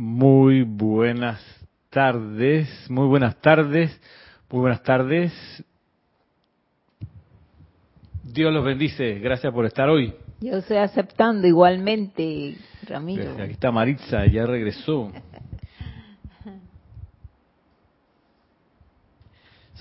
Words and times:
Muy 0.00 0.62
buenas 0.62 1.44
tardes, 1.90 2.68
muy 2.88 3.08
buenas 3.08 3.34
tardes, 3.40 4.00
muy 4.48 4.60
buenas 4.60 4.80
tardes. 4.84 5.32
Dios 8.22 8.54
los 8.54 8.64
bendice, 8.64 9.18
gracias 9.18 9.52
por 9.52 9.66
estar 9.66 9.88
hoy. 9.88 10.14
Yo 10.40 10.58
estoy 10.58 10.76
aceptando 10.76 11.48
igualmente, 11.48 12.54
Ramiro. 12.86 13.42
Aquí 13.42 13.54
está 13.54 13.72
Maritza, 13.72 14.24
ya 14.26 14.46
regresó. 14.46 15.10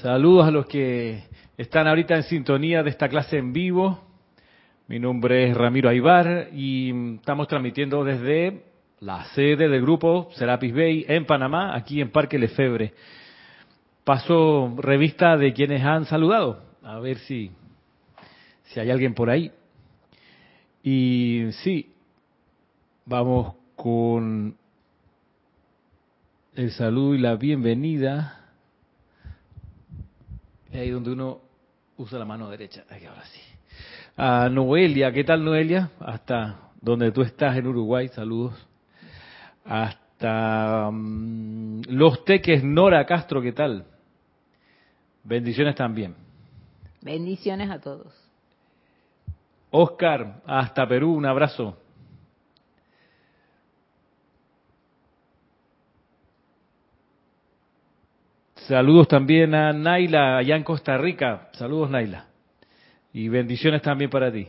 Saludos 0.01 0.47
a 0.47 0.51
los 0.51 0.65
que 0.65 1.25
están 1.59 1.85
ahorita 1.87 2.15
en 2.15 2.23
sintonía 2.23 2.81
de 2.81 2.89
esta 2.89 3.07
clase 3.07 3.37
en 3.37 3.53
vivo. 3.53 4.01
Mi 4.87 4.97
nombre 4.97 5.47
es 5.51 5.55
Ramiro 5.55 5.89
Aybar 5.89 6.49
y 6.53 7.17
estamos 7.17 7.47
transmitiendo 7.47 8.03
desde 8.03 8.63
la 8.99 9.25
sede 9.35 9.67
del 9.67 9.81
grupo 9.81 10.29
Serapis 10.35 10.73
Bay 10.73 11.05
en 11.07 11.25
Panamá, 11.25 11.75
aquí 11.75 12.01
en 12.01 12.11
Parque 12.11 12.39
Lefebre. 12.39 12.93
Paso 14.03 14.73
revista 14.77 15.37
de 15.37 15.53
quienes 15.53 15.83
han 15.83 16.05
saludado, 16.05 16.63
a 16.81 16.99
ver 16.99 17.17
si, 17.19 17.51
si 18.65 18.79
hay 18.79 18.89
alguien 18.89 19.13
por 19.13 19.29
ahí. 19.29 19.51
Y 20.81 21.49
sí, 21.63 21.93
vamos 23.05 23.55
con 23.75 24.55
el 26.55 26.71
saludo 26.71 27.15
y 27.15 27.19
la 27.19 27.35
bienvenida. 27.35 28.45
Ahí 30.73 30.89
donde 30.89 31.11
uno 31.11 31.41
usa 31.97 32.17
la 32.17 32.25
mano 32.25 32.49
derecha. 32.49 32.85
Aquí 32.89 33.05
ahora 33.05 33.25
sí. 33.25 33.41
A 34.15 34.49
Noelia, 34.49 35.11
¿qué 35.11 35.23
tal 35.23 35.43
Noelia? 35.43 35.91
Hasta 35.99 36.71
donde 36.81 37.11
tú 37.11 37.21
estás 37.21 37.57
en 37.57 37.67
Uruguay, 37.67 38.07
saludos. 38.07 38.66
Hasta 39.67 40.87
um, 40.89 41.81
Los 41.89 42.23
Teques, 42.23 42.63
Nora 42.63 43.05
Castro, 43.05 43.41
¿qué 43.41 43.51
tal? 43.51 43.85
Bendiciones 45.23 45.75
también. 45.75 46.15
Bendiciones 47.01 47.69
a 47.69 47.79
todos. 47.79 48.13
Oscar, 49.69 50.41
hasta 50.45 50.87
Perú, 50.87 51.13
un 51.13 51.25
abrazo. 51.25 51.77
Saludos 58.55 59.07
también 59.07 59.53
a 59.53 59.73
Naila, 59.73 60.37
allá 60.37 60.55
en 60.55 60.63
Costa 60.63 60.97
Rica. 60.97 61.49
Saludos, 61.53 61.89
Naila. 61.89 62.27
Y 63.13 63.29
bendiciones 63.29 63.81
también 63.81 64.09
para 64.09 64.31
ti. 64.31 64.47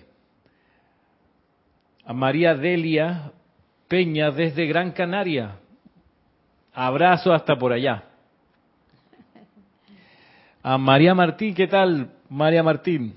A 2.05 2.13
María 2.13 2.55
Delia 2.55 3.33
Peña 3.89 4.31
desde 4.31 4.67
Gran 4.67 4.93
Canaria. 4.93 5.57
Abrazo 6.75 7.33
hasta 7.33 7.57
por 7.57 7.73
allá. 7.73 8.05
A 10.63 10.77
María 10.77 11.15
Martín, 11.15 11.55
¿qué 11.55 11.67
tal, 11.67 12.11
María 12.29 12.63
Martín? 12.63 13.15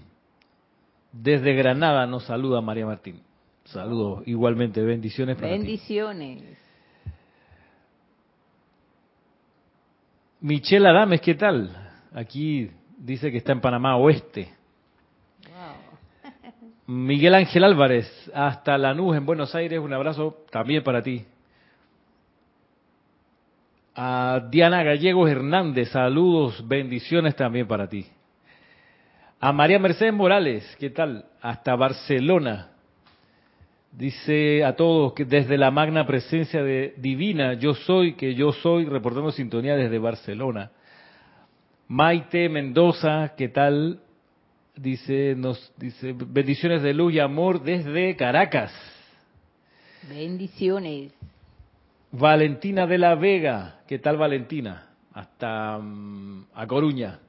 Desde 1.11 1.53
Granada 1.53 2.07
nos 2.07 2.23
saluda 2.23 2.61
María 2.61 2.85
Martín. 2.85 3.21
Saludos 3.65 4.23
igualmente, 4.25 4.81
bendiciones 4.81 5.35
para 5.35 5.49
Bendiciones. 5.49 6.43
Michelle 10.39 10.87
Adames, 10.87 11.21
¿qué 11.21 11.35
tal? 11.35 11.69
Aquí 12.13 12.71
dice 12.97 13.31
que 13.31 13.37
está 13.37 13.51
en 13.51 13.61
Panamá 13.61 13.97
Oeste. 13.97 14.53
Miguel 16.91 17.35
Ángel 17.35 17.63
Álvarez, 17.63 18.29
hasta 18.33 18.77
Lanús 18.77 19.15
en 19.15 19.25
Buenos 19.25 19.55
Aires, 19.55 19.79
un 19.79 19.93
abrazo 19.93 20.43
también 20.51 20.83
para 20.83 21.01
ti. 21.01 21.23
A 23.95 24.41
Diana 24.51 24.83
Gallegos 24.83 25.29
Hernández, 25.31 25.87
saludos, 25.87 26.67
bendiciones 26.67 27.33
también 27.37 27.65
para 27.65 27.87
ti. 27.87 28.07
A 29.39 29.53
María 29.53 29.79
Mercedes 29.79 30.13
Morales, 30.13 30.75
¿qué 30.81 30.89
tal? 30.89 31.23
Hasta 31.41 31.77
Barcelona. 31.77 32.71
Dice 33.93 34.65
a 34.65 34.75
todos 34.75 35.13
que 35.13 35.23
desde 35.23 35.57
la 35.57 35.71
magna 35.71 36.05
presencia 36.05 36.61
de 36.61 36.93
divina, 36.97 37.53
yo 37.53 37.73
soy, 37.73 38.15
que 38.15 38.35
yo 38.35 38.51
soy, 38.51 38.83
reportando 38.83 39.31
sintonía 39.31 39.77
desde 39.77 39.97
Barcelona. 39.97 40.71
Maite 41.87 42.49
Mendoza, 42.49 43.33
¿qué 43.37 43.47
tal? 43.47 44.01
Dice, 44.81 45.35
nos 45.37 45.71
dice 45.77 46.15
bendiciones 46.17 46.81
de 46.81 46.91
luz 46.91 47.13
y 47.13 47.19
amor 47.19 47.61
desde 47.61 48.15
Caracas. 48.15 48.73
Bendiciones. 50.09 51.13
Valentina 52.11 52.87
de 52.87 52.97
la 52.97 53.13
Vega, 53.13 53.81
¿qué 53.87 53.99
tal 53.99 54.17
Valentina? 54.17 54.87
Hasta 55.13 55.77
um, 55.77 56.45
a 56.55 56.65
Coruña. 56.65 57.19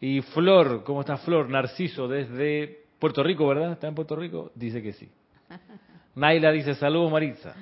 Y 0.00 0.20
Flor, 0.20 0.84
¿cómo 0.84 1.00
está 1.00 1.16
Flor? 1.16 1.48
Narciso 1.50 2.06
desde 2.06 2.84
Puerto 3.00 3.24
Rico, 3.24 3.48
¿verdad? 3.48 3.72
¿Está 3.72 3.88
en 3.88 3.96
Puerto 3.96 4.14
Rico? 4.14 4.52
Dice 4.54 4.80
que 4.80 4.92
sí. 4.92 5.08
Naila 6.14 6.52
dice, 6.52 6.76
saludos 6.76 7.10
Maritza. 7.10 7.52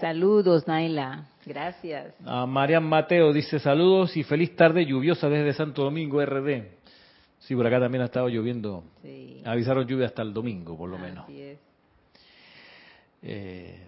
Saludos 0.00 0.66
Naila, 0.66 1.26
gracias. 1.46 2.14
A 2.26 2.46
Marian 2.46 2.82
Mateo 2.82 3.32
dice, 3.32 3.60
saludos 3.60 4.16
y 4.16 4.24
feliz 4.24 4.56
tarde 4.56 4.84
lluviosa 4.84 5.28
desde 5.28 5.52
Santo 5.52 5.84
Domingo 5.84 6.20
RD. 6.20 6.82
Sí, 7.44 7.54
por 7.54 7.66
acá 7.66 7.78
también 7.78 8.00
ha 8.00 8.06
estado 8.06 8.28
lloviendo. 8.28 8.84
Sí. 9.02 9.42
Avisaron 9.44 9.86
lluvia 9.86 10.06
hasta 10.06 10.22
el 10.22 10.32
domingo, 10.32 10.78
por 10.78 10.88
lo 10.88 10.98
menos. 10.98 11.24
Así 11.24 11.42
es. 11.42 11.58
Eh, 13.22 13.82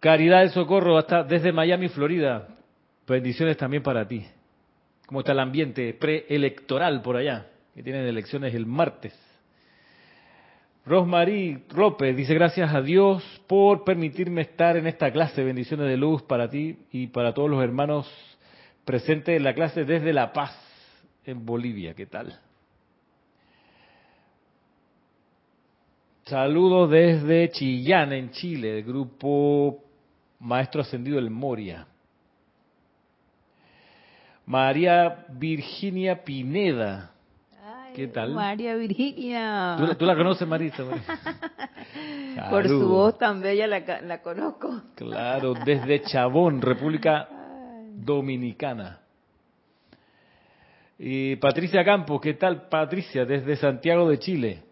Caridad 0.00 0.40
del 0.40 0.50
Socorro, 0.50 0.96
hasta 0.96 1.22
desde 1.22 1.52
Miami, 1.52 1.88
Florida. 1.88 2.48
Bendiciones 3.06 3.58
también 3.58 3.82
para 3.82 4.08
ti. 4.08 4.24
¿Cómo 5.06 5.20
está 5.20 5.32
el 5.32 5.38
ambiente 5.38 5.92
preelectoral 5.92 7.02
por 7.02 7.16
allá? 7.16 7.46
Que 7.74 7.82
tienen 7.82 8.06
elecciones 8.06 8.54
el 8.54 8.64
martes. 8.64 9.14
Rosmarie 10.86 11.64
López 11.74 12.16
dice 12.16 12.32
gracias 12.32 12.74
a 12.74 12.80
Dios 12.80 13.22
por 13.46 13.84
permitirme 13.84 14.42
estar 14.42 14.78
en 14.78 14.86
esta 14.86 15.12
clase. 15.12 15.44
Bendiciones 15.44 15.88
de 15.88 15.98
luz 15.98 16.22
para 16.22 16.48
ti 16.48 16.78
y 16.90 17.08
para 17.08 17.34
todos 17.34 17.50
los 17.50 17.62
hermanos 17.62 18.10
presentes 18.86 19.36
en 19.36 19.44
la 19.44 19.54
clase 19.54 19.84
desde 19.84 20.14
La 20.14 20.32
Paz 20.32 20.63
en 21.26 21.44
Bolivia. 21.44 21.94
¿Qué 21.94 22.06
tal? 22.06 22.38
Saludos 26.26 26.90
desde 26.90 27.50
Chillán, 27.50 28.12
en 28.12 28.30
Chile, 28.30 28.72
del 28.72 28.84
grupo 28.84 29.82
Maestro 30.40 30.80
Ascendido 30.80 31.16
del 31.16 31.30
Moria. 31.30 31.86
María 34.46 35.26
Virginia 35.28 36.24
Pineda. 36.24 37.10
¿Qué 37.94 38.08
tal? 38.08 38.32
María 38.32 38.74
Virginia. 38.74 39.76
¿Tú, 39.98 40.04
la 40.04 40.16
conoces, 40.16 40.48
Marisa? 40.48 40.82
Por 42.50 42.68
su 42.68 42.88
voz 42.88 43.16
tan 43.18 43.40
bella 43.40 43.66
la, 43.66 44.00
la 44.00 44.20
conozco. 44.20 44.82
Claro, 44.96 45.54
desde 45.64 46.02
Chabón, 46.02 46.60
República 46.60 47.28
Dominicana. 47.94 49.03
Y 50.98 51.36
Patricia 51.36 51.84
Campos, 51.84 52.20
¿qué 52.20 52.34
tal 52.34 52.68
Patricia? 52.68 53.24
Desde 53.24 53.56
Santiago 53.56 54.08
de 54.08 54.18
Chile. 54.18 54.62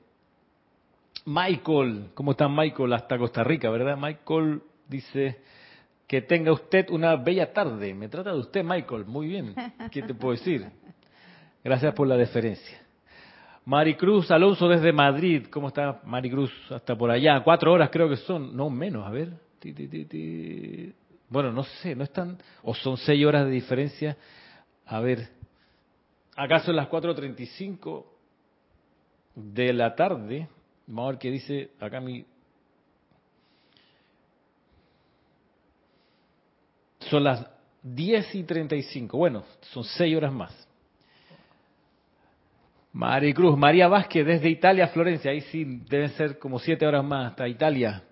Michael, 1.25 2.11
¿cómo 2.15 2.33
está 2.33 2.49
Michael? 2.49 2.93
Hasta 2.93 3.19
Costa 3.19 3.43
Rica, 3.43 3.71
¿verdad? 3.71 3.97
Michael 3.97 4.63
dice 4.89 5.41
que 6.07 6.23
tenga 6.23 6.53
usted 6.53 6.91
una 6.91 7.17
bella 7.17 7.53
tarde. 7.53 7.95
Me 7.95 8.09
trata 8.09 8.33
de 8.33 8.39
usted, 8.39 8.63
Michael. 8.65 9.05
Muy 9.07 9.29
bien. 9.29 9.55
¿Qué 9.91 10.03
te 10.03 10.15
puedo 10.15 10.33
decir? 10.33 10.67
Gracias 11.65 11.95
por 11.95 12.07
la 12.07 12.17
deferencia. 12.17 12.81
Maricruz 13.65 14.31
Alonso 14.31 14.69
desde 14.69 14.93
Madrid. 14.93 15.47
¿Cómo 15.51 15.69
está 15.69 16.01
Maricruz? 16.05 16.53
Hasta 16.71 16.97
por 16.97 17.11
allá. 17.11 17.43
Cuatro 17.43 17.73
horas 17.73 17.91
creo 17.91 18.09
que 18.09 18.17
son. 18.17 18.57
No, 18.57 18.69
menos. 18.71 19.07
A 19.07 19.11
ver. 19.11 19.31
Bueno, 21.29 21.53
no 21.53 21.63
sé. 21.63 21.95
No 21.95 22.05
están. 22.05 22.39
O 22.63 22.75
son 22.75 22.97
seis 22.97 23.25
horas 23.25 23.47
de 23.47 23.53
diferencia. 23.53 24.17
A 24.87 25.01
ver. 25.01 25.42
¿Acaso 26.37 26.67
son 26.67 26.77
las 26.77 26.89
4.35 26.89 28.05
de 29.35 29.73
la 29.73 29.95
tarde? 29.95 30.49
Vamos 30.87 31.05
a 31.05 31.11
ver 31.13 31.19
qué 31.19 31.31
dice 31.31 31.71
acá 31.81 32.01
mi... 32.01 32.25
Son 37.01 37.25
las 37.25 37.47
10 37.83 38.35
y 38.37 38.45
35. 38.45 39.17
Bueno, 39.19 39.45
son 39.61 39.85
6 39.85 40.17
horas 40.17 40.33
más. 40.33 40.69
Maricruz, 42.93 43.57
María 43.59 43.89
Vázquez 43.89 44.25
desde 44.25 44.49
Italia, 44.49 44.89
Florencia. 44.89 45.31
Ahí 45.31 45.41
sí 45.43 45.83
deben 45.89 46.11
ser 46.11 46.39
como 46.39 46.59
7 46.59 46.87
horas 46.87 47.05
más 47.05 47.31
hasta 47.31 47.49
Italia. 47.49 48.03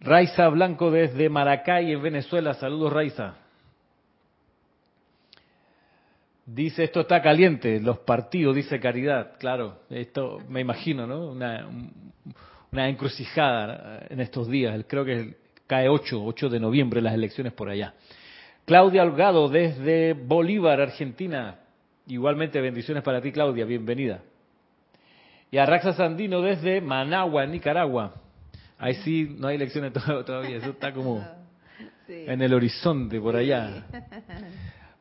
Raiza 0.00 0.48
Blanco 0.48 0.90
desde 0.90 1.28
Maracay, 1.28 1.92
en 1.92 2.02
Venezuela. 2.02 2.54
Saludos, 2.54 2.92
Raiza. 2.92 3.43
Dice, 6.46 6.84
esto 6.84 7.00
está 7.00 7.22
caliente, 7.22 7.80
los 7.80 7.98
partidos, 8.00 8.54
dice 8.54 8.78
Caridad. 8.78 9.38
Claro, 9.38 9.80
esto 9.88 10.40
me 10.48 10.60
imagino, 10.60 11.06
¿no? 11.06 11.30
Una, 11.30 11.66
una 12.70 12.88
encrucijada 12.88 14.06
en 14.10 14.20
estos 14.20 14.48
días. 14.48 14.84
Creo 14.86 15.04
que 15.04 15.36
cae 15.66 15.88
8, 15.88 16.22
8 16.22 16.48
de 16.50 16.60
noviembre 16.60 17.00
las 17.00 17.14
elecciones 17.14 17.52
por 17.54 17.70
allá. 17.70 17.94
Claudia 18.66 19.02
Holgado 19.02 19.48
desde 19.48 20.12
Bolívar, 20.12 20.80
Argentina. 20.80 21.60
Igualmente 22.06 22.60
bendiciones 22.60 23.02
para 23.02 23.22
ti, 23.22 23.32
Claudia, 23.32 23.64
bienvenida. 23.64 24.20
Y 25.50 25.58
a 25.58 25.64
Raxa 25.64 25.92
Sandino 25.94 26.42
desde 26.42 26.80
Managua, 26.80 27.46
Nicaragua. 27.46 28.14
Ahí 28.78 28.94
sí 28.96 29.36
no 29.38 29.48
hay 29.48 29.56
elecciones 29.56 29.92
todavía, 30.26 30.56
eso 30.56 30.70
está 30.70 30.92
como 30.92 31.26
en 32.08 32.42
el 32.42 32.52
horizonte 32.52 33.20
por 33.20 33.36
allá. 33.36 33.86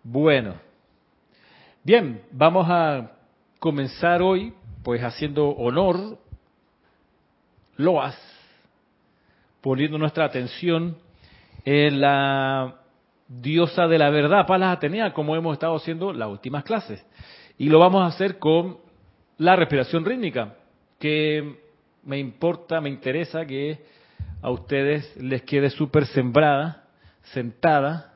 Bueno, 0.05 0.55
bien, 1.83 2.21
vamos 2.31 2.65
a 2.69 3.11
comenzar 3.59 4.21
hoy 4.21 4.53
pues 4.83 5.01
haciendo 5.01 5.49
honor, 5.49 6.17
loas, 7.77 8.17
poniendo 9.61 9.97
nuestra 9.97 10.25
atención 10.25 10.97
en 11.65 12.01
la 12.01 12.75
diosa 13.27 13.87
de 13.87 13.97
la 13.97 14.09
verdad, 14.09 14.45
Palas 14.45 14.77
Atenea, 14.77 15.13
como 15.13 15.35
hemos 15.35 15.53
estado 15.53 15.75
haciendo 15.75 16.11
las 16.13 16.29
últimas 16.29 16.63
clases. 16.63 17.05
Y 17.57 17.69
lo 17.69 17.79
vamos 17.79 18.01
a 18.01 18.07
hacer 18.07 18.39
con 18.39 18.77
la 19.37 19.55
respiración 19.55 20.05
rítmica, 20.05 20.55
que 20.99 21.59
me 22.03 22.19
importa, 22.19 22.81
me 22.81 22.89
interesa 22.89 23.45
que 23.45 23.85
a 24.41 24.49
ustedes 24.49 25.15
les 25.17 25.41
quede 25.43 25.69
súper 25.69 26.05
sembrada, 26.07 26.83
sentada 27.33 28.12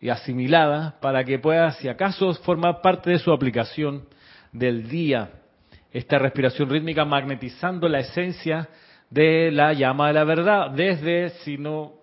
y 0.00 0.08
asimilada, 0.08 0.96
para 1.00 1.24
que 1.24 1.38
pueda, 1.38 1.72
si 1.72 1.88
acaso, 1.88 2.32
formar 2.34 2.80
parte 2.82 3.10
de 3.10 3.18
su 3.18 3.32
aplicación 3.32 4.04
del 4.52 4.88
día. 4.88 5.30
Esta 5.92 6.18
respiración 6.18 6.68
rítmica 6.68 7.04
magnetizando 7.04 7.88
la 7.88 8.00
esencia 8.00 8.68
de 9.10 9.50
la 9.50 9.72
llama 9.72 10.08
de 10.08 10.12
la 10.12 10.24
verdad, 10.24 10.70
desde, 10.70 11.30
sino 11.44 11.94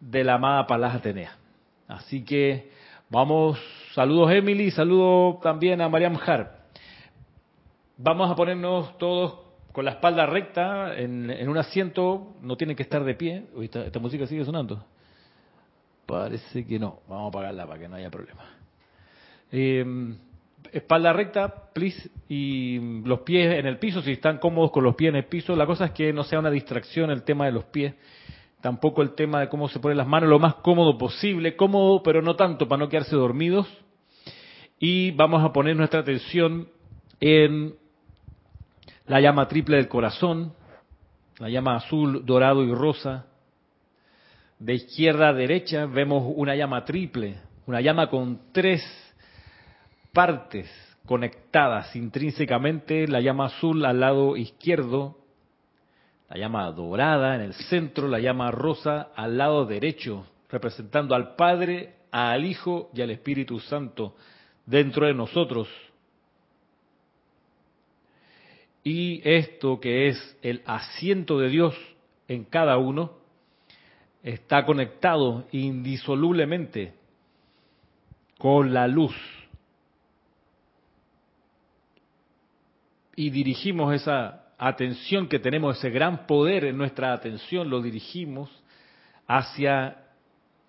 de 0.00 0.24
la 0.24 0.34
amada 0.34 0.66
Palas 0.66 0.96
Atenea. 0.96 1.36
Así 1.88 2.24
que 2.24 2.70
vamos, 3.08 3.58
saludos 3.94 4.32
Emily, 4.32 4.70
saludos 4.70 5.40
también 5.40 5.80
a 5.80 5.88
Mariam 5.88 6.18
Har. 6.26 6.64
Vamos 7.96 8.30
a 8.30 8.34
ponernos 8.34 8.98
todos 8.98 9.38
con 9.72 9.84
la 9.84 9.92
espalda 9.92 10.26
recta 10.26 10.96
en, 10.96 11.48
un 11.48 11.58
asiento, 11.58 12.34
no 12.42 12.56
tienen 12.56 12.76
que 12.76 12.82
estar 12.82 13.02
de 13.02 13.14
pie. 13.14 13.44
esta, 13.60 13.84
esta, 13.84 13.98
música 13.98 14.26
sigue 14.26 14.44
sonando. 14.44 14.84
Parece 16.06 16.66
que 16.66 16.78
no, 16.78 17.00
vamos 17.08 17.26
a 17.26 17.28
apagarla 17.28 17.66
para 17.66 17.80
que 17.80 17.88
no 17.88 17.96
haya 17.96 18.10
problema. 18.10 18.44
Eh, 19.50 20.14
espalda 20.72 21.12
recta, 21.12 21.70
please, 21.72 22.10
y 22.28 23.02
los 23.04 23.20
pies 23.20 23.58
en 23.58 23.66
el 23.66 23.78
piso, 23.78 24.02
si 24.02 24.12
están 24.12 24.38
cómodos 24.38 24.70
con 24.70 24.84
los 24.84 24.94
pies 24.94 25.10
en 25.10 25.16
el 25.16 25.26
piso. 25.26 25.54
La 25.56 25.66
cosa 25.66 25.86
es 25.86 25.90
que 25.92 26.12
no 26.12 26.24
sea 26.24 26.38
una 26.38 26.50
distracción 26.50 27.10
el 27.10 27.22
tema 27.22 27.46
de 27.46 27.52
los 27.52 27.64
pies 27.64 27.94
tampoco 28.64 29.02
el 29.02 29.14
tema 29.14 29.40
de 29.40 29.50
cómo 29.50 29.68
se 29.68 29.78
ponen 29.78 29.98
las 29.98 30.06
manos, 30.06 30.30
lo 30.30 30.38
más 30.38 30.54
cómodo 30.54 30.96
posible, 30.96 31.54
cómodo 31.54 32.02
pero 32.02 32.22
no 32.22 32.34
tanto 32.34 32.66
para 32.66 32.78
no 32.78 32.88
quedarse 32.88 33.14
dormidos. 33.14 33.68
Y 34.78 35.10
vamos 35.10 35.44
a 35.44 35.52
poner 35.52 35.76
nuestra 35.76 36.00
atención 36.00 36.68
en 37.20 37.74
la 39.06 39.20
llama 39.20 39.48
triple 39.48 39.76
del 39.76 39.88
corazón, 39.88 40.54
la 41.40 41.50
llama 41.50 41.76
azul, 41.76 42.24
dorado 42.24 42.64
y 42.64 42.72
rosa. 42.72 43.26
De 44.58 44.74
izquierda 44.74 45.28
a 45.28 45.32
derecha 45.32 45.86
vemos 45.86 46.32
una 46.36 46.54
llama 46.54 46.84
triple, 46.84 47.36
una 47.66 47.80
llama 47.80 48.08
con 48.08 48.52
tres 48.52 48.82
partes 50.12 50.70
conectadas 51.06 51.94
intrínsecamente, 51.96 53.06
la 53.08 53.20
llama 53.20 53.46
azul 53.46 53.84
al 53.84 54.00
lado 54.00 54.36
izquierdo, 54.36 55.18
la 56.30 56.38
llama 56.38 56.70
dorada 56.70 57.34
en 57.34 57.42
el 57.42 57.54
centro, 57.54 58.08
la 58.08 58.20
llama 58.20 58.50
rosa 58.50 59.08
al 59.14 59.36
lado 59.36 59.66
derecho, 59.66 60.26
representando 60.48 61.14
al 61.14 61.34
Padre, 61.34 61.96
al 62.10 62.44
Hijo 62.44 62.90
y 62.94 63.02
al 63.02 63.10
Espíritu 63.10 63.60
Santo 63.60 64.16
dentro 64.64 65.06
de 65.06 65.14
nosotros. 65.14 65.68
Y 68.82 69.20
esto 69.28 69.80
que 69.80 70.08
es 70.08 70.38
el 70.42 70.62
asiento 70.64 71.38
de 71.38 71.48
Dios 71.48 71.74
en 72.28 72.44
cada 72.44 72.78
uno, 72.78 73.23
está 74.24 74.64
conectado 74.64 75.46
indisolublemente 75.52 76.94
con 78.38 78.72
la 78.72 78.88
luz. 78.88 79.14
Y 83.14 83.30
dirigimos 83.30 83.94
esa 83.94 84.46
atención 84.58 85.28
que 85.28 85.38
tenemos, 85.38 85.76
ese 85.76 85.90
gran 85.90 86.26
poder 86.26 86.64
en 86.64 86.78
nuestra 86.78 87.12
atención, 87.12 87.68
lo 87.68 87.82
dirigimos 87.82 88.50
hacia 89.26 89.98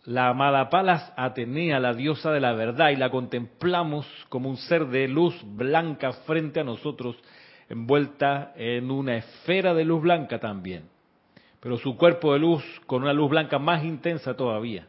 la 0.04 0.28
amada 0.28 0.70
Palas 0.70 1.14
Atenea, 1.16 1.80
la 1.80 1.94
diosa 1.94 2.32
de 2.32 2.42
la 2.42 2.54
verdad, 2.54 2.90
y 2.90 2.98
la 2.98 3.10
contemplamos 3.10 4.06
como 4.30 4.50
un 4.50 4.58
ser 4.58 4.88
de 4.88 5.08
luz 5.08 5.36
blanca 5.44 6.12
frente 6.12 6.60
a 6.60 6.64
nosotros, 6.64 7.16
envuelta 7.70 8.54
en 8.56 8.92
una 8.92 9.16
esfera 9.16 9.74
de 9.74 9.86
luz 9.86 10.02
blanca 10.04 10.40
también, 10.40 10.90
pero 11.66 11.80
su 11.80 11.98
cuerpo 11.98 12.32
de 12.32 12.38
luz 12.38 12.64
con 12.86 13.02
una 13.02 13.12
luz 13.12 13.28
blanca 13.28 13.58
más 13.58 13.84
intensa 13.84 14.36
todavía. 14.36 14.88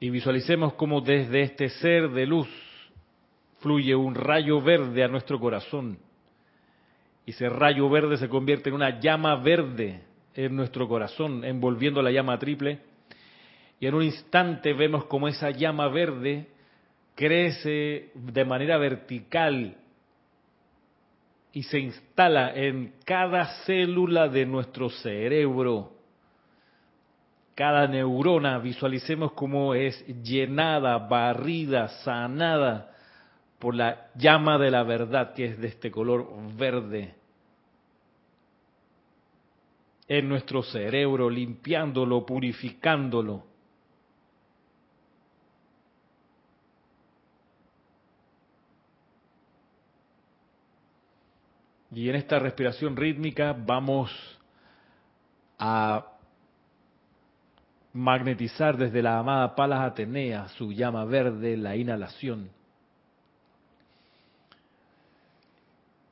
y 0.00 0.08
visualicemos 0.08 0.72
cómo 0.74 1.02
desde 1.02 1.42
este 1.42 1.68
ser 1.68 2.10
de 2.10 2.24
luz 2.24 2.48
fluye 3.60 3.94
un 3.94 4.14
rayo 4.14 4.62
verde 4.62 5.04
a 5.04 5.08
nuestro 5.08 5.38
corazón. 5.38 5.98
Y 7.26 7.32
ese 7.32 7.50
rayo 7.50 7.90
verde 7.90 8.16
se 8.16 8.30
convierte 8.30 8.70
en 8.70 8.76
una 8.76 8.98
llama 8.98 9.36
verde 9.36 10.04
en 10.34 10.56
nuestro 10.56 10.88
corazón, 10.88 11.44
envolviendo 11.44 12.00
la 12.00 12.10
llama 12.10 12.38
triple. 12.38 12.93
Y 13.84 13.86
en 13.86 13.96
un 13.96 14.02
instante 14.02 14.72
vemos 14.72 15.04
cómo 15.04 15.28
esa 15.28 15.50
llama 15.50 15.88
verde 15.88 16.48
crece 17.14 18.12
de 18.14 18.44
manera 18.46 18.78
vertical 18.78 19.76
y 21.52 21.62
se 21.64 21.80
instala 21.80 22.54
en 22.54 22.94
cada 23.04 23.44
célula 23.66 24.28
de 24.28 24.46
nuestro 24.46 24.88
cerebro 24.88 25.92
cada 27.54 27.86
neurona, 27.86 28.58
visualicemos 28.58 29.32
cómo 29.32 29.74
es 29.74 30.02
llenada, 30.22 30.96
barrida, 30.96 31.88
sanada 31.88 32.90
por 33.58 33.74
la 33.74 34.06
llama 34.14 34.56
de 34.56 34.70
la 34.70 34.82
verdad 34.82 35.34
que 35.34 35.44
es 35.44 35.60
de 35.60 35.68
este 35.68 35.90
color 35.90 36.26
verde 36.56 37.16
en 40.08 40.26
nuestro 40.26 40.62
cerebro, 40.62 41.28
limpiándolo, 41.28 42.24
purificándolo. 42.24 43.52
Y 51.94 52.08
en 52.08 52.16
esta 52.16 52.40
respiración 52.40 52.96
rítmica 52.96 53.54
vamos 53.56 54.10
a 55.58 56.04
magnetizar 57.92 58.76
desde 58.76 59.00
la 59.00 59.20
amada 59.20 59.54
Palas 59.54 59.80
Atenea 59.92 60.48
su 60.48 60.72
llama 60.72 61.04
verde, 61.04 61.56
la 61.56 61.76
inhalación. 61.76 62.50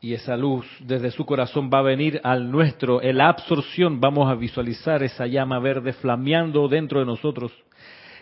Y 0.00 0.14
esa 0.14 0.36
luz 0.36 0.66
desde 0.80 1.10
su 1.10 1.26
corazón 1.26 1.68
va 1.72 1.78
a 1.78 1.82
venir 1.82 2.20
al 2.22 2.50
nuestro. 2.50 3.02
En 3.02 3.18
la 3.18 3.28
absorción 3.28 4.00
vamos 4.00 4.30
a 4.30 4.34
visualizar 4.34 5.02
esa 5.02 5.26
llama 5.26 5.58
verde 5.58 5.92
flameando 5.94 6.68
dentro 6.68 7.00
de 7.00 7.06
nosotros. 7.06 7.52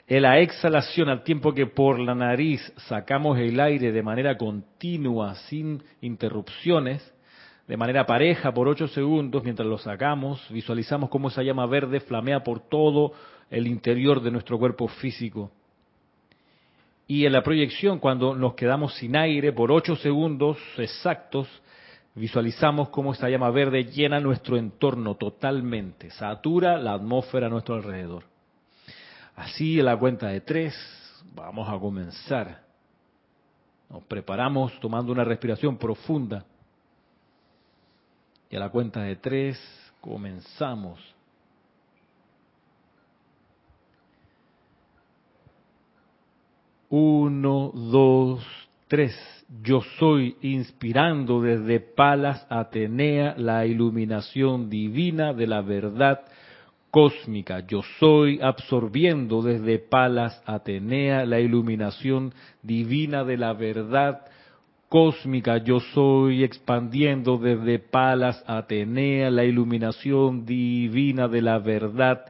En 0.07 0.23
la 0.23 0.38
exhalación, 0.40 1.11
al 1.11 1.23
tiempo 1.25 1.52
que 1.52 1.67
por 1.67 1.99
la 1.99 2.14
nariz 2.14 2.61
sacamos 2.88 3.38
el 3.38 3.61
aire 3.61 3.93
de 3.93 4.02
manera 4.02 4.37
continua, 4.37 5.35
sin 5.35 5.83
interrupciones, 6.00 7.14
de 7.67 7.76
manera 7.76 8.07
pareja 8.07 8.52
por 8.52 8.69
ocho 8.69 8.88
segundos, 8.88 9.45
mientras 9.45 9.69
lo 9.69 9.79
sacamos, 9.79 10.45
visualizamos 10.50 11.09
cómo 11.09 11.29
esa 11.29 11.43
llama 11.43 11.67
verde 11.67 12.00
flamea 12.00 12.43
por 12.43 12.61
todo 12.61 13.12
el 13.50 13.67
interior 13.67 14.21
de 14.23 14.31
nuestro 14.31 14.59
cuerpo 14.59 14.88
físico. 14.88 15.50
Y 17.07 17.26
en 17.26 17.33
la 17.33 17.43
proyección, 17.43 17.99
cuando 17.99 18.35
nos 18.35 18.55
quedamos 18.55 18.95
sin 18.95 19.17
aire 19.17 19.52
por 19.52 19.73
ocho 19.73 19.97
segundos 19.97 20.59
exactos, 20.79 21.49
visualizamos 22.14 22.88
cómo 22.90 23.12
esta 23.12 23.29
llama 23.29 23.50
verde 23.50 23.85
llena 23.85 24.21
nuestro 24.21 24.57
entorno 24.57 25.17
totalmente, 25.17 26.11
satura 26.11 26.79
la 26.79 26.95
atmósfera 26.95 27.47
a 27.47 27.50
nuestro 27.50 27.75
alrededor. 27.75 28.25
Así, 29.37 29.79
en 29.79 29.87
la 29.87 29.97
cuenta 29.97 30.29
de 30.29 30.40
tres, 30.40 30.75
vamos 31.35 31.69
a 31.69 31.79
comenzar. 31.79 32.62
Nos 33.88 34.05
preparamos 34.05 34.79
tomando 34.81 35.11
una 35.12 35.25
respiración 35.25 35.76
profunda. 35.76 36.45
Y 38.50 38.57
a 38.57 38.61
la 38.61 38.69
cuenta 38.69 39.02
de 39.02 39.14
tres, 39.14 39.59
comenzamos. 40.00 40.99
Uno, 46.88 47.71
dos, 47.73 48.45
tres. 48.88 49.16
Yo 49.62 49.80
soy 50.00 50.37
inspirando 50.42 51.40
desde 51.40 51.78
Palas 51.78 52.45
Atenea 52.50 53.37
la 53.38 53.64
iluminación 53.66 54.69
divina 54.69 55.33
de 55.33 55.47
la 55.47 55.62
verdad 55.62 56.23
cósmica. 56.90 57.64
Yo 57.69 57.83
soy 58.00 58.40
absorbiendo 58.42 59.42
desde 59.42 59.78
Palas 59.78 60.42
Atenea 60.45 61.25
la 61.25 61.38
iluminación 61.38 62.35
divina 62.62 63.23
de 63.23 63.37
la 63.37 63.52
verdad 63.52 64.14
cósmica. 64.14 64.39
Yo 65.64 65.78
soy 65.94 66.42
expandiendo 66.42 67.38
desde 67.38 67.78
Palas 67.78 68.42
Atenea 68.44 69.30
la 69.30 69.44
iluminación 69.44 70.44
divina 70.44 71.28
de 71.28 71.42
la 71.42 71.61
verdad 71.61 72.26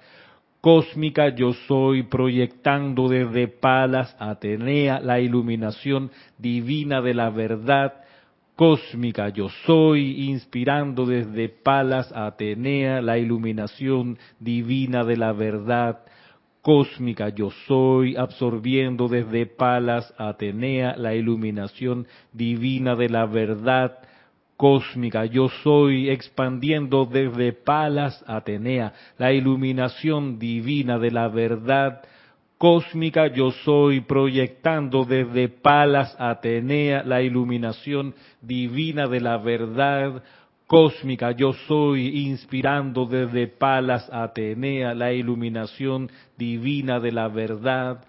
cósmica. 0.61 1.35
Yo 1.35 1.55
soy 1.67 2.03
proyectando 2.03 3.09
desde 3.09 3.49
Palas 3.49 4.15
Atenea 4.19 5.01
la 5.01 5.21
iluminación 5.21 6.11
divina 6.37 7.01
de 7.01 7.15
la 7.15 7.31
verdad 7.31 7.95
cósmica 8.57 9.31
yo 9.31 9.49
soy, 9.65 10.29
inspirando 10.29 11.07
desde 11.07 11.49
Palas 11.49 12.13
Atenea 12.15 13.01
la 13.01 13.17
iluminación 13.17 14.19
divina 14.39 15.03
de 15.03 15.17
la 15.17 15.33
verdad 15.33 16.01
cósmica 16.63 17.31
yo 17.31 17.51
soy, 17.67 18.17
absorbiendo 18.17 19.09
desde 19.09 19.47
Palas 19.47 20.13
Atenea 20.19 20.95
la 20.97 21.15
iluminación 21.15 22.07
divina 22.33 22.95
de 22.97 23.09
la 23.09 23.27
verdad 23.27 23.99
cósmica. 24.57 25.25
Yo 25.25 25.49
soy, 25.63 26.11
expandiendo 26.11 27.07
desde 27.07 27.53
Palas 27.53 28.23
Atenea 28.27 28.93
la 29.17 29.33
iluminación 29.33 30.39
divina 30.39 30.99
de 30.99 31.11
la 31.11 31.29
verdad 31.29 32.03
cósmica. 32.59 33.29
Yo 33.29 33.53
soy, 33.53 34.03
proyectando 34.03 35.07
desde 35.07 35.49
Palas 35.49 36.15
Atenea 36.19 37.03
la 37.05 37.23
iluminación 37.23 38.15
divina 38.43 39.07
de 39.07 39.21
la 39.21 39.39
verdad 39.39 40.23
yo 41.37 41.53
soy, 41.67 42.27
inspirando 42.29 43.05
desde 43.05 43.49
Palas 43.49 44.09
Atenea 44.13 44.95
la 44.95 45.13
iluminación 45.13 46.09
divina 46.39 47.01
de 47.01 47.11
la 47.11 47.27
verdad 47.27 48.05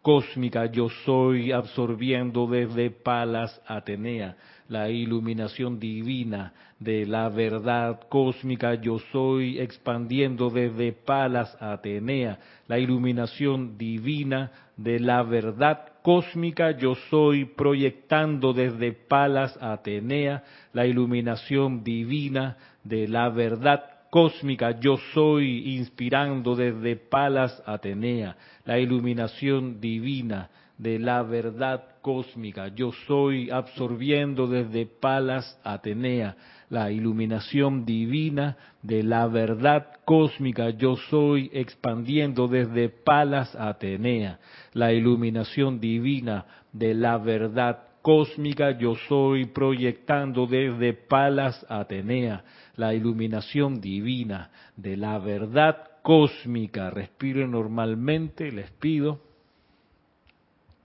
cósmica. 0.00 0.66
Yo 0.66 0.88
soy, 1.04 1.50
absorbiendo 1.50 2.46
desde 2.46 2.90
Palas 2.90 3.60
Atenea 3.66 4.36
la 4.68 4.88
iluminación 4.90 5.80
divina 5.80 6.52
de 6.78 7.04
la 7.04 7.28
verdad 7.30 8.02
cósmica. 8.08 8.74
Yo 8.76 9.00
soy, 9.10 9.58
expandiendo 9.58 10.50
desde 10.50 10.92
Palas 10.92 11.56
Atenea 11.60 12.38
la 12.68 12.78
iluminación 12.78 13.76
divina 13.76 14.52
de 14.76 15.00
la 15.00 15.24
verdad 15.24 15.93
cósmica 16.04 16.72
yo 16.72 16.94
soy, 17.08 17.46
proyectando 17.46 18.52
desde 18.52 18.92
Palas 18.92 19.56
Atenea 19.58 20.44
la 20.74 20.86
iluminación 20.86 21.82
divina 21.82 22.58
de 22.84 23.08
la 23.08 23.30
verdad 23.30 23.82
cósmica 24.10 24.78
yo 24.78 24.98
soy, 25.14 25.76
inspirando 25.78 26.56
desde 26.56 26.96
Palas 26.96 27.62
Atenea 27.64 28.36
la 28.66 28.78
iluminación 28.78 29.80
divina 29.80 30.50
de 30.76 30.98
la 30.98 31.22
verdad 31.22 31.82
cósmica. 32.02 32.68
Yo 32.68 32.92
soy 33.06 33.48
absorbiendo 33.48 34.46
desde 34.46 34.84
Palas 34.84 35.58
Atenea 35.64 36.36
la 36.68 36.90
iluminación 36.90 37.84
divina 37.84 38.56
de 38.82 39.02
la 39.02 39.26
verdad 39.26 39.88
cósmica. 40.04 40.70
Yo 40.70 40.96
soy 40.96 41.50
expandiendo 41.52 42.48
desde 42.48 42.88
Palas 42.88 43.54
Atenea 43.54 44.38
la 44.72 44.92
iluminación 44.92 45.80
divina 45.80 46.46
de 46.72 46.94
la 46.94 47.18
verdad 47.18 47.84
cósmica. 48.02 48.78
Yo 48.78 48.94
soy 49.08 49.46
proyectando 49.46 50.46
desde 50.46 50.92
Palas 50.92 51.64
Atenea 51.68 52.44
la 52.76 52.94
iluminación 52.94 53.80
divina 53.80 54.50
de 54.76 54.96
la 54.96 55.18
verdad 55.18 55.76
cósmica. 56.02 56.90
Respire 56.90 57.46
normalmente, 57.48 58.50
les 58.52 58.70
pido 58.72 59.20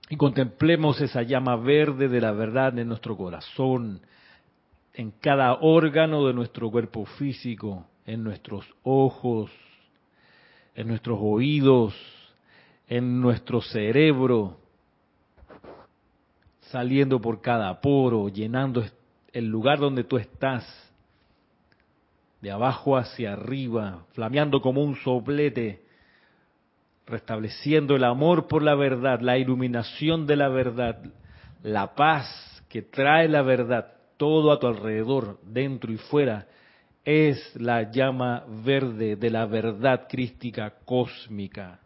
y 0.10 0.16
contemplemos 0.18 1.00
esa 1.02 1.22
llama 1.22 1.56
verde 1.56 2.08
de 2.08 2.20
la 2.20 2.32
verdad 2.32 2.78
en 2.80 2.88
nuestro 2.88 3.16
corazón, 3.16 4.02
en 5.00 5.12
cada 5.12 5.54
órgano 5.62 6.28
de 6.28 6.34
nuestro 6.34 6.70
cuerpo 6.70 7.06
físico, 7.06 7.86
en 8.06 8.22
nuestros 8.22 8.66
ojos, 8.84 9.50
en 10.76 10.90
nuestros 10.90 11.18
oídos, 11.22 11.96
en 12.86 13.22
nuestro 13.22 13.62
cerebro, 13.62 14.58
saliendo 16.60 17.22
por 17.22 17.40
cada 17.40 17.80
poro, 17.80 18.28
llenando 18.28 18.84
el 19.32 19.46
lugar 19.46 19.80
donde 19.80 20.04
tú 20.04 20.18
estás, 20.18 20.66
de 22.42 22.52
abajo 22.52 22.98
hacia 22.98 23.32
arriba, 23.32 24.06
flameando 24.12 24.60
como 24.60 24.84
un 24.84 24.98
soplete 24.98 25.82
restableciendo 27.08 27.96
el 27.96 28.04
amor 28.04 28.50
por 28.50 28.64
la 28.64 28.76
verdad, 28.76 29.22
la 29.22 29.38
iluminación 29.38 30.28
de 30.28 30.36
la 30.36 30.50
verdad, 30.50 31.02
la 31.64 31.96
paz 31.96 32.28
que 32.68 32.82
trae 32.82 33.30
la 33.30 33.44
verdad, 33.44 33.94
todo 34.20 34.52
a 34.52 34.60
tu 34.60 34.68
alrededor, 34.68 35.40
dentro 35.42 35.92
y 35.92 35.98
fuera, 35.98 36.46
es 37.06 37.56
la 37.56 37.90
llama 37.90 38.44
verde 38.48 39.16
de 39.16 39.30
la 39.30 39.46
verdad 39.46 40.08
crística 40.10 40.72
cósmica. 40.84 41.80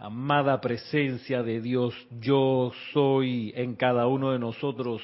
amada 0.00 0.58
presencia 0.62 1.42
de 1.42 1.60
Dios, 1.60 1.94
yo 2.20 2.72
soy 2.92 3.52
en 3.54 3.76
cada 3.76 4.06
uno 4.06 4.32
de 4.32 4.38
nosotros. 4.38 5.02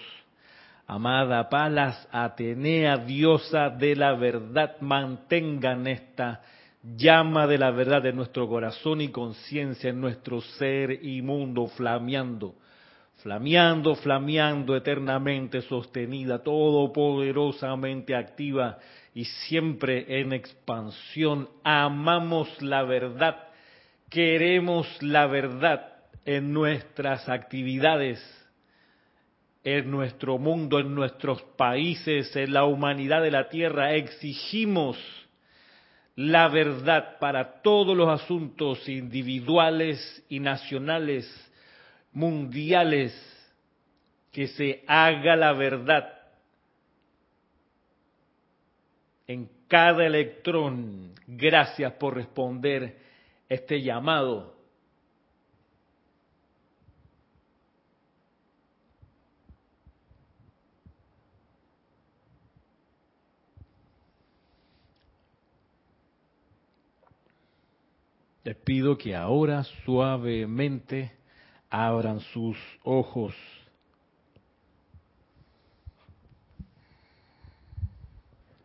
Amada 0.87 1.49
Palas 1.49 2.09
Atenea, 2.13 2.97
diosa 2.99 3.71
de 3.71 3.97
la 3.97 4.15
verdad, 4.15 4.77
mantengan 4.81 5.87
esta 5.87 6.43
llama 6.83 7.47
de 7.47 7.59
la 7.59 7.71
verdad 7.71 8.07
en 8.07 8.17
nuestro 8.17 8.49
corazón 8.49 9.01
y 9.01 9.09
conciencia, 9.09 9.91
en 9.91 10.01
nuestro 10.01 10.41
ser 10.41 11.05
y 11.05 11.23
mundo, 11.23 11.67
flameando, 11.67 12.55
flameando, 13.23 13.97
flameando 13.97 14.77
eternamente 14.77 15.63
sostenida, 15.63 16.43
todopoderosamente 16.43 18.15
activa 18.15 18.79
y 19.13 19.25
siempre 19.25 20.21
en 20.21 20.33
expansión. 20.33 21.49
Amamos 21.65 22.63
la 22.63 22.85
verdad 22.85 23.47
queremos 24.11 24.87
la 25.03 25.27
verdad 25.27 25.93
en 26.25 26.53
nuestras 26.53 27.29
actividades, 27.29 28.19
en 29.67 29.91
nuestro 29.91 30.39
mundo, 30.39 30.79
en 30.79 30.95
nuestros 30.95 31.43
países, 31.43 32.37
en 32.37 32.53
la 32.53 32.65
humanidad 32.65 33.21
de 33.21 33.33
la 33.33 33.49
tierra, 33.49 33.95
exigimos 33.95 34.97
la 36.15 36.47
verdad 36.47 37.19
para 37.19 37.63
todos 37.63 37.97
los 37.97 38.09
asuntos 38.09 38.89
individuales 38.89 40.25
y 40.29 40.39
nacionales, 40.39 41.29
mundiales, 42.13 43.13
que 44.31 44.47
se 44.47 44.85
haga 44.87 45.35
la 45.35 45.53
verdad 45.53 46.15
en 49.27 49.51
cada 49.67 50.07
electrón. 50.07 51.13
Gracias 51.27 51.93
por 51.95 52.15
responder 52.15 52.99
este 53.49 53.83
llamado. 53.83 54.56
Les 68.47 68.55
pido 68.55 68.97
que 68.97 69.17
ahora 69.17 69.65
suavemente 69.85 71.11
abran 71.69 72.21
sus 72.21 72.57
ojos. 72.85 73.35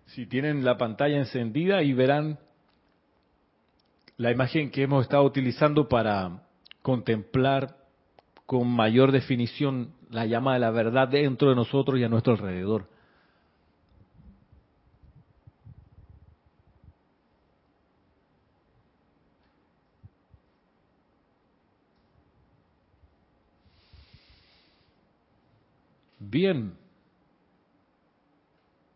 Si 0.05 0.27
tienen 0.27 0.63
la 0.63 0.77
pantalla 0.77 1.17
encendida 1.17 1.81
y 1.81 1.93
verán 1.93 2.37
la 4.17 4.29
imagen 4.29 4.69
que 4.69 4.83
hemos 4.83 5.05
estado 5.05 5.23
utilizando 5.23 5.89
para 5.89 6.43
contemplar 6.83 7.75
con 8.45 8.67
mayor 8.67 9.11
definición 9.11 9.95
la 10.11 10.27
llama 10.27 10.53
de 10.53 10.59
la 10.59 10.69
verdad 10.69 11.07
dentro 11.07 11.49
de 11.49 11.55
nosotros 11.55 11.99
y 11.99 12.03
a 12.03 12.07
nuestro 12.07 12.33
alrededor. 12.33 12.87
Bien. 26.31 26.71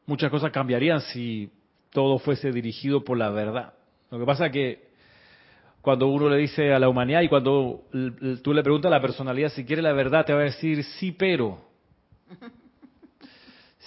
muchas 0.05 0.31
cosas 0.31 0.51
cambiarían 0.51 1.01
si 1.01 1.49
todo 1.89 2.17
fuese 2.17 2.51
dirigido 2.51 3.03
por 3.03 3.17
la 3.17 3.29
verdad. 3.29 3.73
Lo 4.09 4.19
que 4.19 4.25
pasa 4.25 4.45
es 4.45 4.51
que 4.53 4.85
cuando 5.81 6.07
uno 6.07 6.29
le 6.29 6.37
dice 6.37 6.73
a 6.73 6.79
la 6.79 6.87
humanidad 6.87 7.21
y 7.21 7.27
cuando 7.27 7.83
tú 8.41 8.53
le 8.53 8.63
preguntas 8.63 8.89
a 8.89 8.95
la 8.95 9.01
personalidad 9.01 9.49
si 9.49 9.65
quiere 9.65 9.81
la 9.81 9.91
verdad, 9.91 10.25
te 10.25 10.33
va 10.33 10.39
a 10.39 10.43
decir 10.43 10.83
sí, 10.83 11.11
pero. 11.11 11.59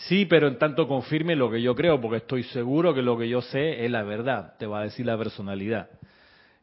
Sí, 0.06 0.26
pero 0.26 0.46
en 0.46 0.58
tanto 0.58 0.86
confirme 0.86 1.34
lo 1.34 1.50
que 1.50 1.60
yo 1.60 1.74
creo, 1.74 2.00
porque 2.00 2.18
estoy 2.18 2.44
seguro 2.44 2.94
que 2.94 3.02
lo 3.02 3.18
que 3.18 3.28
yo 3.28 3.42
sé 3.42 3.84
es 3.84 3.90
la 3.90 4.04
verdad, 4.04 4.54
te 4.56 4.64
va 4.64 4.78
a 4.78 4.84
decir 4.84 5.04
la 5.04 5.18
personalidad. 5.18 5.90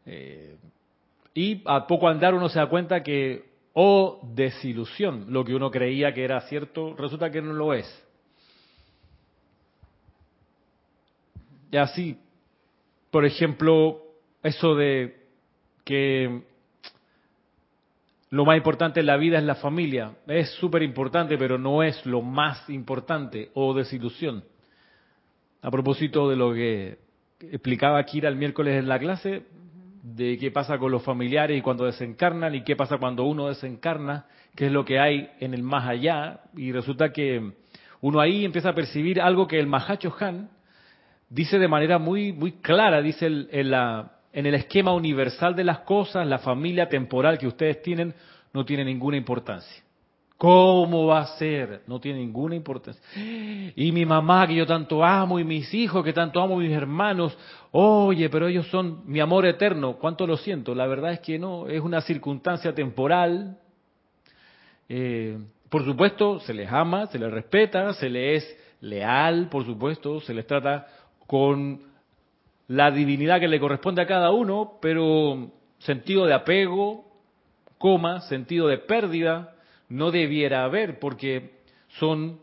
Eh, 0.05 0.55
y 1.33 1.61
a 1.65 1.85
poco 1.85 2.07
andar 2.07 2.33
uno 2.33 2.47
se 2.47 2.59
da 2.59 2.67
cuenta 2.67 3.03
que, 3.03 3.43
oh 3.75 4.21
desilusión, 4.33 5.25
lo 5.29 5.43
que 5.43 5.53
uno 5.53 5.69
creía 5.69 6.13
que 6.13 6.23
era 6.23 6.41
cierto, 6.41 6.95
resulta 6.95 7.29
que 7.29 7.41
no 7.41 7.53
lo 7.53 7.73
es. 7.73 8.03
Y 11.71 11.77
así, 11.77 12.17
por 13.11 13.25
ejemplo, 13.25 14.01
eso 14.41 14.75
de 14.75 15.25
que 15.83 16.41
lo 18.29 18.45
más 18.45 18.57
importante 18.57 19.01
en 19.01 19.05
la 19.07 19.17
vida 19.17 19.37
es 19.37 19.43
la 19.43 19.55
familia. 19.55 20.15
Es 20.25 20.51
súper 20.51 20.81
importante, 20.81 21.37
pero 21.37 21.57
no 21.57 21.83
es 21.83 22.05
lo 22.05 22.21
más 22.21 22.69
importante 22.69 23.51
o 23.55 23.73
desilusión. 23.73 24.43
A 25.61 25.69
propósito 25.69 26.29
de 26.29 26.35
lo 26.37 26.53
que 26.53 26.97
explicaba 27.41 28.03
Kira 28.05 28.29
el 28.29 28.37
miércoles 28.37 28.79
en 28.79 28.87
la 28.87 28.99
clase, 28.99 29.43
de 30.05 30.37
qué 30.37 30.51
pasa 30.51 30.77
con 30.77 30.91
los 30.91 31.01
familiares 31.01 31.57
y 31.57 31.63
cuando 31.63 31.85
desencarnan 31.85 32.53
y 32.53 32.63
qué 32.63 32.75
pasa 32.75 32.99
cuando 32.99 33.23
uno 33.23 33.47
desencarna, 33.47 34.27
qué 34.55 34.67
es 34.67 34.71
lo 34.71 34.85
que 34.85 34.99
hay 34.99 35.31
en 35.39 35.55
el 35.55 35.63
más 35.63 35.87
allá. 35.87 36.41
Y 36.55 36.71
resulta 36.71 37.11
que 37.11 37.53
uno 38.01 38.19
ahí 38.19 38.45
empieza 38.45 38.69
a 38.69 38.75
percibir 38.75 39.19
algo 39.19 39.47
que 39.47 39.59
el 39.59 39.65
Mahacho 39.65 40.15
Han 40.19 40.49
dice 41.27 41.57
de 41.57 41.67
manera 41.67 41.97
muy, 41.97 42.33
muy 42.33 42.51
clara, 42.51 43.01
dice 43.01 43.25
en 43.25 43.71
la, 43.71 44.19
en 44.31 44.45
el 44.45 44.53
esquema 44.53 44.93
universal 44.93 45.55
de 45.55 45.63
las 45.63 45.79
cosas, 45.79 46.27
la 46.27 46.37
familia 46.37 46.87
temporal 46.87 47.39
que 47.39 47.47
ustedes 47.47 47.81
tienen 47.81 48.13
no 48.53 48.63
tiene 48.63 48.85
ninguna 48.85 49.17
importancia. 49.17 49.84
¿Cómo 50.37 51.07
va 51.07 51.19
a 51.19 51.37
ser? 51.37 51.83
No 51.87 51.99
tiene 51.99 52.19
ninguna 52.19 52.55
importancia. 52.55 53.01
Y 53.75 53.91
mi 53.93 54.05
mamá 54.05 54.45
que 54.45 54.55
yo 54.55 54.65
tanto 54.65 55.03
amo 55.03 55.39
y 55.39 55.45
mis 55.45 55.73
hijos 55.73 56.03
que 56.03 56.11
tanto 56.11 56.41
amo, 56.41 56.57
mis 56.57 56.71
hermanos, 56.71 57.37
oye, 57.71 58.29
pero 58.29 58.47
ellos 58.47 58.67
son 58.67 59.03
mi 59.05 59.21
amor 59.21 59.45
eterno. 59.45 59.93
¿Cuánto 59.93 60.27
lo 60.27 60.35
siento? 60.35 60.75
La 60.75 60.87
verdad 60.87 61.13
es 61.13 61.21
que 61.21 61.39
no, 61.39 61.67
es 61.67 61.79
una 61.79 62.01
circunstancia 62.01 62.75
temporal. 62.75 63.57
Eh, 64.89 65.37
por 65.69 65.85
supuesto, 65.85 66.41
se 66.41 66.53
les 66.53 66.69
ama, 66.69 67.07
se 67.07 67.17
les 67.17 67.31
respeta, 67.31 67.93
se 67.93 68.09
les 68.09 68.43
es 68.43 68.57
leal, 68.81 69.47
por 69.49 69.65
supuesto, 69.65 70.19
se 70.19 70.33
les 70.33 70.45
trata 70.45 70.87
con 71.27 71.79
la 72.67 72.91
divinidad 72.91 73.39
que 73.39 73.47
le 73.47 73.59
corresponde 73.59 74.01
a 74.01 74.07
cada 74.07 74.31
uno, 74.31 74.73
pero 74.81 75.49
sentido 75.79 76.25
de 76.25 76.33
apego, 76.33 77.05
coma, 77.77 78.21
sentido 78.21 78.67
de 78.67 78.77
pérdida, 78.79 79.54
no 79.89 80.11
debiera 80.11 80.63
haber, 80.63 80.99
porque 80.99 81.61
son 81.99 82.39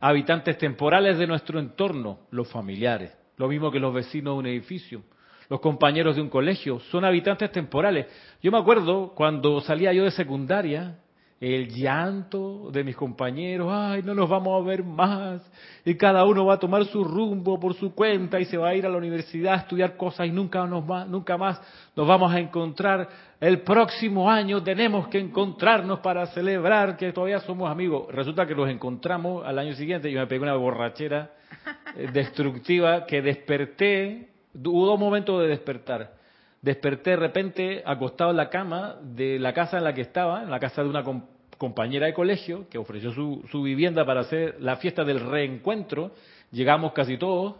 habitantes 0.00 0.58
temporales 0.58 1.18
de 1.18 1.26
nuestro 1.26 1.58
entorno, 1.58 2.20
los 2.30 2.50
familiares, 2.50 3.16
lo 3.36 3.48
mismo 3.48 3.70
que 3.70 3.80
los 3.80 3.92
vecinos 3.92 4.34
de 4.34 4.38
un 4.38 4.46
edificio, 4.46 5.02
los 5.48 5.60
compañeros 5.60 6.16
de 6.16 6.22
un 6.22 6.28
colegio, 6.28 6.78
son 6.90 7.04
habitantes 7.04 7.50
temporales. 7.50 8.06
Yo 8.42 8.52
me 8.52 8.58
acuerdo 8.58 9.12
cuando 9.14 9.60
salía 9.60 9.92
yo 9.92 10.04
de 10.04 10.10
secundaria, 10.10 10.98
el 11.40 11.68
llanto 11.68 12.68
de 12.72 12.82
mis 12.82 12.96
compañeros, 12.96 13.68
ay, 13.70 14.02
no 14.02 14.12
nos 14.12 14.28
vamos 14.28 14.60
a 14.60 14.66
ver 14.66 14.82
más, 14.82 15.40
y 15.84 15.94
cada 15.94 16.24
uno 16.24 16.44
va 16.44 16.54
a 16.54 16.58
tomar 16.58 16.84
su 16.86 17.04
rumbo 17.04 17.60
por 17.60 17.74
su 17.74 17.94
cuenta 17.94 18.40
y 18.40 18.44
se 18.46 18.56
va 18.56 18.70
a 18.70 18.74
ir 18.74 18.84
a 18.84 18.88
la 18.88 18.98
universidad 18.98 19.54
a 19.54 19.56
estudiar 19.58 19.96
cosas 19.96 20.26
y 20.26 20.30
nunca, 20.30 20.66
nos 20.66 20.84
nunca 21.08 21.38
más 21.38 21.60
nos 21.94 22.06
vamos 22.06 22.32
a 22.32 22.40
encontrar. 22.40 23.08
El 23.40 23.60
próximo 23.60 24.28
año 24.28 24.62
tenemos 24.64 25.06
que 25.08 25.20
encontrarnos 25.20 26.00
para 26.00 26.26
celebrar 26.28 26.96
que 26.96 27.12
todavía 27.12 27.38
somos 27.40 27.70
amigos. 27.70 28.12
Resulta 28.12 28.46
que 28.46 28.54
los 28.54 28.68
encontramos 28.68 29.46
al 29.46 29.58
año 29.60 29.74
siguiente 29.74 30.10
y 30.10 30.14
me 30.14 30.26
pegué 30.26 30.42
una 30.42 30.56
borrachera 30.56 31.30
eh, 31.96 32.08
destructiva 32.12 33.06
que 33.06 33.22
desperté, 33.22 34.28
hubo 34.54 34.86
dos 34.86 34.98
momentos 34.98 35.40
de 35.40 35.48
despertar 35.48 36.17
desperté 36.62 37.10
de 37.10 37.16
repente 37.16 37.82
acostado 37.86 38.30
en 38.30 38.36
la 38.36 38.50
cama 38.50 38.96
de 39.02 39.38
la 39.38 39.52
casa 39.52 39.78
en 39.78 39.84
la 39.84 39.94
que 39.94 40.02
estaba, 40.02 40.42
en 40.42 40.50
la 40.50 40.58
casa 40.58 40.82
de 40.82 40.88
una 40.88 41.04
compañera 41.56 42.06
de 42.06 42.14
colegio 42.14 42.68
que 42.68 42.78
ofreció 42.78 43.12
su, 43.12 43.44
su 43.50 43.62
vivienda 43.62 44.04
para 44.04 44.20
hacer 44.20 44.56
la 44.60 44.76
fiesta 44.76 45.04
del 45.04 45.20
reencuentro. 45.20 46.12
Llegamos 46.50 46.92
casi 46.92 47.16
todos 47.16 47.56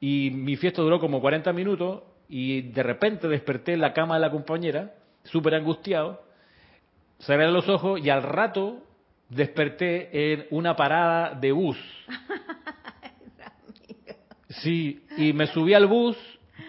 y 0.00 0.30
mi 0.32 0.56
fiesta 0.56 0.82
duró 0.82 1.00
como 1.00 1.20
40 1.20 1.52
minutos 1.52 2.02
y 2.28 2.62
de 2.62 2.82
repente 2.82 3.28
desperté 3.28 3.74
en 3.74 3.80
la 3.80 3.92
cama 3.92 4.14
de 4.16 4.20
la 4.20 4.30
compañera, 4.30 4.94
súper 5.24 5.54
angustiado, 5.54 6.22
cerré 7.20 7.50
los 7.50 7.68
ojos 7.68 8.00
y 8.04 8.10
al 8.10 8.22
rato 8.22 8.82
desperté 9.28 10.32
en 10.32 10.46
una 10.50 10.76
parada 10.76 11.34
de 11.34 11.52
bus. 11.52 11.78
Sí, 14.48 15.04
y 15.18 15.32
me 15.34 15.48
subí 15.48 15.74
al 15.74 15.86
bus 15.86 16.16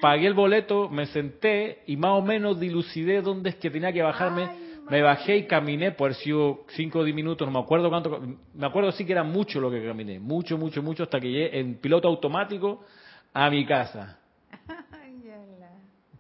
pagué 0.02 0.28
el 0.28 0.34
boleto, 0.34 0.90
me 0.90 1.06
senté 1.08 1.84
y 1.88 1.98
más 1.98 2.12
o 2.12 2.22
menos 2.22 2.60
dilucidé 2.60 3.22
dónde 3.22 3.52
es 3.52 3.56
que 3.56 3.70
tenía 3.70 3.92
que 3.92 4.02
bajarme. 4.02 4.50
me 4.90 5.02
bajé 5.02 5.38
y 5.38 5.48
caminé, 5.48 5.92
por 5.92 6.14
si 6.14 6.32
5 6.32 7.00
o 7.00 7.04
10 7.04 7.16
minutos, 7.16 7.48
no 7.48 7.52
me 7.52 7.60
acuerdo 7.60 7.90
cuánto, 7.90 8.22
me 8.54 8.66
acuerdo 8.66 8.92
sí 8.94 9.06
que 9.06 9.12
era 9.12 9.24
mucho 9.24 9.60
lo 9.60 9.70
que 9.70 9.86
caminé, 9.86 10.20
mucho, 10.20 10.58
mucho, 10.58 10.82
mucho, 10.82 11.04
hasta 11.04 11.20
que 11.20 11.30
llegué 11.30 11.60
en 11.60 11.76
piloto 11.76 12.08
automático 12.08 12.84
a 13.34 13.50
mi 13.50 13.66
casa. 13.66 14.20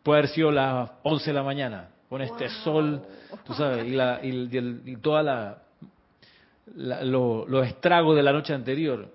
Puede 0.03 0.19
haber 0.19 0.29
sido 0.31 0.51
las 0.51 0.91
11 1.03 1.25
de 1.25 1.33
la 1.33 1.43
mañana, 1.43 1.89
con 2.07 2.21
este 2.21 2.47
sol, 2.63 3.01
tú 3.45 3.53
sabes, 3.53 3.85
y, 3.85 3.91
la, 3.91 4.19
y, 4.23 4.95
toda 4.97 5.23
la, 5.23 5.57
los 6.75 7.67
estragos 7.67 8.15
de 8.15 8.23
la 8.23 8.31
noche 8.31 8.53
anterior. 8.53 9.11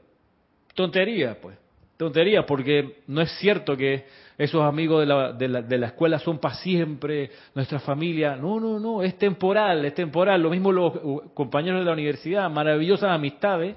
Tontería, 0.74 1.38
pues. 1.40 1.56
Tontería, 1.96 2.44
porque 2.44 3.02
no 3.06 3.20
es 3.20 3.30
cierto 3.38 3.76
que 3.76 4.06
esos 4.42 4.62
amigos 4.64 5.00
de 5.00 5.06
la, 5.06 5.32
de, 5.32 5.48
la, 5.48 5.62
de 5.62 5.78
la, 5.78 5.86
escuela 5.86 6.18
son 6.18 6.38
para 6.38 6.56
siempre, 6.56 7.30
nuestra 7.54 7.78
familia. 7.78 8.34
No, 8.34 8.58
no, 8.58 8.80
no, 8.80 9.02
es 9.02 9.16
temporal, 9.16 9.84
es 9.84 9.94
temporal. 9.94 10.42
Lo 10.42 10.50
mismo 10.50 10.72
los 10.72 10.92
compañeros 11.32 11.78
de 11.78 11.84
la 11.84 11.92
universidad, 11.92 12.50
maravillosas 12.50 13.10
amistades, 13.10 13.76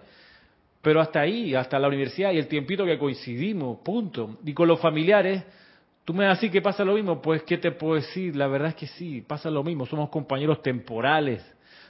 pero 0.82 1.02
hasta 1.02 1.20
ahí, 1.20 1.54
hasta 1.54 1.78
la 1.78 1.88
universidad 1.88 2.32
y 2.32 2.40
el 2.40 2.48
tiempito 2.48 2.84
que 2.84 2.98
coincidimos, 2.98 3.78
punto. 3.80 4.40
Y 4.44 4.54
con 4.54 4.68
los 4.68 4.80
familiares, 4.80 5.44
tú 6.04 6.16
me 6.16 6.26
decís 6.26 6.50
que 6.50 6.64
pasa 6.64 6.84
lo 6.84 6.96
mismo, 6.96 7.22
pues 7.22 7.44
¿qué 7.44 7.60
te 7.60 7.72
puedo 7.72 7.96
decir? 7.96 8.36
La 8.36 8.48
verdad 8.48 8.70
es 8.70 8.76
que 8.76 8.88
sí, 8.88 9.22
pasa 9.22 9.52
lo 9.52 9.64
mismo. 9.64 9.86
Somos 9.86 10.10
compañeros 10.10 10.64
temporales 10.64 11.46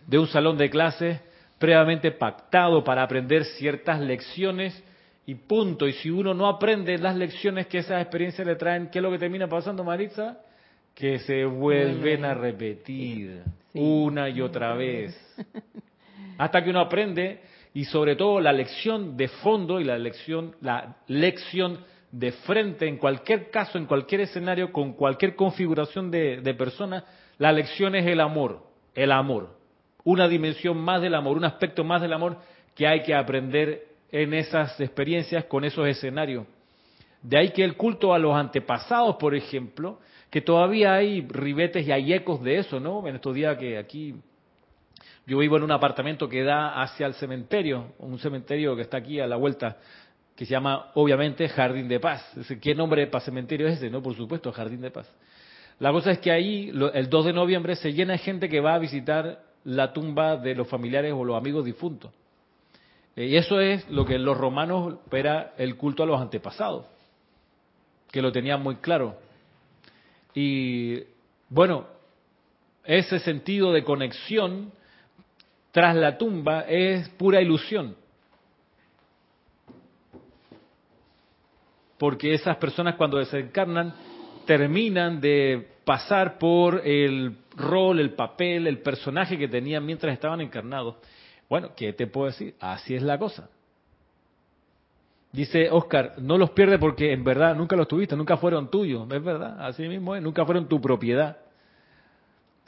de 0.05 0.19
un 0.19 0.27
salón 0.27 0.57
de 0.57 0.69
clases 0.69 1.21
previamente 1.57 2.11
pactado 2.11 2.83
para 2.83 3.03
aprender 3.03 3.45
ciertas 3.45 4.01
lecciones 4.01 4.83
y 5.25 5.35
punto. 5.35 5.87
Y 5.87 5.93
si 5.93 6.09
uno 6.09 6.33
no 6.33 6.47
aprende 6.47 6.97
las 6.97 7.15
lecciones 7.15 7.67
que 7.67 7.79
esas 7.79 8.01
experiencias 8.01 8.45
le 8.45 8.55
traen, 8.55 8.89
¿qué 8.89 8.99
es 8.99 9.03
lo 9.03 9.11
que 9.11 9.17
termina 9.17 9.47
pasando, 9.47 9.83
Maritza? 9.83 10.39
Que 10.93 11.19
se 11.19 11.45
vuelven 11.45 12.25
a 12.25 12.33
repetir 12.33 13.43
una 13.73 14.29
y 14.29 14.41
otra 14.41 14.73
vez. 14.73 15.15
Hasta 16.37 16.63
que 16.63 16.69
uno 16.69 16.79
aprende 16.79 17.41
y 17.73 17.85
sobre 17.85 18.15
todo 18.15 18.39
la 18.39 18.53
lección 18.53 19.17
de 19.17 19.27
fondo 19.27 19.79
y 19.79 19.83
la 19.83 19.97
lección, 19.97 20.55
la 20.61 20.97
lección 21.07 21.79
de 22.11 22.31
frente 22.31 22.87
en 22.87 22.97
cualquier 22.97 23.49
caso, 23.49 23.77
en 23.77 23.85
cualquier 23.85 24.21
escenario, 24.21 24.71
con 24.71 24.93
cualquier 24.93 25.35
configuración 25.35 26.09
de, 26.11 26.39
de 26.41 26.53
persona, 26.53 27.03
la 27.37 27.51
lección 27.51 27.95
es 27.95 28.05
el 28.05 28.21
amor, 28.21 28.63
el 28.93 29.11
amor. 29.11 29.57
Una 30.05 30.27
dimensión 30.27 30.77
más 30.77 31.01
del 31.01 31.15
amor, 31.15 31.35
un 31.35 31.43
aspecto 31.43 31.83
más 31.83 32.01
del 32.01 32.13
amor 32.13 32.37
que 32.75 32.87
hay 32.87 33.03
que 33.03 33.13
aprender 33.13 33.84
en 34.11 34.33
esas 34.33 34.79
experiencias 34.79 35.45
con 35.45 35.63
esos 35.63 35.87
escenarios. 35.87 36.45
De 37.21 37.37
ahí 37.37 37.49
que 37.51 37.63
el 37.63 37.75
culto 37.75 38.13
a 38.13 38.19
los 38.19 38.35
antepasados, 38.35 39.15
por 39.15 39.35
ejemplo, 39.35 39.99
que 40.29 40.41
todavía 40.41 40.93
hay 40.93 41.25
ribetes 41.27 41.87
y 41.87 41.91
hay 41.91 42.13
ecos 42.13 42.43
de 42.43 42.57
eso, 42.57 42.79
¿no? 42.79 43.07
En 43.07 43.15
estos 43.15 43.33
días 43.33 43.57
que 43.57 43.77
aquí 43.77 44.15
yo 45.25 45.39
vivo 45.39 45.57
en 45.57 45.63
un 45.63 45.71
apartamento 45.71 46.29
que 46.29 46.43
da 46.43 46.81
hacia 46.81 47.07
el 47.07 47.15
cementerio, 47.15 47.93
un 47.97 48.19
cementerio 48.19 48.75
que 48.75 48.83
está 48.83 48.97
aquí 48.97 49.19
a 49.19 49.25
la 49.25 49.37
vuelta, 49.37 49.77
que 50.35 50.45
se 50.45 50.51
llama 50.51 50.91
obviamente 50.93 51.49
Jardín 51.49 51.87
de 51.87 51.99
Paz. 51.99 52.21
¿Qué 52.61 52.75
nombre 52.75 53.07
para 53.07 53.25
cementerio 53.25 53.67
es 53.67 53.77
ese? 53.77 53.89
No, 53.89 54.03
por 54.03 54.15
supuesto, 54.15 54.51
Jardín 54.51 54.81
de 54.81 54.91
Paz. 54.91 55.11
La 55.79 55.91
cosa 55.91 56.11
es 56.11 56.19
que 56.19 56.31
ahí, 56.31 56.71
el 56.93 57.09
2 57.09 57.25
de 57.25 57.33
noviembre, 57.33 57.75
se 57.75 57.91
llena 57.91 58.13
de 58.13 58.19
gente 58.19 58.49
que 58.49 58.59
va 58.59 58.75
a 58.75 58.79
visitar 58.79 59.41
la 59.63 59.91
tumba 59.91 60.37
de 60.37 60.53
los 60.53 60.67
familiares 60.67 61.11
o 61.13 61.23
los 61.25 61.35
amigos 61.35 61.65
difuntos. 61.65 62.11
Y 63.15 63.35
eso 63.37 63.59
es 63.59 63.89
lo 63.89 64.05
que 64.05 64.19
los 64.19 64.37
romanos 64.37 64.95
era 65.11 65.53
el 65.57 65.77
culto 65.77 66.03
a 66.03 66.05
los 66.05 66.19
antepasados, 66.19 66.85
que 68.11 68.21
lo 68.21 68.31
tenían 68.31 68.61
muy 68.61 68.75
claro. 68.77 69.17
Y 70.33 71.03
bueno, 71.49 71.87
ese 72.83 73.19
sentido 73.19 73.71
de 73.71 73.83
conexión 73.83 74.71
tras 75.71 75.95
la 75.95 76.17
tumba 76.17 76.61
es 76.61 77.07
pura 77.09 77.41
ilusión. 77.41 77.95
porque 81.97 82.33
esas 82.33 82.57
personas 82.57 82.95
cuando 82.95 83.17
desencarnan 83.17 83.93
terminan 84.45 85.21
de 85.21 85.67
pasar 85.85 86.37
por 86.37 86.81
el 86.85 87.37
rol, 87.55 87.99
el 87.99 88.13
papel, 88.13 88.67
el 88.67 88.79
personaje 88.79 89.37
que 89.37 89.47
tenían 89.47 89.85
mientras 89.85 90.13
estaban 90.13 90.41
encarnados. 90.41 90.95
Bueno, 91.49 91.69
¿qué 91.75 91.93
te 91.93 92.07
puedo 92.07 92.27
decir? 92.27 92.55
Así 92.59 92.95
es 92.95 93.01
la 93.01 93.17
cosa. 93.17 93.49
Dice 95.31 95.69
Oscar, 95.69 96.13
no 96.19 96.37
los 96.37 96.51
pierde 96.51 96.79
porque 96.79 97.11
en 97.11 97.23
verdad 97.23 97.55
nunca 97.55 97.75
los 97.75 97.89
tuviste, 97.89 98.15
nunca 98.15 98.37
fueron 98.37 98.71
tuyos, 98.71 99.05
es 99.11 99.23
verdad, 99.23 99.57
así 99.65 99.85
mismo 99.85 100.15
es, 100.15 100.23
nunca 100.23 100.45
fueron 100.45 100.69
tu 100.69 100.79
propiedad. 100.79 101.37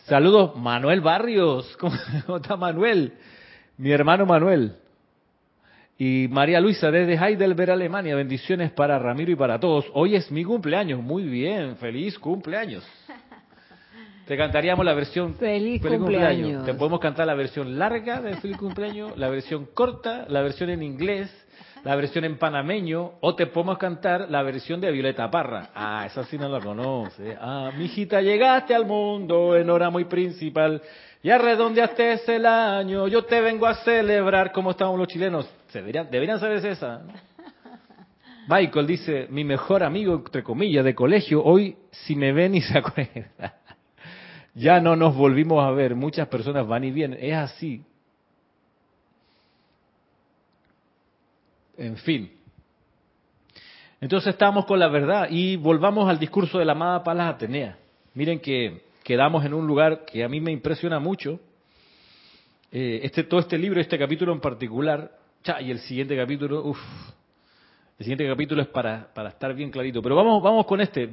Saludos, 0.04 0.56
Manuel 0.58 1.00
Barrios, 1.00 1.78
¿cómo 1.80 1.96
está 2.38 2.58
Manuel? 2.58 3.14
Mi 3.78 3.92
hermano 3.92 4.26
Manuel. 4.26 4.76
Y 5.98 6.28
María 6.30 6.60
Luisa 6.60 6.92
desde 6.92 7.14
Heidelberg, 7.16 7.72
Alemania, 7.72 8.16
bendiciones 8.16 8.72
para 8.72 9.00
Ramiro 9.00 9.32
y 9.32 9.36
para 9.36 9.60
todos. 9.60 9.86
Hoy 9.94 10.16
es 10.16 10.30
mi 10.30 10.44
cumpleaños, 10.44 11.02
muy 11.02 11.24
bien, 11.24 11.78
feliz 11.78 12.20
cumpleaños. 12.20 12.86
Te 14.28 14.36
cantaríamos 14.36 14.86
la 14.86 14.94
versión 14.94 15.36
feliz, 15.36 15.82
cumpleaños. 15.82 16.66
Te 16.66 16.74
podemos 16.74 17.00
cantar 17.00 17.26
la 17.28 17.34
versión 17.34 17.80
larga 17.80 18.20
de 18.22 18.36
feliz 18.36 18.58
cumpleaños, 18.58 19.18
la 19.18 19.30
versión 19.30 19.68
corta, 19.74 20.26
la 20.28 20.42
versión 20.42 20.70
en 20.70 20.84
inglés, 20.84 21.32
la 21.86 21.96
versión 21.96 22.26
en 22.26 22.38
panameño, 22.38 23.14
o 23.22 23.36
te 23.36 23.48
podemos 23.48 23.78
cantar 23.78 24.30
la 24.30 24.44
versión 24.44 24.82
de 24.82 24.92
Violeta 24.92 25.32
Parra. 25.32 25.70
Ah, 25.74 26.04
esa 26.06 26.26
sí 26.26 26.38
no 26.38 26.50
la 26.50 26.60
conoce. 26.60 27.38
Ah, 27.40 27.72
mijita, 27.78 28.22
llegaste 28.22 28.76
al 28.76 28.86
mundo 28.86 29.56
en 29.56 29.70
hora 29.70 29.90
muy 29.90 30.04
principal. 30.04 30.82
Ya 31.24 31.38
redondeaste 31.38 32.20
el 32.36 32.46
año, 32.46 33.08
yo 33.08 33.24
te 33.24 33.40
vengo 33.40 33.66
a 33.66 33.76
celebrar. 33.76 34.52
¿Cómo 34.52 34.72
estamos 34.72 35.00
los 35.00 35.08
chilenos? 35.08 35.50
Deberían, 35.72 36.12
deberían 36.12 36.40
saber 36.42 36.66
esa. 36.66 37.02
Michael 38.50 38.88
dice, 38.88 39.28
mi 39.30 39.46
mejor 39.46 39.84
amigo, 39.84 40.16
entre 40.16 40.44
comillas, 40.44 40.84
de 40.84 40.94
colegio, 40.94 41.42
hoy 41.42 41.78
si 41.92 42.18
me 42.18 42.34
ven 42.34 42.56
y 42.56 42.62
se 42.62 42.78
acuerda. 42.78 43.54
Ya 44.58 44.82
no 44.82 44.96
nos 44.96 45.16
volvimos 45.16 45.64
a 45.64 45.70
ver, 45.72 45.94
muchas 45.94 46.28
personas 46.28 46.68
van 46.68 46.84
y 46.84 46.92
vienen, 46.92 47.20
es 47.22 47.36
así. 47.36 47.84
En 51.78 51.96
fin. 51.98 52.32
Entonces 54.02 54.34
estamos 54.34 54.66
con 54.66 54.80
la 54.80 54.88
verdad 54.88 55.28
y 55.30 55.58
volvamos 55.58 56.10
al 56.10 56.18
discurso 56.18 56.58
de 56.58 56.66
la 56.66 56.72
amada 56.72 57.04
Palas 57.04 57.36
Atenea. 57.36 57.78
Miren 58.16 58.40
que 58.40 58.82
quedamos 59.04 59.46
en 59.46 59.54
un 59.54 59.68
lugar 59.68 60.06
que 60.06 60.24
a 60.24 60.28
mí 60.28 60.42
me 60.42 60.52
impresiona 60.52 61.00
mucho. 61.00 61.40
Eh, 62.72 63.02
este, 63.04 63.24
todo 63.24 63.40
este 63.40 63.60
libro, 63.60 63.80
este 63.80 63.98
capítulo 64.00 64.34
en 64.34 64.40
particular, 64.40 65.12
y 65.62 65.70
el 65.70 65.80
siguiente 65.80 66.18
capítulo, 66.18 66.66
uff, 66.66 66.80
el 68.00 68.04
siguiente 68.04 68.28
capítulo 68.28 68.62
es 68.62 68.68
para, 68.68 69.12
para 69.14 69.30
estar 69.30 69.54
bien 69.54 69.72
clarito. 69.72 70.02
Pero 70.02 70.16
vamos, 70.16 70.42
vamos 70.42 70.66
con 70.66 70.82
este, 70.82 71.10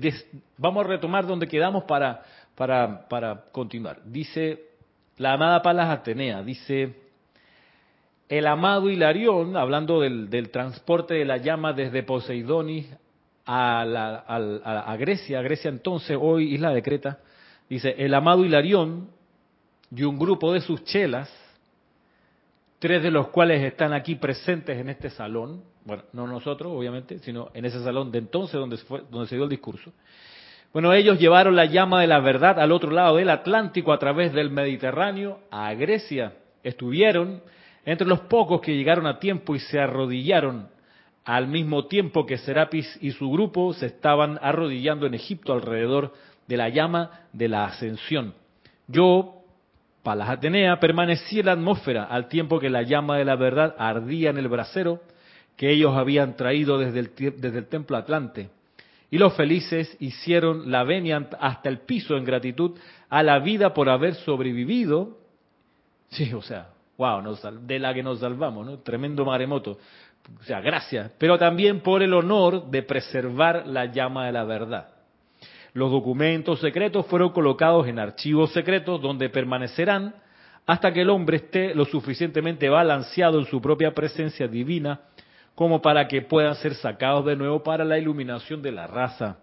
vamos 0.56 0.84
a 0.84 0.88
retomar 0.88 1.26
donde 1.26 1.46
quedamos 1.46 1.84
para, 1.84 2.22
para, 2.54 3.08
para 3.08 3.44
continuar. 3.52 4.00
Dice 4.04 4.74
la 5.16 5.34
amada 5.34 5.62
Palas 5.62 5.90
Atenea, 5.90 6.42
dice, 6.42 6.94
el 8.28 8.46
amado 8.46 8.90
Hilarión, 8.90 9.56
hablando 9.56 10.00
del, 10.00 10.28
del 10.28 10.50
transporte 10.50 11.14
de 11.14 11.24
la 11.24 11.36
llama 11.36 11.72
desde 11.72 12.02
Poseidonis 12.02 12.86
a, 13.46 13.84
la, 13.84 14.24
a, 14.26 14.92
a, 14.92 14.96
Grecia, 14.96 15.40
Grecia 15.42 15.68
entonces, 15.68 16.18
hoy 16.20 16.54
isla 16.54 16.70
de 16.70 16.82
Creta, 16.82 17.20
dice, 17.68 17.94
el 17.98 18.12
amado 18.14 18.44
Hilarión 18.44 19.08
y 19.94 20.02
un 20.02 20.18
grupo 20.18 20.52
de 20.52 20.60
sus 20.60 20.82
chelas, 20.84 21.30
tres 22.80 23.02
de 23.02 23.10
los 23.10 23.28
cuales 23.28 23.62
están 23.62 23.92
aquí 23.92 24.16
presentes 24.16 24.78
en 24.78 24.88
este 24.88 25.10
salón, 25.10 25.62
bueno, 25.84 26.02
no 26.12 26.26
nosotros 26.26 26.72
obviamente, 26.74 27.18
sino 27.20 27.50
en 27.54 27.66
ese 27.66 27.82
salón 27.84 28.10
de 28.10 28.18
entonces 28.18 28.54
donde, 28.54 28.78
fue, 28.78 29.02
donde 29.10 29.28
se 29.28 29.36
dio 29.36 29.44
el 29.44 29.50
discurso. 29.50 29.92
Bueno, 30.74 30.92
ellos 30.92 31.20
llevaron 31.20 31.54
la 31.54 31.66
llama 31.66 32.00
de 32.00 32.08
la 32.08 32.18
verdad 32.18 32.58
al 32.58 32.72
otro 32.72 32.90
lado 32.90 33.14
del 33.14 33.30
Atlántico 33.30 33.92
a 33.92 33.98
través 34.00 34.32
del 34.32 34.50
Mediterráneo 34.50 35.38
a 35.48 35.72
Grecia. 35.74 36.32
Estuvieron 36.64 37.42
entre 37.84 38.08
los 38.08 38.22
pocos 38.22 38.60
que 38.60 38.74
llegaron 38.74 39.06
a 39.06 39.20
tiempo 39.20 39.54
y 39.54 39.60
se 39.60 39.78
arrodillaron 39.78 40.66
al 41.24 41.46
mismo 41.46 41.86
tiempo 41.86 42.26
que 42.26 42.38
Serapis 42.38 42.98
y 43.00 43.12
su 43.12 43.30
grupo 43.30 43.72
se 43.72 43.86
estaban 43.86 44.36
arrodillando 44.42 45.06
en 45.06 45.14
Egipto 45.14 45.52
alrededor 45.52 46.12
de 46.48 46.56
la 46.56 46.68
llama 46.70 47.20
de 47.32 47.46
la 47.46 47.66
ascensión. 47.66 48.34
Yo, 48.88 49.44
Palas 50.02 50.28
Atenea, 50.28 50.80
permanecí 50.80 51.38
en 51.38 51.46
la 51.46 51.52
atmósfera 51.52 52.02
al 52.02 52.26
tiempo 52.26 52.58
que 52.58 52.68
la 52.68 52.82
llama 52.82 53.16
de 53.16 53.24
la 53.24 53.36
verdad 53.36 53.76
ardía 53.78 54.30
en 54.30 54.38
el 54.38 54.48
brasero 54.48 55.00
que 55.56 55.70
ellos 55.70 55.94
habían 55.94 56.34
traído 56.34 56.78
desde 56.78 56.98
el, 56.98 57.12
desde 57.40 57.58
el 57.58 57.68
templo 57.68 57.96
Atlante. 57.96 58.50
Y 59.14 59.18
los 59.18 59.34
felices 59.34 59.96
hicieron 60.00 60.72
la 60.72 60.82
venia 60.82 61.28
hasta 61.38 61.68
el 61.68 61.82
piso 61.82 62.16
en 62.16 62.24
gratitud 62.24 62.76
a 63.08 63.22
la 63.22 63.38
vida 63.38 63.72
por 63.72 63.88
haber 63.88 64.16
sobrevivido. 64.16 65.18
Sí, 66.08 66.34
o 66.34 66.42
sea, 66.42 66.70
wow, 66.98 67.22
de 67.60 67.78
la 67.78 67.94
que 67.94 68.02
nos 68.02 68.18
salvamos, 68.18 68.66
¿no? 68.66 68.78
Tremendo 68.80 69.24
maremoto. 69.24 69.78
O 70.40 70.42
sea, 70.42 70.60
gracias. 70.60 71.12
Pero 71.16 71.38
también 71.38 71.78
por 71.78 72.02
el 72.02 72.12
honor 72.12 72.68
de 72.72 72.82
preservar 72.82 73.68
la 73.68 73.84
llama 73.84 74.26
de 74.26 74.32
la 74.32 74.42
verdad. 74.42 74.88
Los 75.74 75.92
documentos 75.92 76.58
secretos 76.58 77.06
fueron 77.06 77.30
colocados 77.30 77.86
en 77.86 78.00
archivos 78.00 78.52
secretos 78.52 79.00
donde 79.00 79.28
permanecerán 79.28 80.12
hasta 80.66 80.92
que 80.92 81.02
el 81.02 81.10
hombre 81.10 81.36
esté 81.36 81.72
lo 81.72 81.84
suficientemente 81.84 82.68
balanceado 82.68 83.38
en 83.38 83.46
su 83.46 83.62
propia 83.62 83.94
presencia 83.94 84.48
divina 84.48 85.02
como 85.54 85.80
para 85.80 86.08
que 86.08 86.22
puedan 86.22 86.54
ser 86.56 86.74
sacados 86.74 87.24
de 87.24 87.36
nuevo 87.36 87.62
para 87.62 87.84
la 87.84 87.98
iluminación 87.98 88.62
de 88.62 88.72
la 88.72 88.86
raza. 88.86 89.38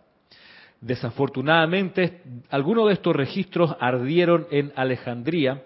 Desafortunadamente, 0.81 2.21
algunos 2.49 2.87
de 2.87 2.93
estos 2.93 3.15
registros 3.15 3.75
ardieron 3.79 4.47
en 4.51 4.73
Alejandría, 4.75 5.63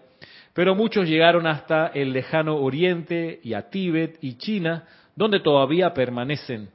pero 0.54 0.76
muchos 0.76 1.08
llegaron 1.08 1.48
hasta 1.48 1.88
el 1.88 2.14
lejano 2.14 2.58
Oriente 2.58 3.40
y 3.44 3.54
a 3.54 3.70
Tíbet 3.70 4.18
y 4.22 4.38
China, 4.38 4.86
donde 5.16 5.40
todavía 5.40 5.94
permanecen. 5.94 6.70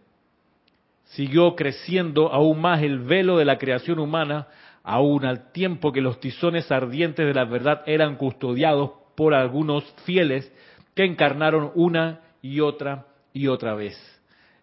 Siguió 1.05 1.55
creciendo 1.55 2.33
aún 2.33 2.61
más 2.61 2.83
el 2.83 3.01
velo 3.01 3.37
de 3.37 3.45
la 3.45 3.59
creación 3.59 3.99
humana, 3.99 4.49
aún 4.83 5.27
al 5.27 5.53
tiempo 5.53 5.93
que 5.93 6.01
los 6.01 6.19
tizones 6.21 6.71
ardientes 6.73 7.27
de 7.27 7.35
la 7.35 7.45
verdad 7.45 7.83
eran 7.87 8.17
custodiados 8.17 8.93
por 9.17 9.35
algunos 9.35 9.85
fieles 10.05 10.51
que 10.95 11.05
encarnaron 11.05 11.73
una 11.75 12.21
y 12.41 12.61
otra 12.61 13.07
y 13.33 13.47
otra 13.47 13.75
vez. 13.75 13.97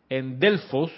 En 0.09 0.39
Delfos, 0.39 0.91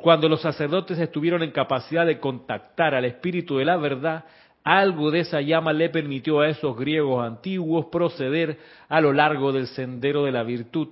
cuando 0.00 0.28
los 0.28 0.42
sacerdotes 0.42 0.98
estuvieron 0.98 1.42
en 1.42 1.50
capacidad 1.50 2.06
de 2.06 2.18
contactar 2.18 2.94
al 2.94 3.04
espíritu 3.04 3.58
de 3.58 3.64
la 3.64 3.76
verdad, 3.76 4.24
algo 4.64 5.10
de 5.10 5.20
esa 5.20 5.40
llama 5.40 5.72
le 5.72 5.90
permitió 5.90 6.40
a 6.40 6.48
esos 6.48 6.76
griegos 6.76 7.24
antiguos 7.24 7.86
proceder 7.86 8.58
a 8.88 9.00
lo 9.00 9.12
largo 9.12 9.52
del 9.52 9.66
sendero 9.68 10.24
de 10.24 10.32
la 10.32 10.42
virtud. 10.42 10.88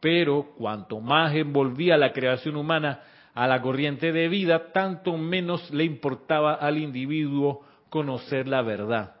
Pero 0.00 0.52
cuanto 0.56 1.00
más 1.00 1.34
envolvía 1.34 1.96
la 1.96 2.12
creación 2.12 2.56
humana 2.56 3.00
a 3.34 3.46
la 3.46 3.60
corriente 3.60 4.12
de 4.12 4.28
vida, 4.28 4.72
tanto 4.72 5.16
menos 5.16 5.70
le 5.70 5.84
importaba 5.84 6.54
al 6.54 6.78
individuo 6.78 7.62
conocer 7.90 8.48
la 8.48 8.62
verdad. 8.62 9.16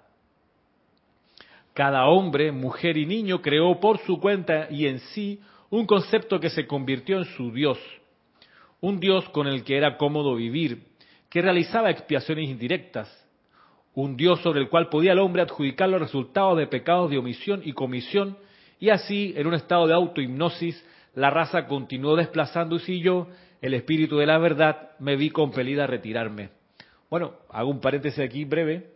Cada 1.74 2.06
hombre, 2.06 2.52
mujer 2.52 2.96
y 2.96 3.04
niño 3.04 3.42
creó 3.42 3.80
por 3.80 3.98
su 3.98 4.20
cuenta 4.20 4.68
y 4.70 4.86
en 4.86 5.00
sí 5.00 5.40
un 5.76 5.86
concepto 5.86 6.38
que 6.38 6.50
se 6.50 6.68
convirtió 6.68 7.18
en 7.18 7.24
su 7.24 7.50
Dios, 7.50 7.78
un 8.80 9.00
Dios 9.00 9.28
con 9.30 9.48
el 9.48 9.64
que 9.64 9.76
era 9.76 9.96
cómodo 9.96 10.36
vivir, 10.36 10.84
que 11.28 11.42
realizaba 11.42 11.90
expiaciones 11.90 12.48
indirectas, 12.48 13.10
un 13.92 14.16
Dios 14.16 14.40
sobre 14.40 14.60
el 14.60 14.68
cual 14.68 14.88
podía 14.88 15.12
el 15.12 15.18
hombre 15.18 15.42
adjudicar 15.42 15.88
los 15.88 16.00
resultados 16.00 16.58
de 16.58 16.68
pecados 16.68 17.10
de 17.10 17.18
omisión 17.18 17.60
y 17.64 17.72
comisión, 17.72 18.38
y 18.78 18.90
así, 18.90 19.34
en 19.36 19.48
un 19.48 19.54
estado 19.54 19.88
de 19.88 19.94
autohipnosis, 19.94 20.80
la 21.16 21.30
raza 21.30 21.66
continuó 21.66 22.14
desplazándose 22.14 22.92
y 22.92 23.02
yo, 23.02 23.26
el 23.60 23.74
espíritu 23.74 24.18
de 24.18 24.26
la 24.26 24.38
verdad, 24.38 24.92
me 25.00 25.16
vi 25.16 25.30
compelida 25.30 25.84
a 25.84 25.88
retirarme. 25.88 26.50
Bueno, 27.10 27.34
hago 27.50 27.70
un 27.70 27.80
paréntesis 27.80 28.20
aquí 28.20 28.44
breve. 28.44 28.90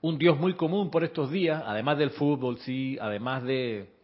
Un 0.00 0.16
Dios 0.16 0.38
muy 0.38 0.54
común 0.54 0.90
por 0.90 1.04
estos 1.04 1.30
días, 1.30 1.62
además 1.66 1.98
del 1.98 2.10
fútbol, 2.10 2.56
sí, 2.58 2.96
además 2.98 3.42
de 3.42 3.95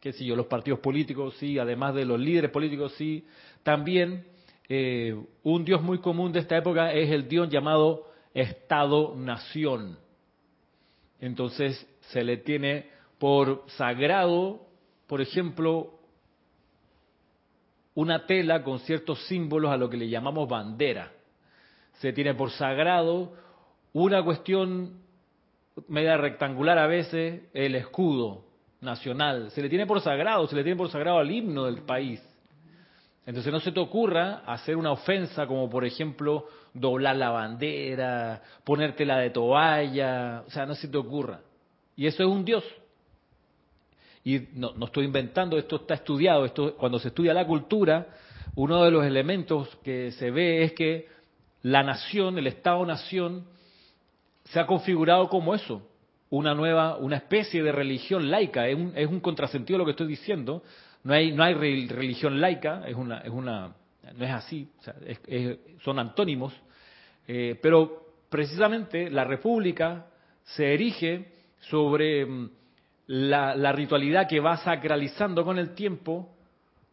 qué 0.00 0.12
sé 0.12 0.24
yo, 0.24 0.36
los 0.36 0.46
partidos 0.46 0.80
políticos, 0.80 1.34
sí, 1.38 1.58
además 1.58 1.94
de 1.94 2.04
los 2.04 2.18
líderes 2.20 2.50
políticos, 2.50 2.94
sí. 2.96 3.24
También 3.62 4.26
eh, 4.68 5.16
un 5.42 5.64
Dios 5.64 5.82
muy 5.82 5.98
común 5.98 6.32
de 6.32 6.40
esta 6.40 6.56
época 6.56 6.92
es 6.92 7.10
el 7.10 7.28
Dios 7.28 7.48
llamado 7.48 8.06
Estado-Nación. 8.34 9.98
Entonces 11.20 11.86
se 12.12 12.22
le 12.22 12.36
tiene 12.36 12.86
por 13.18 13.64
sagrado, 13.68 14.66
por 15.06 15.20
ejemplo, 15.20 15.98
una 17.94 18.26
tela 18.26 18.62
con 18.62 18.78
ciertos 18.80 19.26
símbolos 19.26 19.72
a 19.72 19.76
lo 19.76 19.90
que 19.90 19.96
le 19.96 20.08
llamamos 20.08 20.48
bandera. 20.48 21.12
Se 21.94 22.12
tiene 22.12 22.34
por 22.34 22.50
sagrado 22.52 23.32
una 23.92 24.22
cuestión 24.22 25.00
media 25.88 26.16
rectangular 26.16 26.78
a 26.78 26.86
veces, 26.86 27.42
el 27.54 27.74
escudo, 27.74 28.44
nacional, 28.80 29.50
se 29.50 29.62
le 29.62 29.68
tiene 29.68 29.86
por 29.86 30.00
sagrado, 30.00 30.46
se 30.46 30.56
le 30.56 30.62
tiene 30.62 30.76
por 30.76 30.90
sagrado 30.90 31.18
al 31.18 31.30
himno 31.30 31.64
del 31.64 31.82
país. 31.82 32.22
Entonces 33.26 33.52
no 33.52 33.60
se 33.60 33.72
te 33.72 33.80
ocurra 33.80 34.42
hacer 34.46 34.76
una 34.76 34.92
ofensa 34.92 35.46
como 35.46 35.68
por 35.68 35.84
ejemplo 35.84 36.46
doblar 36.72 37.16
la 37.16 37.30
bandera, 37.30 38.42
ponértela 38.64 39.18
de 39.18 39.30
toalla, 39.30 40.44
o 40.46 40.50
sea, 40.50 40.64
no 40.64 40.74
se 40.74 40.88
te 40.88 40.96
ocurra. 40.96 41.40
Y 41.96 42.06
eso 42.06 42.22
es 42.22 42.28
un 42.28 42.44
Dios. 42.44 42.64
Y 44.24 44.48
no, 44.54 44.72
no 44.74 44.86
estoy 44.86 45.04
inventando, 45.04 45.58
esto 45.58 45.76
está 45.76 45.94
estudiado, 45.94 46.44
esto 46.44 46.74
cuando 46.76 46.98
se 46.98 47.08
estudia 47.08 47.34
la 47.34 47.46
cultura, 47.46 48.06
uno 48.54 48.82
de 48.84 48.90
los 48.90 49.04
elementos 49.04 49.76
que 49.84 50.12
se 50.12 50.30
ve 50.30 50.64
es 50.64 50.72
que 50.72 51.08
la 51.62 51.82
nación, 51.82 52.38
el 52.38 52.46
Estado-nación, 52.46 53.44
se 54.44 54.60
ha 54.60 54.66
configurado 54.66 55.28
como 55.28 55.54
eso, 55.54 55.82
una 56.30 56.54
nueva, 56.54 56.96
una 56.96 57.16
especie 57.16 57.62
de 57.62 57.72
religión 57.72 58.30
laica. 58.30 58.68
Es 58.68 58.76
un, 58.76 58.92
es 58.94 59.06
un 59.06 59.20
contrasentido 59.20 59.78
lo 59.78 59.84
que 59.84 59.92
estoy 59.92 60.06
diciendo. 60.06 60.62
No 61.04 61.14
hay, 61.14 61.32
no 61.32 61.42
hay 61.42 61.54
religión 61.54 62.40
laica, 62.40 62.82
es 62.86 62.96
una, 62.96 63.18
es 63.18 63.30
una, 63.30 63.72
no 64.16 64.24
es 64.24 64.30
así, 64.30 64.68
son 65.82 65.98
antónimos. 65.98 66.52
Eh, 67.26 67.58
pero 67.62 68.08
precisamente 68.28 69.10
la 69.10 69.24
República 69.24 70.06
se 70.44 70.74
erige 70.74 71.32
sobre 71.60 72.24
mm, 72.26 72.50
la, 73.06 73.72
ritualidad 73.72 74.28
que 74.28 74.40
va 74.40 74.56
sacralizando 74.58 75.44
con 75.44 75.58
el 75.58 75.74
tiempo 75.74 76.34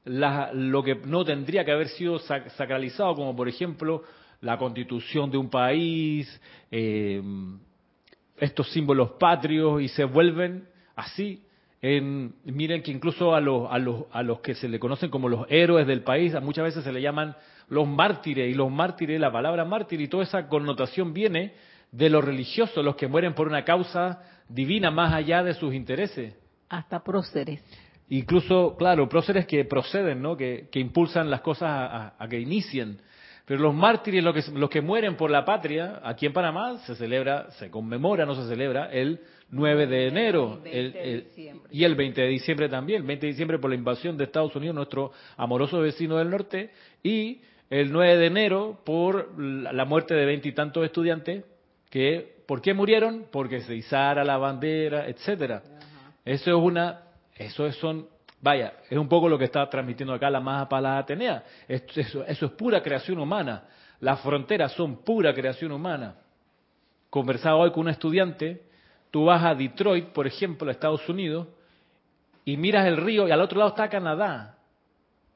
lo 0.06 0.84
que 0.84 0.96
no 0.96 1.26
tendría 1.26 1.66
que 1.66 1.72
haber 1.72 1.88
sido 1.88 2.20
sacralizado, 2.20 3.16
como 3.16 3.36
por 3.36 3.50
ejemplo 3.50 4.04
la 4.42 4.58
constitución 4.58 5.32
de 5.32 5.38
un 5.38 5.50
país, 5.50 6.42
eh, 6.70 7.20
estos 8.38 8.72
símbolos 8.72 9.12
patrios 9.12 9.82
y 9.82 9.88
se 9.88 10.04
vuelven 10.04 10.68
así. 10.96 11.42
En, 11.82 12.34
miren 12.46 12.82
que 12.82 12.92
incluso 12.92 13.36
a 13.36 13.40
los, 13.40 13.72
a, 13.72 13.78
los, 13.78 14.06
a 14.12 14.24
los 14.24 14.40
que 14.40 14.56
se 14.56 14.68
le 14.68 14.80
conocen 14.80 15.10
como 15.10 15.30
los 15.30 15.46
héroes 15.50 15.86
del 15.86 16.02
país, 16.02 16.34
muchas 16.42 16.64
veces 16.64 16.84
se 16.84 16.92
le 16.92 17.02
llaman 17.02 17.36
los 17.70 17.88
mártires, 17.88 18.52
y 18.52 18.56
los 18.56 18.72
mártires, 18.72 19.20
la 19.20 19.32
palabra 19.32 19.66
mártir 19.66 20.02
y 20.02 20.08
toda 20.08 20.24
esa 20.24 20.48
connotación 20.48 21.14
viene 21.14 21.54
de 21.92 22.10
los 22.10 22.24
religiosos, 22.24 22.84
los 22.84 22.96
que 22.96 23.08
mueren 23.08 23.34
por 23.34 23.48
una 23.48 23.64
causa 23.64 24.22
divina 24.50 24.92
más 24.92 25.14
allá 25.14 25.44
de 25.44 25.54
sus 25.54 25.74
intereses. 25.74 26.36
Hasta 26.70 27.04
próceres. 27.04 27.64
Incluso, 28.10 28.76
claro, 28.78 29.10
próceres 29.10 29.46
que 29.46 29.66
proceden, 29.66 30.22
¿no? 30.22 30.38
que, 30.38 30.70
que 30.72 30.80
impulsan 30.80 31.30
las 31.30 31.42
cosas 31.42 31.70
a, 31.70 32.14
a 32.18 32.28
que 32.28 32.40
inicien. 32.40 33.00
Pero 33.46 33.62
los 33.62 33.76
mártires, 33.76 34.24
los 34.24 34.34
que, 34.34 34.52
los 34.54 34.70
que 34.70 34.82
mueren 34.82 35.16
por 35.16 35.30
la 35.30 35.46
patria, 35.46 36.02
aquí 36.04 36.26
en 36.26 36.34
Panamá 36.34 36.80
se 36.80 36.96
celebra, 36.96 37.52
se 37.52 37.70
conmemora, 37.70 38.26
no 38.26 38.34
se 38.34 38.48
celebra, 38.48 38.90
el 38.92 39.20
9 39.52 39.86
de 39.86 40.08
enero 40.08 40.62
y 41.72 41.84
el 41.84 41.96
20 41.96 42.22
de 42.22 42.28
diciembre 42.28 42.70
también. 42.70 43.02
El 43.02 43.08
20 43.08 43.26
de 43.28 43.32
diciembre 43.32 43.60
por 43.60 43.70
la 43.70 43.76
invasión 43.76 44.18
de 44.18 44.24
Estados 44.24 44.56
Unidos, 44.56 44.76
nuestro 44.76 45.12
amoroso 45.38 45.80
vecino 45.80 46.18
del 46.18 46.32
norte, 46.32 46.72
y 47.04 47.42
el 47.70 47.92
9 47.92 48.18
de 48.18 48.26
enero 48.26 48.80
por 48.84 49.40
la 49.40 49.86
muerte 49.86 50.16
de 50.16 50.26
veintitantos 50.26 50.84
estudiantes 50.84 51.46
que, 51.92 52.38
¿por 52.48 52.62
qué 52.62 52.74
murieron? 52.74 53.28
Porque 53.32 53.62
se 53.62 53.76
izara 53.76 54.24
la 54.24 54.38
bandera, 54.38 55.08
etcétera. 55.08 55.62
Eso 56.26 56.50
es 56.50 56.58
una, 56.58 57.04
eso 57.36 57.72
son 57.74 58.08
Vaya, 58.42 58.74
es 58.90 58.98
un 58.98 59.08
poco 59.08 59.28
lo 59.28 59.38
que 59.38 59.46
está 59.46 59.68
transmitiendo 59.70 60.14
acá 60.14 60.30
la 60.30 60.40
Maja 60.40 60.70
Palada 60.70 61.00
Atenea. 61.00 61.44
Eso, 61.68 62.24
eso, 62.26 62.46
es 62.46 62.52
pura 62.52 62.82
creación 62.82 63.20
humana. 63.20 63.64
Las 64.00 64.20
fronteras 64.22 64.72
son 64.74 64.98
pura 64.98 65.34
creación 65.34 65.72
humana. 65.72 66.16
Conversaba 67.10 67.56
hoy 67.56 67.72
con 67.72 67.82
un 67.82 67.90
estudiante, 67.90 68.64
tú 69.10 69.26
vas 69.26 69.44
a 69.44 69.56
Detroit, 69.56 70.08
por 70.08 70.28
ejemplo, 70.28 70.68
a 70.68 70.72
Estados 70.72 71.08
Unidos, 71.08 71.48
y 72.44 72.58
miras 72.58 72.86
el 72.86 72.98
río 72.98 73.28
y 73.28 73.32
al 73.32 73.42
otro 73.42 73.58
lado 73.58 73.70
está 73.70 73.90
Canadá. 73.90 74.58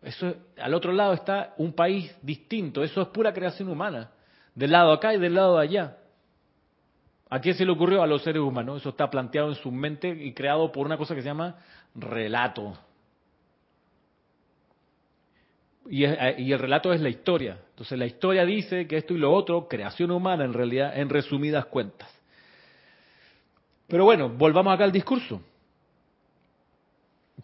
Eso, 0.01 0.33
al 0.57 0.73
otro 0.73 0.91
lado 0.91 1.13
está 1.13 1.53
un 1.57 1.73
país 1.73 2.15
distinto. 2.21 2.83
Eso 2.83 3.01
es 3.01 3.07
pura 3.09 3.33
creación 3.33 3.69
humana. 3.69 4.11
Del 4.53 4.71
lado 4.71 4.91
acá 4.91 5.13
y 5.13 5.19
del 5.19 5.33
lado 5.33 5.57
de 5.57 5.63
allá. 5.63 5.97
¿A 7.29 7.39
quién 7.39 7.55
se 7.55 7.65
le 7.65 7.71
ocurrió? 7.71 8.01
A 8.01 8.07
los 8.07 8.23
seres 8.23 8.41
humanos. 8.41 8.81
Eso 8.81 8.89
está 8.89 9.09
planteado 9.09 9.49
en 9.49 9.55
su 9.55 9.71
mente 9.71 10.09
y 10.09 10.33
creado 10.33 10.71
por 10.71 10.85
una 10.85 10.97
cosa 10.97 11.15
que 11.15 11.21
se 11.21 11.27
llama 11.27 11.57
relato. 11.95 12.77
Eh, 15.91 16.35
y, 16.37 16.51
el 16.51 16.59
relato 16.59 16.93
es 16.93 17.01
la 17.01 17.09
historia. 17.09 17.57
Entonces 17.71 17.97
la 17.97 18.05
historia 18.05 18.45
dice 18.45 18.87
que 18.87 18.97
esto 18.97 19.13
y 19.13 19.17
lo 19.17 19.31
otro, 19.31 19.67
creación 19.67 20.11
humana 20.11 20.45
en 20.45 20.53
realidad, 20.53 20.97
en 20.97 21.09
resumidas 21.09 21.65
cuentas. 21.65 22.09
Pero 23.87 24.05
bueno, 24.05 24.29
volvamos 24.29 24.73
acá 24.73 24.83
al 24.83 24.91
discurso. 24.91 25.41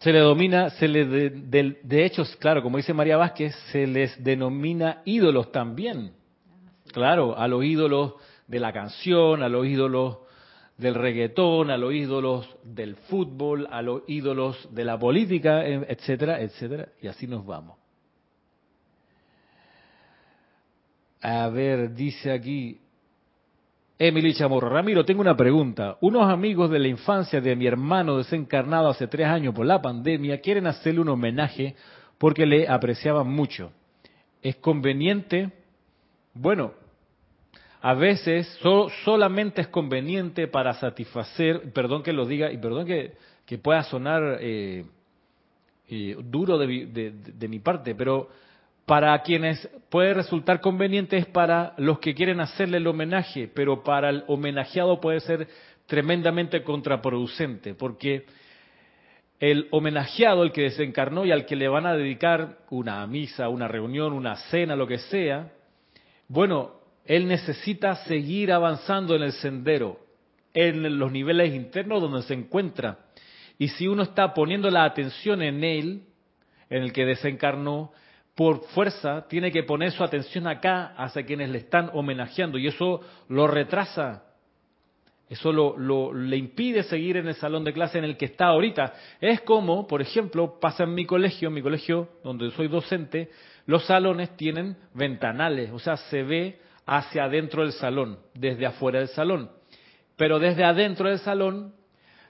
Se 0.00 0.12
le 0.12 0.20
domina, 0.20 0.70
se 0.70 0.86
le 0.86 1.06
de, 1.06 1.78
de, 1.82 2.04
hecho, 2.04 2.22
claro, 2.38 2.62
como 2.62 2.76
dice 2.76 2.92
María 2.92 3.16
Vázquez, 3.16 3.54
se 3.72 3.86
les 3.86 4.22
denomina 4.22 5.02
ídolos 5.04 5.50
también. 5.50 6.12
Claro, 6.92 7.36
a 7.36 7.48
los 7.48 7.64
ídolos 7.64 8.14
de 8.46 8.60
la 8.60 8.72
canción, 8.72 9.42
a 9.42 9.48
los 9.48 9.66
ídolos 9.66 10.18
del 10.76 10.94
reggaetón, 10.94 11.70
a 11.70 11.78
los 11.78 11.94
ídolos 11.94 12.48
del 12.62 12.94
fútbol, 12.94 13.66
a 13.70 13.80
los 13.80 14.02
ídolos 14.06 14.68
de 14.72 14.84
la 14.84 14.98
política, 14.98 15.66
etcétera, 15.66 16.40
etcétera, 16.42 16.88
y 17.00 17.08
así 17.08 17.26
nos 17.26 17.44
vamos. 17.44 17.78
A 21.20 21.48
ver, 21.48 21.94
dice 21.94 22.30
aquí 22.32 22.78
Emily 23.98 24.34
Chamorro. 24.34 24.68
Ramiro, 24.68 25.04
tengo 25.04 25.22
una 25.22 25.36
pregunta. 25.36 25.96
Unos 26.00 26.28
amigos 26.28 26.70
de 26.70 26.78
la 26.78 26.88
infancia 26.88 27.40
de 27.40 27.56
mi 27.56 27.66
hermano 27.66 28.18
desencarnado 28.18 28.90
hace 28.90 29.06
tres 29.06 29.26
años 29.26 29.54
por 29.54 29.64
la 29.64 29.80
pandemia 29.80 30.40
quieren 30.40 30.66
hacerle 30.66 31.00
un 31.00 31.08
homenaje 31.08 31.74
porque 32.18 32.44
le 32.44 32.68
apreciaban 32.68 33.28
mucho. 33.28 33.72
¿Es 34.42 34.56
conveniente? 34.56 35.50
Bueno, 36.34 36.72
a 37.80 37.94
veces 37.94 38.46
solamente 39.04 39.62
es 39.62 39.68
conveniente 39.68 40.46
para 40.48 40.74
satisfacer, 40.74 41.72
perdón 41.72 42.02
que 42.02 42.12
lo 42.12 42.26
diga 42.26 42.52
y 42.52 42.58
perdón 42.58 42.86
que, 42.86 43.14
que 43.46 43.58
pueda 43.58 43.82
sonar 43.84 44.38
eh, 44.40 44.84
eh, 45.88 46.16
duro 46.22 46.58
de 46.58 47.48
mi 47.48 47.60
parte, 47.60 47.94
pero 47.94 48.28
para 48.86 49.20
quienes 49.22 49.68
puede 49.90 50.14
resultar 50.14 50.60
conveniente 50.60 51.16
es 51.16 51.26
para 51.26 51.74
los 51.76 51.98
que 51.98 52.14
quieren 52.14 52.40
hacerle 52.40 52.78
el 52.78 52.86
homenaje, 52.86 53.50
pero 53.52 53.82
para 53.82 54.10
el 54.10 54.24
homenajeado 54.28 55.00
puede 55.00 55.20
ser 55.20 55.48
tremendamente 55.86 56.62
contraproducente, 56.62 57.74
porque 57.74 58.26
el 59.40 59.66
homenajeado, 59.72 60.44
el 60.44 60.52
que 60.52 60.62
desencarnó 60.62 61.26
y 61.26 61.32
al 61.32 61.46
que 61.46 61.56
le 61.56 61.68
van 61.68 61.84
a 61.84 61.96
dedicar 61.96 62.58
una 62.70 63.04
misa, 63.06 63.48
una 63.48 63.68
reunión, 63.68 64.12
una 64.12 64.36
cena, 64.50 64.76
lo 64.76 64.86
que 64.86 64.98
sea, 64.98 65.52
bueno, 66.28 66.76
él 67.04 67.26
necesita 67.26 67.96
seguir 68.06 68.52
avanzando 68.52 69.16
en 69.16 69.22
el 69.22 69.32
sendero, 69.32 69.98
en 70.54 70.98
los 70.98 71.10
niveles 71.10 71.54
internos 71.54 72.00
donde 72.00 72.22
se 72.22 72.34
encuentra. 72.34 72.98
Y 73.58 73.68
si 73.68 73.88
uno 73.88 74.04
está 74.04 74.32
poniendo 74.32 74.70
la 74.70 74.84
atención 74.84 75.42
en 75.42 75.64
él, 75.64 76.02
en 76.70 76.82
el 76.82 76.92
que 76.92 77.04
desencarnó, 77.04 77.92
por 78.36 78.64
fuerza 78.66 79.26
tiene 79.28 79.50
que 79.50 79.62
poner 79.62 79.92
su 79.92 80.04
atención 80.04 80.46
acá 80.46 80.94
hacia 80.96 81.24
quienes 81.24 81.48
le 81.48 81.58
están 81.58 81.90
homenajeando 81.94 82.58
y 82.58 82.66
eso 82.66 83.00
lo 83.28 83.46
retrasa, 83.46 84.24
eso 85.28 85.50
lo, 85.52 86.12
le 86.12 86.36
impide 86.36 86.82
seguir 86.82 87.16
en 87.16 87.28
el 87.28 87.34
salón 87.34 87.64
de 87.64 87.72
clase 87.72 87.98
en 87.98 88.04
el 88.04 88.16
que 88.16 88.26
está 88.26 88.48
ahorita. 88.48 88.92
Es 89.20 89.40
como, 89.40 89.86
por 89.86 90.02
ejemplo, 90.02 90.60
pasa 90.60 90.84
en 90.84 90.94
mi 90.94 91.06
colegio, 91.06 91.48
en 91.48 91.54
mi 91.54 91.62
colegio 91.62 92.10
donde 92.22 92.50
soy 92.50 92.68
docente, 92.68 93.30
los 93.64 93.86
salones 93.86 94.36
tienen 94.36 94.76
ventanales, 94.92 95.72
o 95.72 95.78
sea, 95.78 95.96
se 95.96 96.22
ve 96.22 96.60
hacia 96.84 97.24
adentro 97.24 97.62
del 97.62 97.72
salón, 97.72 98.18
desde 98.34 98.66
afuera 98.66 98.98
del 98.98 99.08
salón. 99.08 99.50
Pero 100.16 100.38
desde 100.38 100.62
adentro 100.62 101.08
del 101.08 101.18
salón 101.20 101.74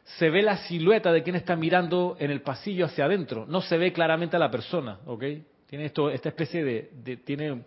se 0.05 0.31
ve 0.31 0.41
la 0.41 0.57
silueta 0.57 1.13
de 1.13 1.25
quien 1.25 1.35
está 1.35 1.57
mirando 1.57 2.17
en 2.21 2.31
el 2.31 2.43
pasillo 2.43 2.87
hacia 2.87 3.07
adentro, 3.07 3.45
no 3.49 3.61
se 3.61 3.77
ve 3.77 3.93
claramente 3.93 4.37
a 4.37 4.39
la 4.39 4.53
persona, 4.53 5.01
¿ok? 5.05 5.25
Tiene 5.67 5.87
esto, 5.87 6.11
esta 6.11 6.29
especie 6.29 6.65
de, 6.65 7.17
tiene 7.25 7.63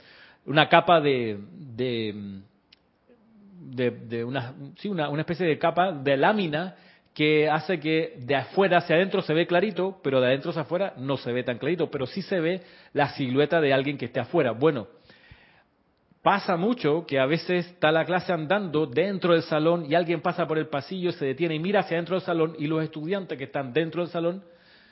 una 0.45 0.69
capa 0.69 1.01
de, 1.01 1.37
de, 1.51 2.13
de, 3.91 4.23
una, 4.23 4.53
sí, 4.77 4.87
una, 4.87 5.09
una 5.09 5.21
especie 5.21 5.45
de 5.45 5.59
capa 5.59 5.91
de 5.91 6.15
lámina 6.15 6.75
que 7.13 7.49
hace 7.49 7.79
que 7.79 8.13
de 8.19 8.35
afuera 8.35 8.77
hacia 8.77 8.95
adentro 8.95 9.21
se 9.21 9.33
ve 9.33 9.45
clarito, 9.45 9.99
pero 10.01 10.21
de 10.21 10.27
adentro 10.27 10.51
hacia 10.51 10.61
afuera 10.61 10.93
no 10.97 11.17
se 11.17 11.33
ve 11.33 11.43
tan 11.43 11.57
clarito, 11.57 11.91
pero 11.91 12.05
sí 12.05 12.21
se 12.21 12.39
ve 12.39 12.61
la 12.93 13.09
silueta 13.09 13.59
de 13.59 13.73
alguien 13.73 13.97
que 13.97 14.05
esté 14.05 14.21
afuera. 14.21 14.51
Bueno, 14.51 14.87
pasa 16.21 16.55
mucho 16.55 17.05
que 17.05 17.19
a 17.19 17.25
veces 17.25 17.65
está 17.65 17.91
la 17.91 18.05
clase 18.05 18.31
andando 18.31 18.85
dentro 18.85 19.33
del 19.33 19.43
salón 19.43 19.85
y 19.89 19.95
alguien 19.95 20.21
pasa 20.21 20.47
por 20.47 20.57
el 20.57 20.67
pasillo, 20.67 21.11
se 21.11 21.25
detiene 21.25 21.55
y 21.55 21.59
mira 21.59 21.81
hacia 21.81 21.97
adentro 21.97 22.15
del 22.15 22.25
salón 22.25 22.55
y 22.57 22.67
los 22.67 22.81
estudiantes 22.83 23.37
que 23.37 23.45
están 23.45 23.73
dentro 23.73 24.01
del 24.01 24.11
salón 24.11 24.43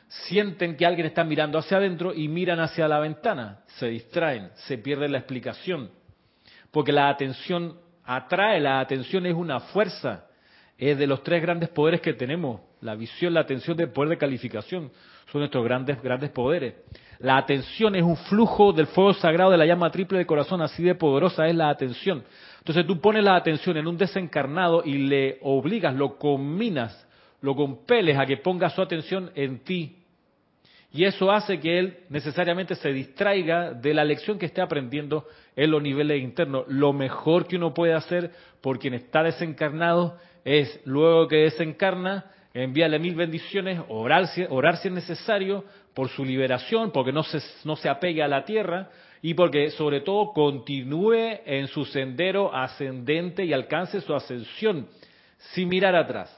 sienten 0.08 0.76
que 0.78 0.86
alguien 0.86 1.08
está 1.08 1.24
mirando 1.24 1.58
hacia 1.58 1.78
adentro 1.78 2.14
y 2.14 2.28
miran 2.28 2.60
hacia 2.60 2.88
la 2.88 3.00
ventana, 3.00 3.60
se 3.78 3.88
distraen, 3.88 4.52
se 4.56 4.78
pierde 4.78 5.10
la 5.10 5.18
explicación, 5.18 5.92
porque 6.72 6.92
la 6.92 7.10
atención 7.10 7.78
atrae, 8.04 8.60
la 8.60 8.80
atención 8.80 9.26
es 9.26 9.34
una 9.34 9.60
fuerza, 9.60 10.26
es 10.78 10.98
de 10.98 11.08
los 11.08 11.24
tres 11.24 11.42
grandes 11.42 11.70
poderes 11.70 12.02
que 12.02 12.14
tenemos, 12.14 12.62
la 12.82 12.96
visión, 12.96 13.34
la 13.34 13.42
atención, 13.42 13.80
el 13.80 13.92
poder 13.92 14.12
de 14.12 14.18
calificación, 14.18 14.92
son 15.32 15.42
nuestros 15.42 15.64
grandes, 15.64 16.02
grandes 16.02 16.30
poderes. 16.30 16.76
La 17.20 17.38
atención 17.38 17.96
es 17.96 18.04
un 18.04 18.16
flujo 18.16 18.72
del 18.72 18.88
fuego 18.88 19.14
sagrado 19.14 19.52
de 19.52 19.58
la 19.58 19.66
llama 19.66 19.90
triple 19.90 20.20
del 20.20 20.28
corazón, 20.28 20.62
así 20.62 20.84
de 20.84 20.96
poderosa 20.96 21.48
es 21.48 21.56
la 21.56 21.70
atención. 21.70 22.24
Entonces 22.60 22.86
tú 22.86 23.02
pones 23.02 23.24
la 23.24 23.36
atención 23.36 23.76
en 23.78 23.88
un 23.88 23.98
desencarnado 23.98 24.84
y 24.86 24.94
le 25.00 25.40
obligas, 25.42 25.96
lo 25.96 26.18
combinas, 26.18 27.07
lo 27.42 27.56
compeles 27.56 28.18
a 28.18 28.26
que 28.26 28.38
ponga 28.38 28.70
su 28.70 28.82
atención 28.82 29.32
en 29.36 29.60
ti. 29.60 29.98
Y 30.92 31.04
eso 31.04 31.32
hace 31.32 31.60
que 31.60 31.80
él 31.80 31.98
necesariamente 32.10 32.76
se 32.76 32.92
distraiga 32.92 33.74
de 33.74 33.94
la 33.94 34.06
lección 34.06 34.40
que 34.40 34.46
esté 34.46 34.62
aprendiendo 34.62 35.26
en 35.56 35.72
los 35.72 35.82
niveles 35.82 36.24
internos. 36.24 36.66
Lo 36.68 36.94
mejor 36.94 37.46
que 37.46 37.58
uno 37.58 37.74
puede 37.74 37.94
hacer 37.94 38.32
por 38.62 38.80
quien 38.80 38.94
está 38.94 39.22
desencarnado 39.22 40.18
es, 40.46 40.80
luego 40.86 41.28
que 41.28 41.38
desencarna, 41.38 42.32
envíale 42.54 43.00
mil 43.00 43.16
bendiciones, 43.16 43.82
orar, 43.90 44.28
orar 44.50 44.78
si 44.78 44.88
es 44.88 44.94
necesario 44.94 45.66
por 45.94 46.10
su 46.10 46.24
liberación, 46.24 46.92
porque 46.92 47.12
no 47.12 47.24
se, 47.24 47.40
no 47.66 47.76
se 47.76 47.90
apegue 47.90 48.24
a 48.24 48.28
la 48.28 48.46
tierra 48.46 48.90
y 49.22 49.34
porque 49.34 49.72
sobre 49.72 50.02
todo 50.02 50.32
continúe 50.32 51.42
en 51.46 51.68
su 51.68 51.86
sendero 51.86 52.54
ascendente 52.56 53.44
y 53.44 53.52
alcance 53.52 54.00
su 54.02 54.16
ascensión 54.16 54.88
sin 55.54 55.68
mirar 55.68 55.96
atrás. 55.96 56.37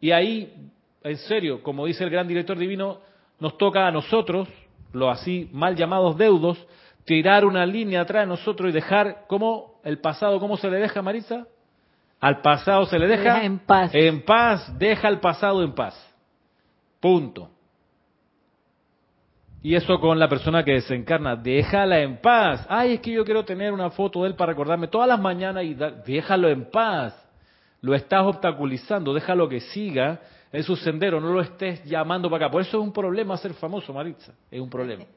Y 0.00 0.12
ahí, 0.12 0.70
en 1.02 1.16
serio, 1.18 1.62
como 1.62 1.86
dice 1.86 2.04
el 2.04 2.10
gran 2.10 2.26
director 2.26 2.56
divino, 2.58 2.98
nos 3.38 3.56
toca 3.58 3.86
a 3.86 3.90
nosotros, 3.90 4.48
los 4.92 5.18
así 5.18 5.48
mal 5.52 5.76
llamados 5.76 6.16
deudos, 6.16 6.58
tirar 7.04 7.44
una 7.44 7.66
línea 7.66 8.02
atrás 8.02 8.22
de 8.22 8.28
nosotros 8.28 8.70
y 8.70 8.72
dejar, 8.72 9.24
¿cómo 9.26 9.80
el 9.84 9.98
pasado, 9.98 10.38
cómo 10.40 10.56
se 10.56 10.70
le 10.70 10.78
deja, 10.78 11.02
Marisa? 11.02 11.46
Al 12.20 12.42
pasado 12.42 12.84
se 12.86 12.98
le 12.98 13.06
deja, 13.06 13.44
en 13.44 13.58
paz. 13.58 13.94
En 13.94 14.22
paz, 14.22 14.78
deja 14.78 15.08
el 15.08 15.20
pasado 15.20 15.62
en 15.62 15.72
paz. 15.72 15.94
Punto. 17.00 17.50
Y 19.62 19.74
eso 19.74 20.00
con 20.00 20.18
la 20.18 20.28
persona 20.28 20.64
que 20.64 20.72
desencarna, 20.72 21.36
déjala 21.36 22.00
en 22.00 22.18
paz. 22.18 22.66
Ay, 22.68 22.94
es 22.94 23.00
que 23.00 23.12
yo 23.12 23.24
quiero 23.24 23.44
tener 23.44 23.72
una 23.72 23.90
foto 23.90 24.22
de 24.22 24.28
él 24.28 24.34
para 24.34 24.52
recordarme 24.52 24.88
todas 24.88 25.08
las 25.08 25.20
mañanas 25.20 25.64
y 25.64 25.74
déjalo 25.74 26.48
en 26.48 26.70
paz. 26.70 27.14
Lo 27.82 27.94
estás 27.94 28.24
obstaculizando, 28.24 29.14
déjalo 29.14 29.48
que 29.48 29.60
siga 29.60 30.20
en 30.52 30.62
su 30.62 30.76
sendero, 30.76 31.20
no 31.20 31.32
lo 31.32 31.40
estés 31.40 31.84
llamando 31.84 32.28
para 32.28 32.46
acá. 32.46 32.52
Por 32.52 32.62
eso 32.62 32.78
es 32.78 32.84
un 32.84 32.92
problema 32.92 33.36
ser 33.36 33.54
famoso, 33.54 33.92
Maritza, 33.92 34.32
es 34.50 34.60
un 34.60 34.68
problema. 34.68 35.04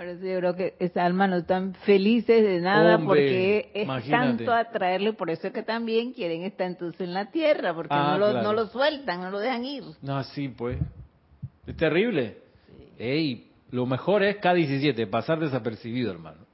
Por 0.00 0.08
eso 0.08 0.24
yo 0.24 0.38
creo 0.38 0.56
que 0.56 0.76
esas 0.78 1.04
almas 1.04 1.28
no 1.28 1.36
están 1.36 1.74
felices 1.84 2.42
de 2.42 2.58
nada 2.62 2.98
porque 2.98 3.70
es 3.74 3.86
tanto 4.08 4.50
atraerle, 4.50 5.12
por 5.12 5.28
eso 5.28 5.48
es 5.48 5.52
que 5.52 5.62
también 5.62 6.14
quieren 6.14 6.42
estar 6.44 6.66
entonces 6.68 7.02
en 7.02 7.12
la 7.12 7.30
tierra, 7.30 7.74
porque 7.74 7.92
ah, 7.92 8.16
no, 8.16 8.18
lo, 8.18 8.42
no 8.42 8.54
lo 8.54 8.66
sueltan, 8.68 9.20
no 9.20 9.30
lo 9.30 9.38
dejan 9.38 9.62
ir. 9.62 9.84
No, 10.00 10.24
sí, 10.24 10.48
pues. 10.48 10.78
Es 11.66 11.76
terrible. 11.76 12.38
Ey, 12.98 13.50
lo 13.72 13.84
mejor 13.84 14.22
es 14.22 14.40
K17, 14.40 15.06
pasar 15.10 15.38
desapercibido, 15.38 16.10
hermano. 16.10 16.46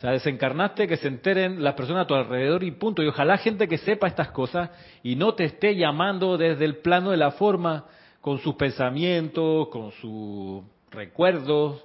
O 0.00 0.02
sea, 0.02 0.12
desencarnaste, 0.12 0.88
que 0.88 0.96
se 0.96 1.08
enteren 1.08 1.62
las 1.62 1.74
personas 1.74 2.04
a 2.04 2.06
tu 2.06 2.14
alrededor 2.14 2.64
y 2.64 2.70
punto. 2.70 3.02
Y 3.02 3.08
ojalá 3.08 3.36
gente 3.36 3.68
que 3.68 3.76
sepa 3.76 4.06
estas 4.06 4.30
cosas 4.30 4.70
y 5.02 5.14
no 5.14 5.34
te 5.34 5.44
esté 5.44 5.76
llamando 5.76 6.38
desde 6.38 6.64
el 6.64 6.78
plano 6.78 7.10
de 7.10 7.18
la 7.18 7.32
forma, 7.32 7.84
con 8.22 8.38
sus 8.38 8.54
pensamientos, 8.54 9.68
con 9.68 9.92
sus 9.92 10.62
recuerdos. 10.90 11.84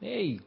¡Ey! 0.00 0.40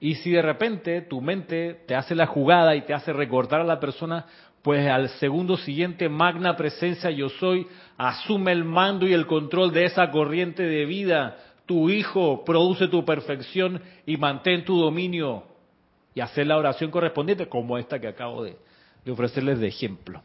Y 0.00 0.16
si 0.16 0.32
de 0.32 0.42
repente 0.42 1.00
tu 1.00 1.22
mente 1.22 1.80
te 1.86 1.94
hace 1.94 2.14
la 2.14 2.26
jugada 2.26 2.76
y 2.76 2.82
te 2.82 2.92
hace 2.92 3.14
recordar 3.14 3.62
a 3.62 3.64
la 3.64 3.80
persona, 3.80 4.26
pues 4.60 4.86
al 4.86 5.08
segundo 5.18 5.56
siguiente, 5.56 6.10
magna 6.10 6.56
presencia 6.56 7.10
yo 7.10 7.30
soy, 7.30 7.66
asume 7.96 8.52
el 8.52 8.64
mando 8.64 9.06
y 9.06 9.14
el 9.14 9.26
control 9.26 9.72
de 9.72 9.86
esa 9.86 10.10
corriente 10.10 10.62
de 10.62 10.84
vida 10.84 11.38
tu 11.66 11.88
hijo 11.88 12.44
produce 12.44 12.88
tu 12.88 13.04
perfección 13.04 13.80
y 14.06 14.16
mantén 14.16 14.64
tu 14.64 14.78
dominio 14.78 15.44
y 16.14 16.20
hacer 16.20 16.46
la 16.46 16.56
oración 16.56 16.90
correspondiente 16.90 17.48
como 17.48 17.78
esta 17.78 17.98
que 17.98 18.08
acabo 18.08 18.44
de, 18.44 18.56
ofrecerles 19.10 19.58
de 19.58 19.68
ejemplo. 19.68 20.22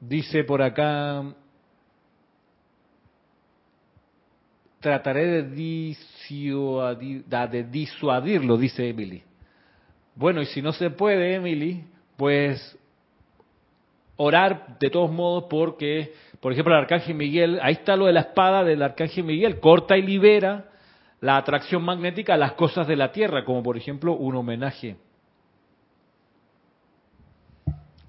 Dice 0.00 0.44
por 0.44 0.62
acá, 0.62 1.34
trataré 4.80 5.42
de, 5.42 5.96
de 7.50 7.64
disuadirlo, 7.64 8.56
dice 8.56 8.88
Emily. 8.88 9.22
Bueno, 10.14 10.40
y 10.40 10.46
si 10.46 10.62
no 10.62 10.72
se 10.72 10.90
puede, 10.90 11.34
Emily, 11.34 11.84
pues 12.16 12.78
orar 14.16 14.78
de 14.78 14.90
todos 14.90 15.10
modos 15.10 15.44
porque 15.48 16.12
por 16.40 16.52
ejemplo, 16.52 16.74
el 16.74 16.80
arcángel 16.80 17.14
Miguel, 17.14 17.60
ahí 17.62 17.74
está 17.74 17.96
lo 17.96 18.06
de 18.06 18.14
la 18.14 18.20
espada 18.20 18.64
del 18.64 18.82
arcángel 18.82 19.24
Miguel, 19.24 19.60
corta 19.60 19.96
y 19.96 20.02
libera 20.02 20.70
la 21.20 21.36
atracción 21.36 21.82
magnética 21.84 22.34
a 22.34 22.38
las 22.38 22.52
cosas 22.52 22.86
de 22.86 22.96
la 22.96 23.12
Tierra, 23.12 23.44
como 23.44 23.62
por 23.62 23.76
ejemplo 23.76 24.14
un 24.14 24.36
homenaje. 24.36 24.96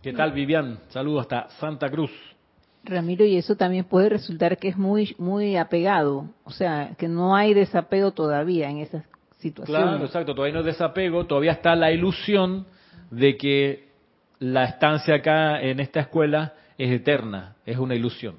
¿Qué 0.01 0.13
tal, 0.13 0.31
Vivian? 0.31 0.79
Saludos 0.89 1.21
hasta 1.23 1.49
Santa 1.59 1.89
Cruz. 1.89 2.11
Ramiro, 2.83 3.25
y 3.25 3.37
eso 3.37 3.55
también 3.55 3.83
puede 3.85 4.09
resultar 4.09 4.57
que 4.57 4.69
es 4.69 4.77
muy, 4.77 5.13
muy 5.19 5.57
apegado, 5.57 6.25
o 6.43 6.49
sea, 6.49 6.95
que 6.97 7.07
no 7.07 7.35
hay 7.35 7.53
desapego 7.53 8.11
todavía 8.11 8.69
en 8.69 8.79
esas 8.79 9.03
situaciones. 9.37 9.83
Claro, 9.83 10.05
exacto, 10.05 10.33
todavía 10.33 10.53
no 10.53 10.59
hay 10.61 10.65
desapego, 10.65 11.25
todavía 11.25 11.51
está 11.51 11.75
la 11.75 11.91
ilusión 11.91 12.65
de 13.11 13.37
que 13.37 13.89
la 14.39 14.63
estancia 14.63 15.15
acá 15.15 15.61
en 15.61 15.79
esta 15.79 15.99
escuela 15.99 16.53
es 16.81 16.91
eterna, 16.91 17.57
es 17.63 17.77
una 17.77 17.93
ilusión. 17.93 18.37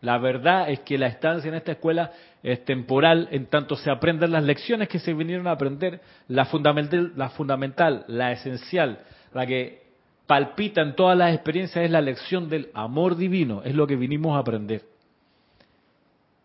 La 0.00 0.18
verdad 0.18 0.68
es 0.68 0.80
que 0.80 0.98
la 0.98 1.06
estancia 1.06 1.48
en 1.48 1.54
esta 1.54 1.72
escuela 1.72 2.10
es 2.42 2.64
temporal, 2.64 3.28
en 3.30 3.46
tanto 3.46 3.76
se 3.76 3.88
aprenden 3.88 4.32
las 4.32 4.42
lecciones 4.42 4.88
que 4.88 4.98
se 4.98 5.14
vinieron 5.14 5.46
a 5.46 5.52
aprender, 5.52 6.00
la 6.26 6.44
fundamental, 6.46 7.12
la, 7.14 7.28
fundamental, 7.30 8.04
la 8.08 8.32
esencial, 8.32 8.98
la 9.32 9.46
que 9.46 9.84
palpita 10.26 10.82
en 10.82 10.96
todas 10.96 11.16
las 11.16 11.32
experiencias 11.32 11.84
es 11.84 11.90
la 11.92 12.00
lección 12.00 12.48
del 12.48 12.68
amor 12.74 13.16
divino, 13.16 13.62
es 13.64 13.76
lo 13.76 13.86
que 13.86 13.94
vinimos 13.94 14.36
a 14.36 14.40
aprender. 14.40 14.82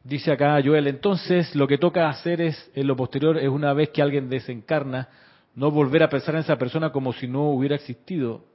Dice 0.03 0.31
acá 0.31 0.61
Joel, 0.63 0.85
entonces 0.85 1.55
lo 1.55 1.67
que 1.67 1.79
toca 1.79 2.09
hacer 2.09 2.41
es, 2.41 2.71
en 2.75 2.85
lo 2.85 2.95
posterior, 2.95 3.39
es 3.39 3.49
una 3.49 3.73
vez 3.73 3.89
que 3.89 4.03
alguien 4.03 4.29
desencarna, 4.29 5.09
no 5.55 5.71
volver 5.71 6.03
a 6.03 6.09
pensar 6.09 6.35
en 6.35 6.41
esa 6.41 6.57
persona 6.57 6.91
como 6.91 7.11
si 7.11 7.27
no 7.27 7.49
hubiera 7.49 7.75
existido, 7.75 8.45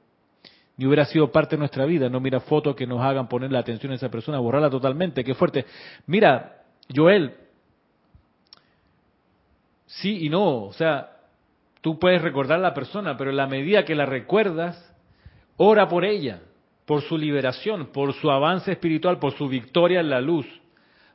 ni 0.77 0.85
hubiera 0.85 1.05
sido 1.05 1.31
parte 1.31 1.55
de 1.55 1.59
nuestra 1.59 1.85
vida. 1.85 2.09
No 2.09 2.19
mira 2.19 2.39
fotos 2.39 2.75
que 2.75 2.85
nos 2.85 3.01
hagan 3.01 3.27
poner 3.27 3.51
la 3.51 3.59
atención 3.59 3.91
a 3.91 3.95
esa 3.95 4.09
persona, 4.09 4.39
borrarla 4.39 4.69
totalmente. 4.69 5.23
Qué 5.23 5.33
fuerte. 5.33 5.65
Mira, 6.07 6.63
Joel, 6.93 7.33
sí 9.85 10.25
y 10.25 10.29
no. 10.29 10.63
O 10.63 10.73
sea, 10.73 11.11
tú 11.81 11.97
puedes 11.97 12.21
recordar 12.21 12.59
a 12.59 12.61
la 12.61 12.73
persona, 12.73 13.15
pero 13.17 13.29
en 13.29 13.37
la 13.37 13.47
medida 13.47 13.85
que 13.85 13.95
la 13.95 14.05
recuerdas, 14.05 14.93
ora 15.57 15.87
por 15.87 16.03
ella, 16.03 16.41
por 16.85 17.01
su 17.01 17.17
liberación, 17.17 17.87
por 17.87 18.13
su 18.13 18.29
avance 18.29 18.71
espiritual, 18.71 19.17
por 19.19 19.33
su 19.33 19.47
victoria 19.47 20.01
en 20.01 20.09
la 20.09 20.21
luz. 20.21 20.45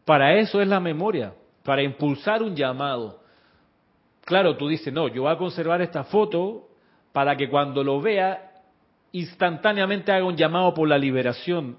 Para 0.04 0.34
eso 0.34 0.60
es 0.60 0.68
la 0.68 0.80
memoria, 0.80 1.34
para 1.64 1.82
impulsar 1.82 2.42
un 2.42 2.56
llamado. 2.56 3.20
Claro, 4.24 4.56
tú 4.56 4.68
dices, 4.68 4.92
no, 4.92 5.08
yo 5.08 5.22
voy 5.22 5.32
a 5.32 5.36
conservar 5.36 5.82
esta 5.82 6.04
foto 6.04 6.68
para 7.12 7.36
que 7.36 7.48
cuando 7.48 7.84
lo 7.84 8.00
vea 8.00 8.49
instantáneamente 9.12 10.12
haga 10.12 10.24
un 10.24 10.36
llamado 10.36 10.74
por 10.74 10.88
la 10.88 10.98
liberación, 10.98 11.76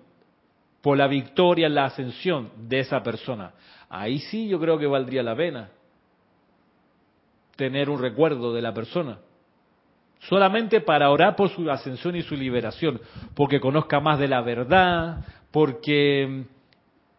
por 0.81 0.97
la 0.97 1.07
victoria, 1.07 1.69
la 1.69 1.85
ascensión 1.85 2.51
de 2.57 2.79
esa 2.79 3.03
persona. 3.03 3.53
Ahí 3.89 4.19
sí 4.19 4.47
yo 4.47 4.59
creo 4.59 4.77
que 4.77 4.87
valdría 4.87 5.23
la 5.23 5.35
pena 5.35 5.69
tener 7.55 7.89
un 7.89 8.01
recuerdo 8.01 8.53
de 8.53 8.61
la 8.61 8.73
persona. 8.73 9.19
Solamente 10.21 10.81
para 10.81 11.09
orar 11.09 11.35
por 11.35 11.49
su 11.49 11.69
ascensión 11.69 12.15
y 12.15 12.21
su 12.21 12.35
liberación, 12.35 13.01
porque 13.35 13.59
conozca 13.59 13.99
más 13.99 14.19
de 14.19 14.27
la 14.27 14.41
verdad, 14.41 15.25
porque 15.51 16.45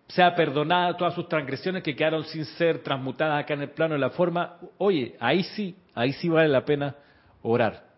sea 0.08 0.34
perdonada 0.34 0.96
todas 0.96 1.14
sus 1.14 1.28
transgresiones 1.28 1.82
que 1.82 1.96
quedaron 1.96 2.24
sin 2.24 2.44
ser 2.44 2.82
transmutadas 2.82 3.42
acá 3.42 3.54
en 3.54 3.62
el 3.62 3.70
plano 3.70 3.94
de 3.94 4.00
la 4.00 4.10
forma. 4.10 4.56
Oye, 4.78 5.16
ahí 5.20 5.42
sí, 5.42 5.74
ahí 5.94 6.12
sí 6.12 6.28
vale 6.28 6.48
la 6.48 6.64
pena 6.64 6.94
orar. 7.42 7.91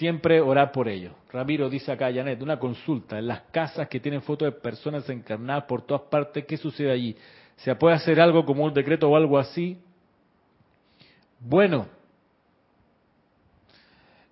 Siempre 0.00 0.40
orar 0.40 0.72
por 0.72 0.88
ellos. 0.88 1.12
Ramiro 1.30 1.68
dice 1.68 1.92
acá, 1.92 2.10
Janet, 2.10 2.40
una 2.40 2.58
consulta. 2.58 3.18
En 3.18 3.26
las 3.26 3.42
casas 3.50 3.86
que 3.86 4.00
tienen 4.00 4.22
fotos 4.22 4.46
de 4.46 4.58
personas 4.58 5.06
encarnadas 5.10 5.64
por 5.64 5.82
todas 5.82 6.04
partes, 6.08 6.46
¿qué 6.46 6.56
sucede 6.56 6.90
allí? 6.90 7.14
¿Se 7.56 7.74
puede 7.74 7.96
hacer 7.96 8.18
algo 8.18 8.46
como 8.46 8.64
un 8.64 8.72
decreto 8.72 9.10
o 9.10 9.14
algo 9.14 9.38
así? 9.38 9.76
Bueno, 11.38 11.86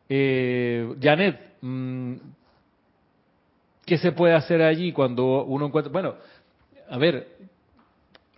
eh, 0.09 0.91
Janet, 1.03 1.39
mm, 1.61 2.14
¿qué 3.85 3.99
se 3.99 4.12
puede 4.12 4.33
hacer 4.33 4.62
allí 4.62 4.91
cuando 4.93 5.45
uno 5.45 5.66
encuentra? 5.66 5.93
Bueno, 5.93 6.14
a 6.89 6.97
ver, 6.97 7.29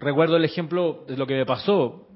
recuerdo 0.01 0.37
el 0.37 0.45
ejemplo 0.45 1.05
de 1.07 1.17
lo 1.17 1.29
que 1.29 1.35
me 1.35 1.47
pasó 1.47 2.09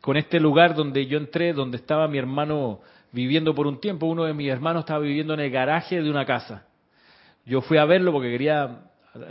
con 0.00 0.16
este 0.16 0.38
lugar 0.38 0.76
donde 0.76 1.06
yo 1.06 1.18
entré, 1.18 1.54
donde 1.54 1.76
estaba 1.76 2.06
mi 2.06 2.18
hermano 2.18 2.82
viviendo 3.12 3.54
por 3.54 3.66
un 3.66 3.80
tiempo. 3.80 4.06
Uno 4.06 4.24
de 4.24 4.34
mis 4.34 4.48
hermanos 4.48 4.80
estaba 4.80 5.00
viviendo 5.00 5.34
en 5.34 5.40
el 5.40 5.50
garaje 5.50 6.02
de 6.02 6.10
una 6.10 6.24
casa. 6.24 6.66
Yo 7.44 7.60
fui 7.60 7.78
a 7.78 7.84
verlo 7.84 8.12
porque 8.12 8.30
quería 8.30 8.82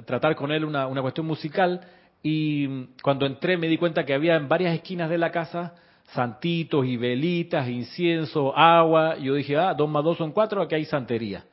tratar 0.06 0.36
con 0.36 0.52
él 0.52 0.66
una, 0.66 1.02
cuestión 1.02 1.26
musical 1.26 1.82
y 2.22 2.86
cuando 3.02 3.26
entré 3.26 3.58
me 3.58 3.68
di 3.68 3.78
cuenta 3.78 4.06
que 4.06 4.14
había 4.14 4.36
en 4.36 4.48
varias 4.48 4.74
esquinas 4.74 5.10
de 5.10 5.18
la 5.18 5.32
casa 5.32 5.76
santitos 6.14 6.86
y 6.86 6.98
velitas, 6.98 7.68
incienso, 7.70 8.58
agua. 8.58 9.18
Yo 9.18 9.36
dije, 9.36 9.56
ah, 9.58 9.74
dos 9.74 9.90
más 9.90 10.04
dos 10.04 10.18
son 10.18 10.32
cuatro, 10.32 10.62
aquí 10.62 10.76
hay 10.76 10.86
santería. 10.86 11.46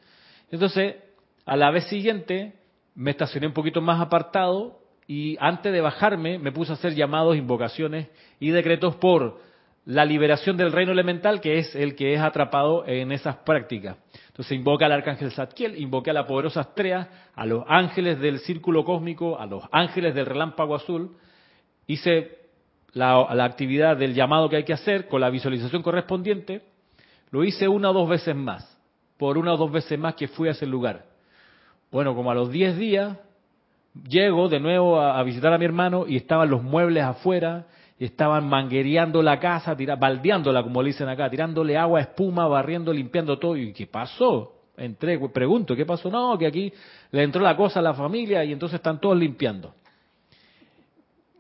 Entonces, 0.50 0.96
a 1.44 1.56
la 1.56 1.70
vez 1.70 1.84
siguiente, 1.88 2.54
me 2.94 3.10
estacioné 3.10 3.46
un 3.46 3.52
poquito 3.52 3.80
más 3.80 4.00
apartado 4.00 4.80
y 5.06 5.36
antes 5.38 5.72
de 5.72 5.80
bajarme 5.80 6.38
me 6.38 6.52
puse 6.52 6.72
a 6.72 6.74
hacer 6.74 6.94
llamados, 6.94 7.36
invocaciones 7.36 8.08
y 8.40 8.50
decretos 8.50 8.96
por 8.96 9.40
la 9.86 10.04
liberación 10.04 10.56
del 10.56 10.72
reino 10.72 10.92
elemental, 10.92 11.40
que 11.40 11.58
es 11.58 11.74
el 11.74 11.94
que 11.94 12.12
es 12.12 12.20
atrapado 12.20 12.84
en 12.86 13.12
esas 13.12 13.36
prácticas. 13.36 13.96
Entonces 14.28 14.58
invoca 14.58 14.86
al 14.86 14.92
arcángel 14.92 15.30
Zadkiel, 15.30 15.80
invoca 15.80 16.10
a 16.10 16.14
la 16.14 16.26
poderosa 16.26 16.60
Astrea, 16.60 17.30
a 17.34 17.46
los 17.46 17.64
ángeles 17.68 18.18
del 18.18 18.40
círculo 18.40 18.84
cósmico, 18.84 19.38
a 19.38 19.46
los 19.46 19.62
ángeles 19.70 20.14
del 20.14 20.26
relámpago 20.26 20.74
azul. 20.74 21.16
Hice 21.86 22.36
la, 22.92 23.32
la 23.32 23.44
actividad 23.44 23.96
del 23.96 24.12
llamado 24.12 24.48
que 24.48 24.56
hay 24.56 24.64
que 24.64 24.72
hacer 24.72 25.06
con 25.06 25.20
la 25.20 25.30
visualización 25.30 25.82
correspondiente. 25.82 26.62
Lo 27.30 27.44
hice 27.44 27.68
una 27.68 27.90
o 27.90 27.92
dos 27.92 28.08
veces 28.08 28.34
más, 28.34 28.78
por 29.16 29.38
una 29.38 29.54
o 29.54 29.56
dos 29.56 29.70
veces 29.70 29.98
más 29.98 30.16
que 30.16 30.26
fui 30.26 30.48
a 30.48 30.52
ese 30.52 30.66
lugar. 30.66 31.04
Bueno, 31.92 32.14
como 32.16 32.32
a 32.32 32.34
los 32.34 32.50
diez 32.50 32.76
días, 32.76 33.16
llego 34.08 34.48
de 34.48 34.60
nuevo 34.60 35.00
a, 35.00 35.22
visitar 35.22 35.52
a 35.52 35.58
mi 35.58 35.64
hermano 35.64 36.06
y 36.06 36.16
estaban 36.16 36.50
los 36.50 36.62
muebles 36.62 37.04
afuera, 37.04 37.66
y 37.98 38.04
estaban 38.04 38.48
manguereando 38.48 39.22
la 39.22 39.38
casa, 39.40 39.76
tira, 39.76 39.96
baldeándola, 39.96 40.62
como 40.62 40.82
le 40.82 40.88
dicen 40.88 41.08
acá, 41.08 41.30
tirándole 41.30 41.76
agua, 41.76 42.00
espuma, 42.00 42.46
barriendo, 42.46 42.92
limpiando 42.92 43.38
todo. 43.38 43.56
¿Y 43.56 43.72
qué 43.72 43.86
pasó? 43.86 44.52
Entré, 44.76 45.18
pregunto, 45.30 45.74
¿qué 45.74 45.86
pasó? 45.86 46.10
No, 46.10 46.36
que 46.36 46.46
aquí 46.46 46.72
le 47.10 47.22
entró 47.22 47.40
la 47.40 47.56
cosa 47.56 47.80
a 47.80 47.82
la 47.82 47.94
familia 47.94 48.44
y 48.44 48.52
entonces 48.52 48.76
están 48.76 49.00
todos 49.00 49.16
limpiando. 49.16 49.74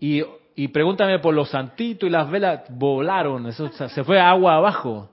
Y, 0.00 0.22
y 0.54 0.68
pregúntame 0.68 1.18
por 1.18 1.34
los 1.34 1.50
santitos 1.50 2.08
y 2.08 2.10
las 2.10 2.30
velas, 2.30 2.62
volaron, 2.70 3.46
eso, 3.46 3.68
se 3.68 4.04
fue 4.04 4.18
agua 4.18 4.56
abajo. 4.56 5.10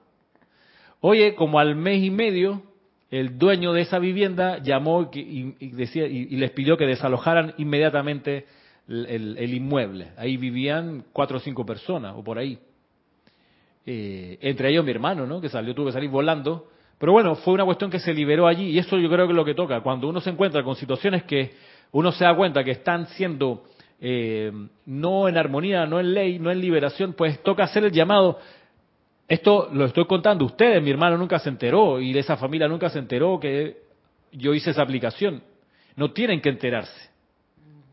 Oye, 1.01 1.35
como 1.35 1.59
al 1.59 1.75
mes 1.75 2.01
y 2.01 2.09
medio, 2.09 2.61
el 3.11 3.37
dueño 3.37 3.73
de 3.73 3.81
esa 3.81 3.99
vivienda 3.99 4.57
llamó 4.57 5.11
y, 5.13 5.69
decía, 5.71 6.07
y, 6.07 6.35
les 6.37 6.49
pidió 6.51 6.77
que 6.77 6.87
desalojaran 6.87 7.53
inmediatamente 7.57 8.47
el, 8.87 9.53
inmueble. 9.53 10.09
Ahí 10.17 10.37
vivían 10.37 11.05
cuatro 11.13 11.37
o 11.37 11.39
cinco 11.39 11.65
personas, 11.65 12.13
o 12.15 12.23
por 12.23 12.37
ahí. 12.37 12.59
Eh, 13.85 14.37
entre 14.41 14.69
ellos 14.69 14.85
mi 14.85 14.91
hermano, 14.91 15.25
¿no? 15.25 15.41
Que 15.41 15.49
salió, 15.49 15.73
tuvo 15.73 15.87
que 15.87 15.91
salir 15.91 16.09
volando. 16.09 16.69
Pero 16.97 17.11
bueno, 17.11 17.35
fue 17.35 17.53
una 17.53 17.65
cuestión 17.65 17.89
que 17.89 17.99
se 17.99 18.13
liberó 18.13 18.47
allí, 18.47 18.69
y 18.69 18.79
eso 18.79 18.97
yo 18.97 19.09
creo 19.09 19.25
que 19.25 19.33
es 19.33 19.37
lo 19.37 19.45
que 19.45 19.55
toca. 19.55 19.81
Cuando 19.81 20.07
uno 20.07 20.21
se 20.21 20.29
encuentra 20.29 20.63
con 20.63 20.75
situaciones 20.75 21.23
que 21.23 21.53
uno 21.91 22.11
se 22.11 22.23
da 22.23 22.35
cuenta 22.35 22.63
que 22.63 22.71
están 22.71 23.07
siendo 23.07 23.63
eh, 23.99 24.51
no 24.85 25.27
en 25.27 25.37
armonía, 25.37 25.85
no 25.85 25.99
en 25.99 26.13
ley, 26.13 26.39
no 26.39 26.51
en 26.51 26.59
liberación, 26.59 27.13
pues 27.13 27.41
toca 27.43 27.63
hacer 27.63 27.85
el 27.85 27.91
llamado 27.91 28.39
esto 29.27 29.69
lo 29.71 29.85
estoy 29.85 30.05
contando 30.05 30.45
ustedes, 30.45 30.83
mi 30.83 30.91
hermano 30.91 31.17
nunca 31.17 31.39
se 31.39 31.49
enteró 31.49 31.99
y 31.99 32.13
de 32.13 32.19
esa 32.19 32.37
familia 32.37 32.67
nunca 32.67 32.89
se 32.89 32.99
enteró 32.99 33.39
que 33.39 33.77
yo 34.31 34.53
hice 34.53 34.71
esa 34.71 34.81
aplicación. 34.81 35.41
No 35.95 36.11
tienen 36.11 36.41
que 36.41 36.49
enterarse. 36.49 37.09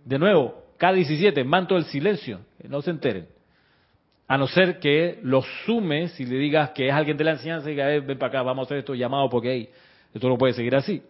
De 0.05 0.19
nuevo, 0.19 0.63
K17, 0.81 1.45
manto 1.45 1.75
del 1.75 1.85
silencio, 1.85 2.41
no 2.67 2.81
se 2.81 2.91
enteren. 2.91 3.29
A 4.27 4.39
no 4.39 4.47
ser 4.47 4.79
que 4.79 5.19
lo 5.23 5.43
sumes 5.67 6.19
y 6.19 6.25
le 6.25 6.37
digas 6.37 6.71
que 6.71 6.89
es 6.89 6.95
alguien 6.95 7.17
de 7.17 7.25
la 7.25 7.33
enseñanza 7.33 7.69
y 7.69 7.73
diga, 7.73 7.93
eh, 7.93 8.01
ven 8.01 8.19
para 8.19 8.29
acá, 8.29 8.43
vamos 8.43 8.65
a 8.65 8.67
hacer 8.67 8.79
esto 8.79 8.95
llamado 8.95 9.29
porque 9.29 9.53
hey, 9.53 9.69
esto 10.15 10.29
no 10.29 10.39
puede 10.39 10.55
seguir 10.55 10.75
así. 10.75 11.03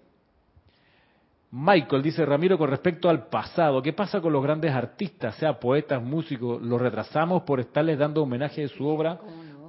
Michael 1.53 2.03
dice, 2.03 2.25
Ramiro, 2.25 2.57
con 2.59 2.71
respecto 2.71 3.09
al 3.09 3.27
pasado, 3.27 3.83
¿qué 3.83 3.93
pasa 3.93 4.21
con 4.21 4.33
los 4.33 4.43
grandes 4.43 4.73
artistas, 4.73 5.37
sea 5.37 5.59
poetas, 5.59 6.03
músicos? 6.03 6.63
¿Los 6.63 6.81
retrasamos 6.81 7.43
por 7.43 7.61
estarles 7.61 7.99
dando 7.99 8.23
homenaje 8.23 8.63
de 8.63 8.69
su 8.69 8.87
obra? 8.87 9.19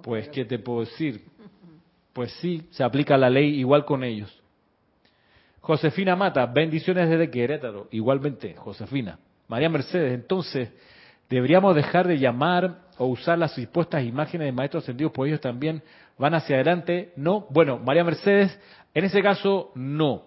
Pues, 0.01 0.29
¿qué 0.29 0.45
te 0.45 0.59
puedo 0.59 0.81
decir? 0.81 1.21
Pues 2.13 2.33
sí, 2.41 2.67
se 2.71 2.83
aplica 2.83 3.17
la 3.17 3.29
ley 3.29 3.57
igual 3.57 3.85
con 3.85 4.03
ellos. 4.03 4.37
Josefina 5.61 6.13
Mata, 6.17 6.45
bendiciones 6.45 7.09
desde 7.09 7.31
Querétaro. 7.31 7.87
Igualmente, 7.91 8.53
Josefina. 8.55 9.17
María 9.51 9.67
Mercedes, 9.67 10.13
entonces, 10.13 10.69
¿deberíamos 11.29 11.75
dejar 11.75 12.07
de 12.07 12.17
llamar 12.17 12.83
o 12.97 13.07
usar 13.07 13.37
las 13.37 13.53
supuestas 13.53 14.01
imágenes 14.01 14.45
de 14.45 14.53
maestros 14.53 14.83
ascendidos, 14.83 15.11
pues 15.13 15.27
ellos 15.27 15.41
también 15.41 15.83
van 16.17 16.33
hacia 16.35 16.55
adelante? 16.55 17.11
No. 17.17 17.47
Bueno, 17.49 17.77
María 17.77 18.05
Mercedes, 18.05 18.57
en 18.93 19.03
ese 19.03 19.21
caso, 19.21 19.73
no. 19.75 20.23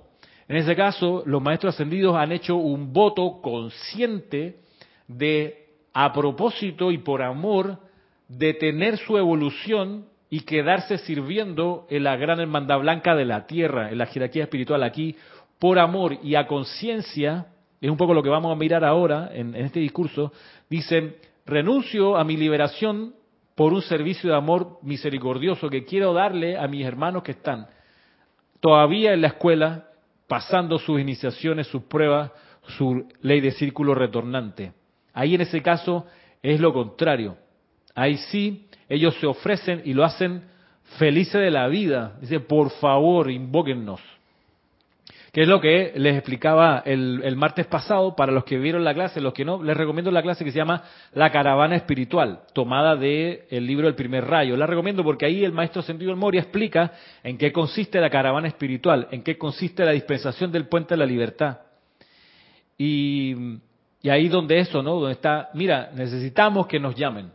En 0.47 0.57
ese 0.57 0.77
caso, 0.77 1.23
los 1.25 1.41
maestros 1.41 1.75
ascendidos 1.75 2.15
han 2.17 2.33
hecho 2.33 2.57
un 2.57 2.93
voto 2.93 3.41
consciente 3.41 4.59
de, 5.09 5.69
a 5.95 6.13
propósito 6.13 6.93
y 6.93 6.99
por 6.99 7.23
amor, 7.23 7.79
detener 8.29 8.99
su 8.99 9.17
evolución 9.17 10.05
y 10.29 10.41
quedarse 10.41 10.99
sirviendo 10.99 11.87
en 11.89 12.05
la 12.05 12.17
gran 12.17 12.41
hermandad 12.41 12.81
blanca 12.81 13.15
de 13.15 13.25
la 13.25 13.47
tierra, 13.47 13.91
en 13.91 13.97
la 13.97 14.05
jerarquía 14.05 14.43
espiritual 14.43 14.83
aquí, 14.83 15.17
por 15.59 15.79
amor 15.79 16.19
y 16.23 16.35
a 16.35 16.47
conciencia, 16.47 17.47
es 17.85 17.91
un 17.91 17.99
poco 17.99 18.15
lo 18.15 18.23
que 18.23 18.31
vamos 18.31 18.51
a 18.51 18.59
mirar 18.59 18.83
ahora 18.83 19.31
en, 19.35 19.55
este 19.55 19.79
discurso, 19.79 20.33
dicen, 20.71 21.17
renuncio 21.45 22.17
a 22.17 22.25
mi 22.25 22.35
liberación 22.35 23.15
por 23.55 23.75
un 23.75 23.83
servicio 23.83 24.31
de 24.31 24.37
amor 24.37 24.79
misericordioso 24.81 25.69
que 25.69 25.85
quiero 25.85 26.15
darle 26.15 26.57
a 26.57 26.67
mis 26.67 26.87
hermanos 26.87 27.23
que 27.23 27.33
están 27.33 27.67
todavía 28.61 29.13
en 29.13 29.21
la 29.21 29.29
escuela, 29.29 29.91
pasando 30.27 30.79
sus 30.79 30.99
iniciaciones, 30.99 31.67
sus 31.67 31.83
pruebas, 31.83 32.31
su 32.69 33.07
ley 33.21 33.43
de 33.43 33.51
círculo 33.51 33.95
retornante. 33.95 34.73
Ahí 35.13 35.35
en 35.35 35.43
ese 35.43 35.61
caso 35.61 36.07
es 36.43 36.59
lo 36.61 36.73
contrario. 36.73 37.37
Ahí 37.95 38.17
sí, 38.17 38.67
ellos 38.89 39.15
se 39.21 39.27
ofrecen 39.27 39.83
y 39.85 39.93
lo 39.93 40.05
hacen 40.05 40.43
felices 40.99 41.39
de 41.39 41.51
la 41.51 41.69
vida. 41.69 42.17
Dice, 42.23 42.41
por 42.41 42.71
favor, 42.71 43.31
invóquennos. 43.31 44.01
Que 45.35 45.43
es 45.43 45.49
lo 45.49 45.61
que 45.61 45.93
les 45.97 46.15
explicaba 46.15 46.85
el, 46.87 47.35
martes 47.35 47.67
pasado 47.67 48.15
para 48.15 48.31
los 48.31 48.45
que 48.45 48.57
vieron 48.57 48.85
la 48.85 48.95
clase, 48.95 49.21
los 49.21 49.35
que 49.35 49.45
no, 49.45 49.61
les 49.61 49.77
recomiendo 49.77 50.13
la 50.13 50.23
clase 50.23 50.45
que 50.45 50.53
se 50.53 50.59
llama 50.59 50.85
La 51.13 51.33
Caravana 51.33 51.75
Espiritual, 51.75 52.43
tomada 52.53 52.95
del 52.95 53.41
el 53.51 53.67
libro 53.67 53.89
El 53.89 53.97
Primer 53.97 54.25
Rayo. 54.25 54.57
La 54.57 54.69
recomiendo 54.69 55.03
porque 55.03 55.27
ahí 55.27 55.45
el 55.45 55.51
maestro 55.51 55.83
Sentido 55.83 56.15
Moria 56.15 56.41
explica 56.41 56.93
en 57.25 57.37
qué 57.37 57.51
consiste 57.51 58.01
la 58.01 58.11
caravana 58.11 58.47
espiritual, 58.47 59.09
en 59.11 59.25
qué 59.25 59.37
consiste 59.37 59.85
la 59.85 59.91
dispensación 59.91 60.53
del 60.53 60.69
puente 60.69 60.95
de 60.95 60.99
la 60.99 61.07
libertad. 61.07 61.59
Y, 62.79 63.35
y 64.03 64.11
ahí 64.11 64.29
donde 64.29 64.61
eso, 64.61 64.85
¿no? 64.85 65.01
Donde 65.01 65.15
está, 65.15 65.51
mira, 65.55 65.91
necesitamos 65.97 66.69
que 66.69 66.79
nos 66.79 66.95
llamen 66.95 67.33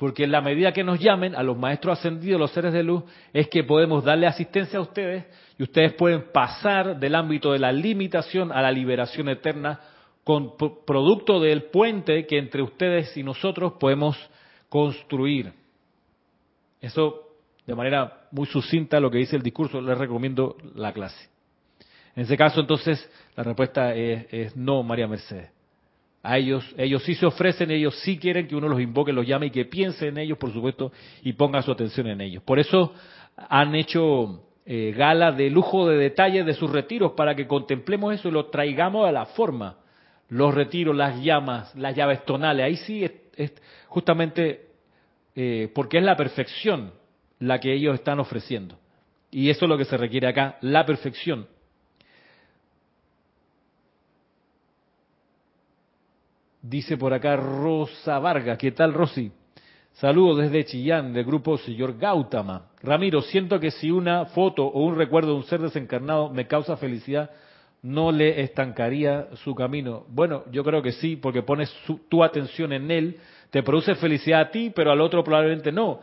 porque 0.00 0.24
en 0.24 0.32
la 0.32 0.40
medida 0.40 0.72
que 0.72 0.82
nos 0.82 0.98
llamen 0.98 1.36
a 1.36 1.42
los 1.42 1.58
maestros 1.58 1.98
ascendidos, 1.98 2.40
los 2.40 2.50
seres 2.52 2.72
de 2.72 2.82
luz, 2.82 3.04
es 3.34 3.48
que 3.48 3.64
podemos 3.64 4.02
darle 4.02 4.26
asistencia 4.26 4.78
a 4.78 4.82
ustedes 4.82 5.26
y 5.60 5.62
ustedes 5.62 5.92
pueden 5.92 6.32
pasar 6.32 6.98
del 6.98 7.14
ámbito 7.14 7.52
de 7.52 7.58
la 7.58 7.70
limitación 7.70 8.50
a 8.50 8.62
la 8.62 8.72
liberación 8.72 9.28
eterna 9.28 9.78
con 10.24 10.56
producto 10.56 11.38
del 11.38 11.64
puente 11.64 12.26
que 12.26 12.38
entre 12.38 12.62
ustedes 12.62 13.14
y 13.14 13.22
nosotros 13.22 13.74
podemos 13.78 14.16
construir. 14.70 15.52
Eso 16.80 17.28
de 17.66 17.74
manera 17.74 18.26
muy 18.30 18.46
sucinta 18.46 18.98
lo 19.00 19.10
que 19.10 19.18
dice 19.18 19.36
el 19.36 19.42
discurso, 19.42 19.82
les 19.82 19.98
recomiendo 19.98 20.56
la 20.76 20.94
clase. 20.94 21.28
En 22.16 22.22
ese 22.22 22.38
caso 22.38 22.62
entonces 22.62 23.06
la 23.36 23.42
respuesta 23.42 23.94
es, 23.94 24.56
no, 24.56 24.82
María 24.82 25.08
Mercedes. 25.08 25.50
A 26.22 26.38
ellos, 26.38 26.64
ellos 26.78 27.02
sí 27.02 27.14
se 27.14 27.26
ofrecen, 27.26 27.70
ellos 27.70 27.94
sí 27.96 28.16
quieren 28.16 28.48
que 28.48 28.56
uno 28.56 28.66
los 28.66 28.80
invoque, 28.80 29.12
los 29.12 29.26
llame 29.26 29.48
y 29.48 29.50
que 29.50 29.66
piense 29.66 30.08
en 30.08 30.16
ellos, 30.16 30.38
por 30.38 30.54
supuesto, 30.54 30.90
y 31.22 31.34
ponga 31.34 31.60
su 31.60 31.70
atención 31.70 32.06
en 32.06 32.22
ellos. 32.22 32.42
Por 32.44 32.58
eso 32.58 32.94
han 33.36 33.74
hecho 33.74 34.46
eh, 34.72 34.92
gala 34.92 35.32
de 35.32 35.50
lujo 35.50 35.88
de 35.88 35.96
detalles 35.96 36.46
de 36.46 36.54
sus 36.54 36.70
retiros 36.70 37.14
para 37.16 37.34
que 37.34 37.48
contemplemos 37.48 38.14
eso 38.14 38.28
y 38.28 38.30
lo 38.30 38.50
traigamos 38.50 39.08
a 39.08 39.10
la 39.10 39.26
forma. 39.26 39.78
Los 40.28 40.54
retiros, 40.54 40.94
las 40.94 41.20
llamas, 41.20 41.74
las 41.74 41.96
llaves 41.96 42.24
tonales, 42.24 42.64
ahí 42.64 42.76
sí 42.76 43.04
es, 43.04 43.52
justamente 43.88 44.68
eh, 45.34 45.72
porque 45.74 45.98
es 45.98 46.04
la 46.04 46.16
perfección 46.16 46.92
la 47.40 47.58
que 47.58 47.72
ellos 47.72 47.96
están 47.96 48.20
ofreciendo. 48.20 48.78
Y 49.32 49.50
eso 49.50 49.64
es 49.64 49.68
lo 49.68 49.76
que 49.76 49.84
se 49.84 49.96
requiere 49.96 50.28
acá, 50.28 50.56
la 50.60 50.86
perfección. 50.86 51.48
Dice 56.62 56.96
por 56.96 57.12
acá 57.12 57.34
Rosa 57.34 58.20
Vargas, 58.20 58.56
¿qué 58.56 58.70
tal 58.70 58.94
Rosy? 58.94 59.32
Saludos 59.94 60.38
desde 60.38 60.64
Chillán, 60.64 61.12
del 61.12 61.24
grupo 61.24 61.58
Señor 61.58 61.98
Gautama. 61.98 62.68
Ramiro, 62.82 63.20
siento 63.20 63.60
que 63.60 63.70
si 63.70 63.90
una 63.90 64.24
foto 64.26 64.64
o 64.64 64.82
un 64.84 64.96
recuerdo 64.96 65.32
de 65.32 65.36
un 65.36 65.44
ser 65.44 65.60
desencarnado 65.60 66.30
me 66.30 66.46
causa 66.46 66.76
felicidad, 66.76 67.30
no 67.82 68.12
le 68.12 68.40
estancaría 68.42 69.28
su 69.44 69.54
camino. 69.54 70.04
Bueno, 70.08 70.44
yo 70.50 70.64
creo 70.64 70.80
que 70.82 70.92
sí, 70.92 71.16
porque 71.16 71.42
pones 71.42 71.70
tu 72.08 72.24
atención 72.24 72.72
en 72.72 72.90
él, 72.90 73.16
te 73.50 73.62
produce 73.62 73.94
felicidad 73.96 74.40
a 74.40 74.50
ti, 74.50 74.70
pero 74.74 74.90
al 74.90 75.00
otro 75.00 75.22
probablemente 75.24 75.72
no. 75.72 76.00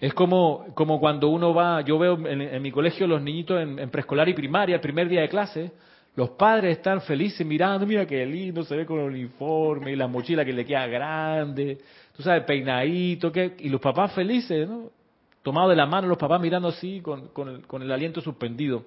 Es 0.00 0.14
como, 0.14 0.66
como 0.74 0.98
cuando 0.98 1.28
uno 1.28 1.52
va, 1.52 1.82
yo 1.82 1.98
veo 1.98 2.18
en, 2.26 2.62
mi 2.62 2.72
colegio 2.72 3.06
los 3.06 3.20
niñitos 3.20 3.60
en, 3.60 3.90
preescolar 3.90 4.28
y 4.28 4.34
primaria, 4.34 4.76
el 4.76 4.80
primer 4.80 5.08
día 5.08 5.20
de 5.20 5.28
clase, 5.28 5.72
los 6.16 6.30
padres 6.30 6.78
están 6.78 7.00
felices 7.02 7.46
mirando, 7.46 7.86
mira 7.86 8.06
qué 8.06 8.26
lindo 8.26 8.62
se 8.64 8.76
ve 8.76 8.84
con 8.84 8.98
el 8.98 9.06
uniforme 9.06 9.92
y 9.92 9.96
la 9.96 10.08
mochila 10.08 10.44
que 10.44 10.52
le 10.52 10.64
queda 10.64 10.86
grande, 10.86 11.78
tú 12.16 12.22
sabes, 12.22 12.44
peinadito, 12.44 13.30
que, 13.30 13.54
y 13.58 13.68
los 13.68 13.80
papás 13.80 14.12
felices, 14.12 14.68
¿no? 14.68 14.90
Tomados 15.42 15.70
de 15.70 15.76
la 15.76 15.86
mano, 15.86 16.06
los 16.06 16.18
papás 16.18 16.40
mirando 16.40 16.68
así 16.68 17.00
con, 17.00 17.28
con, 17.28 17.82
el, 17.82 17.92
aliento 17.92 18.20
suspendido. 18.20 18.84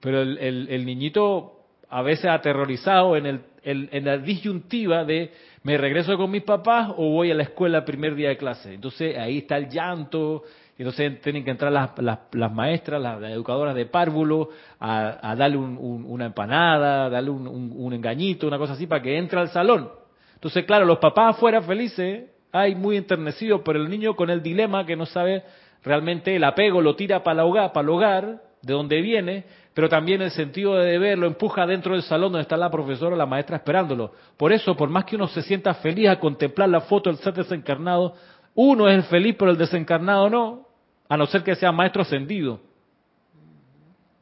Pero 0.00 0.22
el, 0.22 0.66
el, 0.68 0.84
niñito 0.84 1.60
a 1.88 2.02
veces 2.02 2.24
aterrorizado 2.24 3.16
en, 3.16 3.26
el, 3.26 3.40
en 3.62 4.04
la 4.04 4.18
disyuntiva 4.18 5.04
de 5.04 5.30
me 5.62 5.78
regreso 5.78 6.16
con 6.16 6.30
mis 6.30 6.42
papás 6.42 6.90
o 6.96 7.10
voy 7.10 7.30
a 7.30 7.34
la 7.34 7.44
escuela 7.44 7.78
el 7.78 7.84
primer 7.84 8.14
día 8.14 8.28
de 8.28 8.36
clase. 8.36 8.74
Entonces 8.74 9.16
ahí 9.16 9.38
está 9.38 9.56
el 9.56 9.68
llanto, 9.68 10.42
entonces 10.82 11.20
tienen 11.20 11.44
que 11.44 11.52
entrar 11.52 11.70
las, 11.70 11.90
las, 12.32 12.52
maestras, 12.52 13.00
las, 13.00 13.22
educadoras 13.22 13.74
de 13.74 13.86
párvulo, 13.86 14.48
a, 14.80 15.34
darle 15.36 15.56
una 15.56 16.26
empanada, 16.26 17.08
darle 17.08 17.30
un, 17.30 17.92
engañito, 17.92 18.48
una 18.48 18.58
cosa 18.58 18.72
así, 18.72 18.86
para 18.86 19.00
que 19.00 19.16
entre 19.16 19.38
al 19.38 19.50
salón. 19.50 19.88
Entonces, 20.34 20.64
claro, 20.64 20.84
los 20.84 20.98
papás 20.98 21.36
afuera 21.36 21.62
felices, 21.62 22.24
hay 22.50 22.74
muy 22.74 22.96
enternecidos, 22.96 23.62
pero 23.64 23.80
el 23.80 23.88
niño 23.88 24.16
con 24.16 24.30
el 24.30 24.42
dilema 24.42 24.84
que 24.84 24.96
no 24.96 25.06
sabe 25.06 25.44
realmente 25.84 26.34
el 26.34 26.44
apego, 26.44 26.80
lo 26.80 26.96
tira 26.96 27.22
para 27.22 27.42
el 27.42 27.48
hogar, 27.48 27.72
para 27.72 27.84
el 27.84 27.90
hogar 27.90 28.42
de 28.60 28.72
donde 28.72 29.00
viene, 29.00 29.44
pero 29.74 29.88
también 29.88 30.22
el 30.22 30.30
sentido 30.30 30.76
de 30.76 30.92
deber 30.92 31.18
lo 31.18 31.26
empuja 31.26 31.66
dentro 31.66 31.92
del 31.92 32.02
salón 32.02 32.32
donde 32.32 32.42
está 32.42 32.56
la 32.56 32.70
profesora 32.70 33.14
o 33.14 33.18
la 33.18 33.26
maestra 33.26 33.56
esperándolo. 33.56 34.12
Por 34.36 34.52
eso, 34.52 34.76
por 34.76 34.88
más 34.88 35.04
que 35.04 35.16
uno 35.16 35.28
se 35.28 35.42
sienta 35.42 35.74
feliz 35.74 36.08
a 36.08 36.18
contemplar 36.18 36.68
la 36.68 36.80
foto 36.82 37.10
del 37.10 37.18
ser 37.18 37.34
desencarnado, 37.34 38.14
uno 38.54 38.88
es 38.88 38.96
el 38.96 39.02
feliz, 39.04 39.36
pero 39.38 39.50
el 39.50 39.58
desencarnado 39.58 40.30
no, 40.30 40.68
a 41.08 41.16
no 41.16 41.26
ser 41.26 41.42
que 41.42 41.54
sea 41.54 41.72
maestro 41.72 42.02
ascendido. 42.02 42.60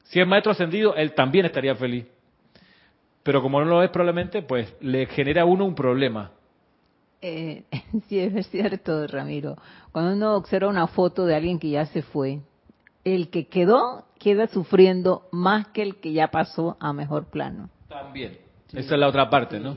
Si 0.05 0.21
es 0.21 0.27
maestro 0.27 0.53
ascendido, 0.53 0.95
él 0.95 1.15
también 1.15 1.47
estaría 1.47 1.75
feliz. 1.75 2.07
Pero 3.23 3.41
como 3.41 3.61
no 3.61 3.67
lo 3.67 3.83
es 3.83 3.91
probablemente, 3.91 4.43
pues 4.43 4.75
le 4.81 5.07
genera 5.07 5.43
a 5.43 5.45
uno 5.45 5.65
un 5.65 5.75
problema. 5.75 6.33
Eh, 7.21 7.65
sí, 8.09 8.19
es 8.19 8.49
cierto, 8.49 9.07
Ramiro. 9.07 9.57
Cuando 9.93 10.13
uno 10.13 10.35
observa 10.37 10.69
una 10.69 10.87
foto 10.87 11.25
de 11.25 11.37
alguien 11.37 11.59
que 11.59 11.71
ya 11.71 11.87
se 11.87 12.03
fue, 12.03 12.41
el 13.05 13.31
que 13.31 13.47
quedó 13.47 14.07
queda 14.19 14.47
sufriendo 14.47 15.29
más 15.33 15.69
que 15.69 15.83
el 15.83 15.97
que 15.97 16.13
ya 16.13 16.29
pasó 16.29 16.77
a 16.79 16.93
mejor 16.93 17.27
plano. 17.27 17.71
También. 17.89 18.39
Esa 18.73 18.95
es 18.95 19.01
la 19.01 19.09
otra 19.09 19.29
parte, 19.29 19.59
¿no? 19.59 19.77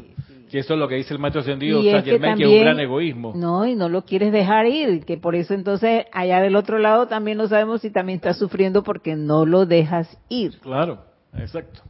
Que 0.55 0.59
eso 0.59 0.75
es 0.75 0.79
lo 0.79 0.87
que 0.87 0.95
dice 0.95 1.13
el 1.13 1.19
maestro 1.19 1.41
ascendido 1.41 1.81
que, 1.81 1.97
es 1.97 2.21
un 2.21 2.61
gran 2.61 2.79
egoísmo. 2.79 3.33
No, 3.35 3.65
y 3.65 3.75
no 3.75 3.89
lo 3.89 4.05
quieres 4.05 4.31
dejar 4.31 4.65
ir, 4.67 5.03
que 5.03 5.17
por 5.17 5.35
eso 5.35 5.53
entonces 5.53 6.05
allá 6.13 6.39
del 6.39 6.55
otro 6.55 6.79
lado 6.79 7.07
también 7.07 7.37
no 7.37 7.49
sabemos 7.49 7.81
si 7.81 7.89
también 7.89 8.15
está 8.15 8.33
sufriendo 8.33 8.81
porque 8.81 9.17
no 9.17 9.45
lo 9.45 9.65
dejas 9.65 10.17
ir. 10.29 10.57
Claro, 10.59 11.03
exacto. 11.37 11.81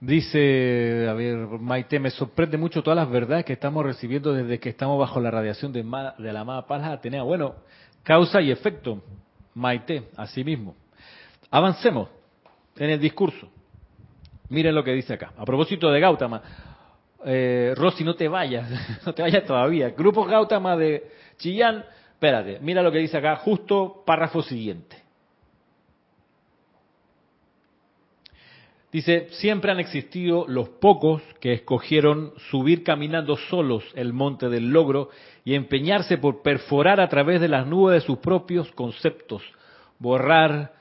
Dice, 0.00 1.06
a 1.06 1.12
ver, 1.12 1.46
Maite, 1.46 2.00
me 2.00 2.08
sorprende 2.08 2.56
mucho 2.56 2.82
todas 2.82 2.96
las 2.96 3.10
verdades 3.10 3.44
que 3.44 3.52
estamos 3.52 3.84
recibiendo 3.84 4.32
desde 4.32 4.58
que 4.58 4.70
estamos 4.70 4.98
bajo 4.98 5.20
la 5.20 5.30
radiación 5.30 5.74
de, 5.74 5.82
de 5.82 6.32
la 6.32 6.40
amada 6.40 6.66
Paz 6.66 6.82
Atenea. 6.84 7.22
Bueno, 7.22 7.56
causa 8.02 8.40
y 8.40 8.50
efecto. 8.50 9.02
Maite, 9.52 10.04
así 10.16 10.42
mismo. 10.42 10.74
Avancemos 11.50 12.08
en 12.78 12.88
el 12.88 12.98
discurso. 12.98 13.46
Miren 14.48 14.74
lo 14.74 14.82
que 14.82 14.92
dice 14.94 15.12
acá. 15.12 15.34
A 15.36 15.44
propósito 15.44 15.90
de 15.90 16.00
Gautama, 16.00 16.42
eh, 17.24 17.74
Rosy, 17.76 18.04
no 18.04 18.14
te 18.14 18.28
vayas, 18.28 18.68
no 19.06 19.14
te 19.14 19.22
vayas 19.22 19.44
todavía. 19.44 19.90
Grupo 19.90 20.24
Gautama 20.24 20.76
de 20.76 21.04
Chillán, 21.38 21.84
espérate, 22.12 22.58
mira 22.60 22.82
lo 22.82 22.92
que 22.92 22.98
dice 22.98 23.18
acá, 23.18 23.36
justo 23.36 24.02
párrafo 24.06 24.42
siguiente. 24.42 25.02
Dice, 28.92 29.28
siempre 29.30 29.72
han 29.72 29.80
existido 29.80 30.44
los 30.46 30.68
pocos 30.68 31.22
que 31.40 31.54
escogieron 31.54 32.34
subir 32.50 32.84
caminando 32.84 33.38
solos 33.38 33.82
el 33.94 34.12
monte 34.12 34.50
del 34.50 34.68
logro 34.68 35.08
y 35.46 35.54
empeñarse 35.54 36.18
por 36.18 36.42
perforar 36.42 37.00
a 37.00 37.08
través 37.08 37.40
de 37.40 37.48
las 37.48 37.66
nubes 37.66 37.94
de 37.94 38.06
sus 38.06 38.18
propios 38.18 38.70
conceptos, 38.72 39.42
borrar 39.98 40.74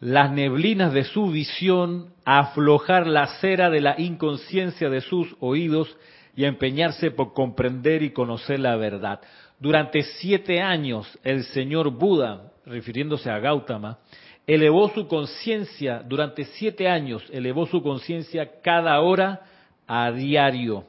las 0.00 0.30
neblinas 0.30 0.92
de 0.92 1.04
su 1.04 1.30
visión, 1.30 2.12
aflojar 2.24 3.06
la 3.06 3.26
cera 3.40 3.70
de 3.70 3.80
la 3.80 3.94
inconsciencia 3.98 4.90
de 4.90 5.00
sus 5.00 5.34
oídos 5.40 5.96
y 6.36 6.44
empeñarse 6.44 7.10
por 7.10 7.32
comprender 7.32 8.02
y 8.02 8.10
conocer 8.10 8.60
la 8.60 8.76
verdad. 8.76 9.20
Durante 9.58 10.02
siete 10.02 10.60
años 10.60 11.18
el 11.24 11.44
señor 11.44 11.90
Buda, 11.90 12.52
refiriéndose 12.66 13.30
a 13.30 13.38
Gautama, 13.38 13.98
elevó 14.46 14.90
su 14.90 15.08
conciencia 15.08 16.02
durante 16.06 16.44
siete 16.44 16.88
años, 16.88 17.24
elevó 17.32 17.66
su 17.66 17.82
conciencia 17.82 18.60
cada 18.62 19.00
hora 19.00 19.42
a 19.86 20.12
diario. 20.12 20.84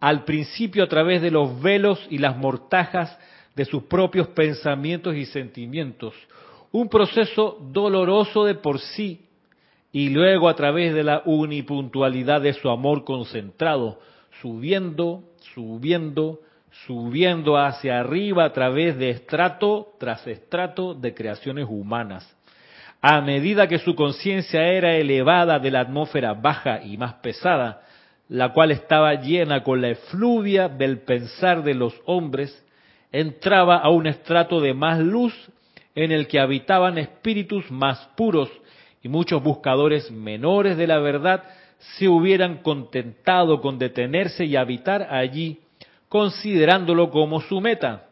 Al 0.00 0.24
principio 0.24 0.84
a 0.84 0.88
través 0.88 1.22
de 1.22 1.30
los 1.30 1.60
velos 1.60 2.06
y 2.10 2.18
las 2.18 2.36
mortajas 2.36 3.18
de 3.56 3.64
sus 3.64 3.84
propios 3.84 4.28
pensamientos 4.28 5.16
y 5.16 5.24
sentimientos. 5.24 6.14
Un 6.70 6.88
proceso 6.88 7.58
doloroso 7.72 8.44
de 8.44 8.54
por 8.54 8.78
sí 8.78 9.28
y 9.90 10.10
luego 10.10 10.48
a 10.48 10.54
través 10.54 10.94
de 10.94 11.02
la 11.02 11.22
unipuntualidad 11.24 12.42
de 12.42 12.52
su 12.52 12.68
amor 12.68 13.04
concentrado, 13.04 13.98
subiendo, 14.42 15.22
subiendo, 15.54 16.40
subiendo 16.86 17.56
hacia 17.56 18.00
arriba 18.00 18.44
a 18.44 18.52
través 18.52 18.98
de 18.98 19.10
estrato 19.10 19.94
tras 19.98 20.26
estrato 20.26 20.94
de 20.94 21.14
creaciones 21.14 21.66
humanas. 21.68 22.36
A 23.00 23.20
medida 23.20 23.66
que 23.66 23.78
su 23.78 23.94
conciencia 23.94 24.66
era 24.66 24.96
elevada 24.96 25.58
de 25.58 25.70
la 25.70 25.80
atmósfera 25.80 26.34
baja 26.34 26.82
y 26.82 26.98
más 26.98 27.14
pesada, 27.14 27.82
la 28.28 28.52
cual 28.52 28.72
estaba 28.72 29.14
llena 29.14 29.62
con 29.62 29.80
la 29.80 29.88
efluvia 29.88 30.68
del 30.68 31.00
pensar 31.00 31.62
de 31.62 31.74
los 31.74 31.94
hombres, 32.04 32.62
entraba 33.10 33.78
a 33.78 33.88
un 33.88 34.06
estrato 34.06 34.60
de 34.60 34.74
más 34.74 34.98
luz 34.98 35.32
en 35.98 36.12
el 36.12 36.28
que 36.28 36.38
habitaban 36.38 36.96
espíritus 36.96 37.68
más 37.72 37.98
puros 38.16 38.48
y 39.02 39.08
muchos 39.08 39.42
buscadores 39.42 40.12
menores 40.12 40.76
de 40.76 40.86
la 40.86 41.00
verdad 41.00 41.42
se 41.96 42.06
hubieran 42.06 42.58
contentado 42.58 43.60
con 43.60 43.80
detenerse 43.80 44.44
y 44.44 44.54
habitar 44.54 45.12
allí, 45.12 45.58
considerándolo 46.08 47.10
como 47.10 47.40
su 47.40 47.60
meta. 47.60 48.10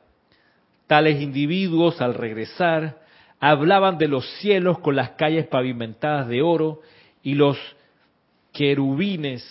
Tales 0.89 1.23
individuos, 1.23 2.01
al 2.01 2.15
regresar, 2.15 3.03
hablaban 3.39 3.99
de 3.99 4.09
los 4.09 4.29
cielos 4.41 4.81
con 4.81 4.97
las 4.97 5.11
calles 5.11 5.47
pavimentadas 5.47 6.27
de 6.27 6.43
oro 6.43 6.81
y 7.23 7.35
los 7.35 7.57
querubines 8.53 9.45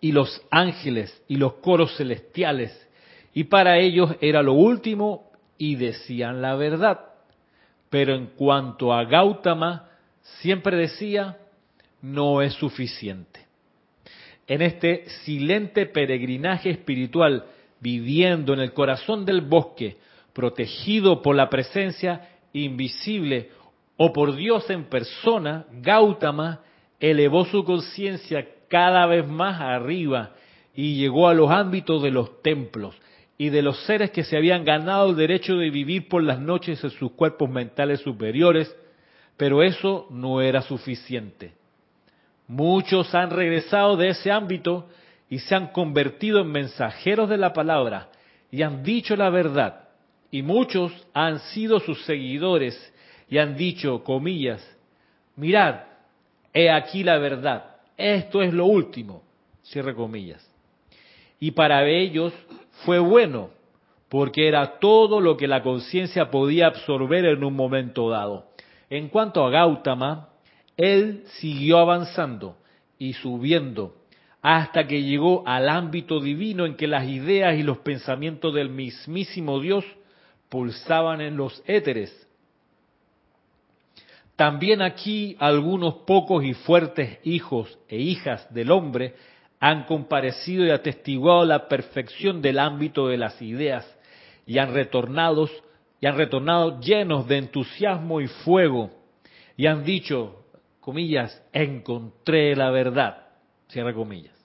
y 0.00 0.10
los 0.10 0.42
ángeles 0.50 1.22
y 1.28 1.36
los 1.36 1.54
coros 1.54 1.96
celestiales 1.96 2.85
y 3.36 3.44
para 3.44 3.76
ellos 3.78 4.16
era 4.22 4.42
lo 4.42 4.54
último 4.54 5.30
y 5.58 5.74
decían 5.74 6.40
la 6.40 6.56
verdad. 6.56 7.00
Pero 7.90 8.14
en 8.14 8.28
cuanto 8.28 8.94
a 8.94 9.04
Gautama, 9.04 9.90
siempre 10.40 10.74
decía, 10.74 11.36
no 12.00 12.40
es 12.40 12.54
suficiente. 12.54 13.40
En 14.46 14.62
este 14.62 15.04
silente 15.26 15.84
peregrinaje 15.84 16.70
espiritual 16.70 17.44
viviendo 17.78 18.54
en 18.54 18.60
el 18.60 18.72
corazón 18.72 19.26
del 19.26 19.42
bosque, 19.42 19.98
protegido 20.32 21.20
por 21.20 21.36
la 21.36 21.50
presencia 21.50 22.30
invisible 22.54 23.50
o 23.98 24.14
por 24.14 24.34
Dios 24.34 24.70
en 24.70 24.84
persona, 24.84 25.66
Gautama 25.82 26.60
elevó 26.98 27.44
su 27.44 27.64
conciencia 27.64 28.48
cada 28.68 29.04
vez 29.04 29.28
más 29.28 29.60
arriba 29.60 30.32
y 30.74 30.96
llegó 30.96 31.28
a 31.28 31.34
los 31.34 31.50
ámbitos 31.50 32.02
de 32.02 32.10
los 32.10 32.40
templos 32.40 32.96
y 33.38 33.50
de 33.50 33.62
los 33.62 33.84
seres 33.84 34.10
que 34.10 34.24
se 34.24 34.36
habían 34.36 34.64
ganado 34.64 35.10
el 35.10 35.16
derecho 35.16 35.56
de 35.56 35.70
vivir 35.70 36.08
por 36.08 36.22
las 36.22 36.40
noches 36.40 36.82
en 36.82 36.90
sus 36.90 37.12
cuerpos 37.12 37.50
mentales 37.50 38.00
superiores, 38.00 38.74
pero 39.36 39.62
eso 39.62 40.06
no 40.10 40.40
era 40.40 40.62
suficiente. 40.62 41.52
Muchos 42.48 43.14
han 43.14 43.30
regresado 43.30 43.96
de 43.96 44.08
ese 44.08 44.30
ámbito 44.30 44.88
y 45.28 45.40
se 45.40 45.54
han 45.54 45.68
convertido 45.68 46.40
en 46.40 46.50
mensajeros 46.50 47.28
de 47.28 47.36
la 47.36 47.52
palabra 47.52 48.08
y 48.50 48.62
han 48.62 48.82
dicho 48.82 49.16
la 49.16 49.28
verdad. 49.28 49.88
Y 50.30 50.42
muchos 50.42 50.92
han 51.12 51.40
sido 51.40 51.80
sus 51.80 52.04
seguidores 52.04 52.92
y 53.28 53.38
han 53.38 53.56
dicho, 53.56 54.02
comillas, 54.04 54.64
mirad, 55.34 55.80
he 56.54 56.70
aquí 56.70 57.02
la 57.02 57.18
verdad, 57.18 57.76
esto 57.96 58.42
es 58.42 58.52
lo 58.52 58.66
último, 58.66 59.22
cierre 59.62 59.94
comillas. 59.94 60.48
Y 61.38 61.50
para 61.50 61.86
ellos 61.86 62.32
fue 62.84 62.98
bueno, 62.98 63.50
porque 64.08 64.48
era 64.48 64.78
todo 64.78 65.20
lo 65.20 65.36
que 65.36 65.48
la 65.48 65.62
conciencia 65.62 66.30
podía 66.30 66.66
absorber 66.66 67.24
en 67.24 67.44
un 67.44 67.54
momento 67.54 68.10
dado. 68.10 68.46
En 68.90 69.08
cuanto 69.08 69.44
a 69.44 69.50
Gautama, 69.50 70.28
él 70.76 71.24
siguió 71.40 71.78
avanzando 71.78 72.56
y 72.98 73.14
subiendo 73.14 73.94
hasta 74.42 74.86
que 74.86 75.02
llegó 75.02 75.42
al 75.44 75.68
ámbito 75.68 76.20
divino 76.20 76.66
en 76.66 76.76
que 76.76 76.86
las 76.86 77.08
ideas 77.08 77.58
y 77.58 77.64
los 77.64 77.78
pensamientos 77.78 78.54
del 78.54 78.68
mismísimo 78.68 79.58
Dios 79.58 79.84
pulsaban 80.48 81.20
en 81.20 81.36
los 81.36 81.62
éteres. 81.66 82.28
También 84.36 84.82
aquí 84.82 85.34
algunos 85.40 85.94
pocos 86.06 86.44
y 86.44 86.54
fuertes 86.54 87.18
hijos 87.24 87.76
e 87.88 87.96
hijas 87.96 88.52
del 88.54 88.70
hombre 88.70 89.14
han 89.68 89.82
comparecido 89.82 90.64
y 90.64 90.70
atestiguado 90.70 91.44
la 91.44 91.66
perfección 91.66 92.40
del 92.40 92.60
ámbito 92.60 93.08
de 93.08 93.16
las 93.16 93.42
ideas 93.42 93.84
y 94.46 94.58
han 94.58 94.72
retornado 94.72 95.48
y 96.00 96.06
han 96.06 96.16
retornado 96.16 96.78
llenos 96.80 97.26
de 97.26 97.38
entusiasmo 97.38 98.20
y 98.20 98.28
fuego 98.28 98.92
y 99.56 99.66
han 99.66 99.84
dicho, 99.84 100.44
comillas, 100.78 101.42
encontré 101.52 102.54
la 102.54 102.70
verdad, 102.70 103.26
cierra 103.66 103.92
comillas. 103.92 104.36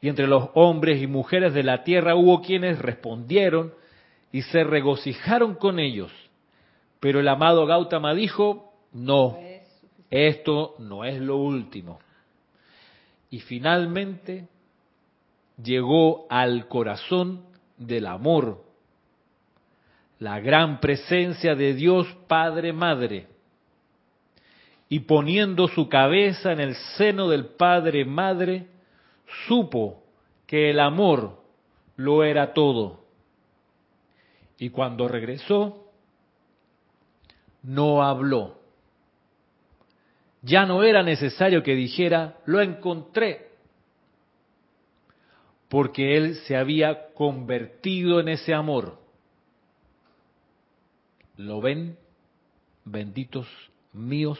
Y 0.00 0.08
entre 0.08 0.26
los 0.26 0.48
hombres 0.54 1.02
y 1.02 1.06
mujeres 1.06 1.52
de 1.52 1.62
la 1.62 1.84
tierra 1.84 2.14
hubo 2.14 2.40
quienes 2.40 2.78
respondieron 2.78 3.74
y 4.32 4.40
se 4.40 4.64
regocijaron 4.64 5.54
con 5.54 5.78
ellos. 5.78 6.10
Pero 6.98 7.20
el 7.20 7.28
amado 7.28 7.66
Gautama 7.66 8.14
dijo, 8.14 8.72
no, 8.90 9.36
esto 10.08 10.76
no 10.78 11.04
es 11.04 11.20
lo 11.20 11.36
último. 11.36 11.98
Y 13.34 13.40
finalmente 13.40 14.46
llegó 15.60 16.28
al 16.30 16.68
corazón 16.68 17.44
del 17.76 18.06
amor, 18.06 18.62
la 20.20 20.38
gran 20.38 20.78
presencia 20.78 21.56
de 21.56 21.74
Dios 21.74 22.06
Padre 22.28 22.72
Madre. 22.72 23.26
Y 24.88 25.00
poniendo 25.00 25.66
su 25.66 25.88
cabeza 25.88 26.52
en 26.52 26.60
el 26.60 26.76
seno 26.96 27.28
del 27.28 27.46
Padre 27.46 28.04
Madre, 28.04 28.68
supo 29.48 30.04
que 30.46 30.70
el 30.70 30.78
amor 30.78 31.42
lo 31.96 32.22
era 32.22 32.52
todo. 32.52 33.00
Y 34.58 34.70
cuando 34.70 35.08
regresó, 35.08 35.88
no 37.64 38.00
habló 38.00 38.63
ya 40.44 40.66
no 40.66 40.82
era 40.82 41.02
necesario 41.02 41.62
que 41.62 41.74
dijera, 41.74 42.36
lo 42.44 42.60
encontré, 42.60 43.48
porque 45.68 46.16
él 46.16 46.36
se 46.46 46.56
había 46.56 47.12
convertido 47.14 48.20
en 48.20 48.28
ese 48.28 48.52
amor. 48.52 48.98
¿Lo 51.36 51.60
ven, 51.60 51.96
benditos 52.84 53.48
míos? 53.92 54.38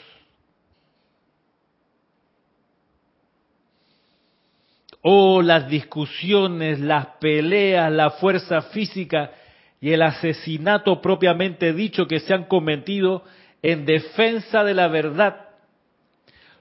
Oh, 5.00 5.42
las 5.42 5.68
discusiones, 5.68 6.80
las 6.80 7.06
peleas, 7.16 7.90
la 7.90 8.10
fuerza 8.10 8.62
física 8.62 9.32
y 9.80 9.92
el 9.92 10.02
asesinato 10.02 11.00
propiamente 11.00 11.72
dicho 11.72 12.06
que 12.06 12.20
se 12.20 12.32
han 12.32 12.44
cometido 12.44 13.24
en 13.62 13.84
defensa 13.86 14.64
de 14.64 14.74
la 14.74 14.88
verdad 14.88 15.43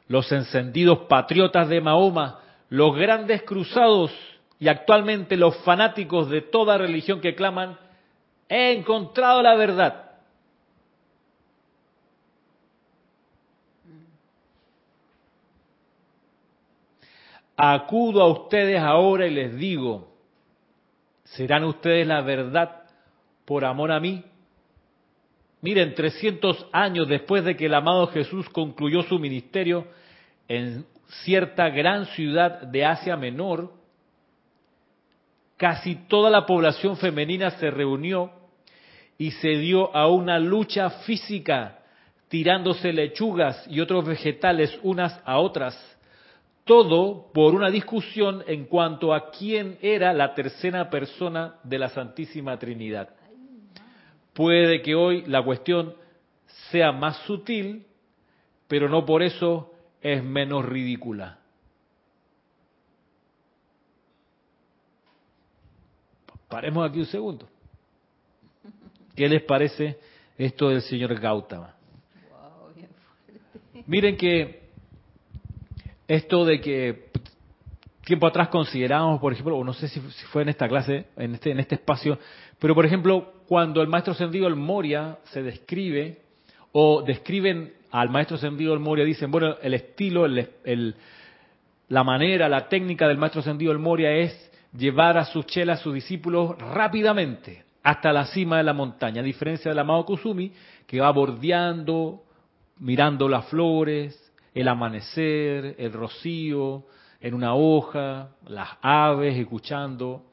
los 0.07 0.31
encendidos 0.31 0.99
patriotas 1.09 1.69
de 1.69 1.81
Mahoma, 1.81 2.39
los 2.69 2.95
grandes 2.95 3.43
cruzados 3.43 4.11
y 4.59 4.67
actualmente 4.67 5.37
los 5.37 5.55
fanáticos 5.57 6.29
de 6.29 6.41
toda 6.41 6.77
religión 6.77 7.21
que 7.21 7.35
claman, 7.35 7.77
he 8.49 8.73
encontrado 8.73 9.41
la 9.41 9.55
verdad. 9.55 10.11
Acudo 17.55 18.21
a 18.21 18.27
ustedes 18.27 18.79
ahora 18.79 19.27
y 19.27 19.31
les 19.31 19.55
digo, 19.55 20.11
¿serán 21.23 21.63
ustedes 21.63 22.07
la 22.07 22.21
verdad 22.21 22.83
por 23.45 23.63
amor 23.63 23.91
a 23.91 23.99
mí? 23.99 24.23
Miren, 25.63 25.95
300 25.95 26.67
años 26.73 27.07
después 27.07 27.45
de 27.45 27.55
que 27.55 27.67
el 27.67 27.73
amado 27.73 28.07
Jesús 28.07 28.49
concluyó 28.49 29.01
su 29.03 29.17
ministerio 29.17 29.87
en 30.49 30.85
cierta 31.23 31.69
gran 31.69 32.05
ciudad 32.07 32.63
de 32.63 32.83
Asia 32.83 33.15
Menor, 33.15 33.71
casi 35.55 35.95
toda 36.09 36.29
la 36.29 36.45
población 36.45 36.97
femenina 36.97 37.51
se 37.51 37.71
reunió 37.71 38.29
y 39.17 39.31
se 39.31 39.51
dio 39.51 39.95
a 39.95 40.09
una 40.09 40.37
lucha 40.37 40.89
física, 41.05 41.79
tirándose 42.27 42.91
lechugas 42.91 43.65
y 43.69 43.79
otros 43.79 44.05
vegetales 44.05 44.77
unas 44.83 45.17
a 45.23 45.39
otras, 45.39 45.77
todo 46.65 47.31
por 47.33 47.55
una 47.55 47.69
discusión 47.69 48.43
en 48.47 48.65
cuanto 48.65 49.13
a 49.13 49.31
quién 49.31 49.77
era 49.81 50.11
la 50.11 50.33
tercera 50.35 50.89
persona 50.89 51.55
de 51.63 51.79
la 51.79 51.87
Santísima 51.87 52.59
Trinidad. 52.59 53.22
Puede 54.33 54.81
que 54.81 54.95
hoy 54.95 55.23
la 55.27 55.43
cuestión 55.43 55.95
sea 56.71 56.91
más 56.91 57.17
sutil, 57.25 57.85
pero 58.67 58.89
no 58.89 59.05
por 59.05 59.21
eso 59.21 59.71
es 60.01 60.23
menos 60.23 60.65
ridícula. 60.65 61.39
Paremos 66.49 66.87
aquí 66.87 66.99
un 66.99 67.05
segundo. 67.05 67.47
¿Qué 69.15 69.27
les 69.27 69.43
parece 69.43 69.97
esto 70.37 70.69
del 70.69 70.81
señor 70.81 71.19
Gautama? 71.19 71.75
Miren 73.85 74.17
que 74.17 74.69
esto 76.07 76.45
de 76.45 76.59
que 76.61 77.09
tiempo 78.05 78.27
atrás 78.27 78.49
consideramos, 78.49 79.19
por 79.19 79.33
ejemplo, 79.33 79.57
o 79.57 79.63
no 79.63 79.73
sé 79.73 79.87
si 79.87 79.99
fue 80.31 80.43
en 80.43 80.49
esta 80.49 80.67
clase, 80.67 81.07
en 81.15 81.35
este, 81.35 81.51
en 81.51 81.59
este 81.59 81.75
espacio, 81.75 82.19
pero 82.59 82.75
por 82.75 82.85
ejemplo, 82.85 83.33
cuando 83.53 83.83
el 83.83 83.87
maestro 83.87 84.15
Sendido 84.15 84.47
el 84.47 84.55
Moria 84.55 85.19
se 85.25 85.43
describe, 85.43 86.17
o 86.71 87.03
describen 87.03 87.71
al 87.91 88.09
maestro 88.09 88.35
Sendido 88.35 88.73
el 88.73 88.79
Moria, 88.79 89.05
dicen, 89.05 89.29
bueno, 89.29 89.57
el 89.61 89.75
estilo, 89.75 90.25
el, 90.25 90.95
la 91.87 92.03
manera, 92.03 92.49
la 92.49 92.67
técnica 92.67 93.07
del 93.07 93.19
maestro 93.19 93.43
Sendido 93.43 93.71
el 93.71 93.77
Moria 93.77 94.11
es 94.11 94.51
llevar 94.75 95.19
a 95.19 95.25
sus 95.25 95.45
chelas, 95.45 95.81
a 95.81 95.83
sus 95.83 95.93
discípulos 95.93 96.57
rápidamente 96.57 97.63
hasta 97.83 98.11
la 98.11 98.25
cima 98.25 98.57
de 98.57 98.63
la 98.63 98.73
montaña, 98.73 99.21
a 99.21 99.23
diferencia 99.23 99.69
del 99.69 99.77
amado 99.77 100.03
Kusumi, 100.03 100.51
que 100.87 100.99
va 100.99 101.11
bordeando, 101.11 102.23
mirando 102.79 103.29
las 103.29 103.45
flores, 103.49 104.33
el 104.55 104.67
amanecer, 104.67 105.75
el 105.77 105.93
rocío, 105.93 106.85
en 107.21 107.35
una 107.35 107.53
hoja, 107.53 108.29
las 108.47 108.69
aves, 108.81 109.37
escuchando. 109.37 110.23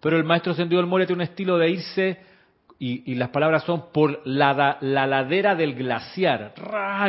Pero 0.00 0.16
el 0.16 0.24
maestro 0.24 0.54
Sendido 0.54 0.80
del 0.80 0.88
Moria 0.88 1.06
tiene 1.06 1.22
un 1.22 1.28
estilo 1.28 1.58
de 1.58 1.68
irse, 1.68 2.33
y, 2.78 3.14
las 3.14 3.30
palabras 3.30 3.64
son 3.64 3.92
por 3.92 4.20
la, 4.26 4.78
ladera 4.80 5.54
del 5.54 5.74
glaciar. 5.74 6.54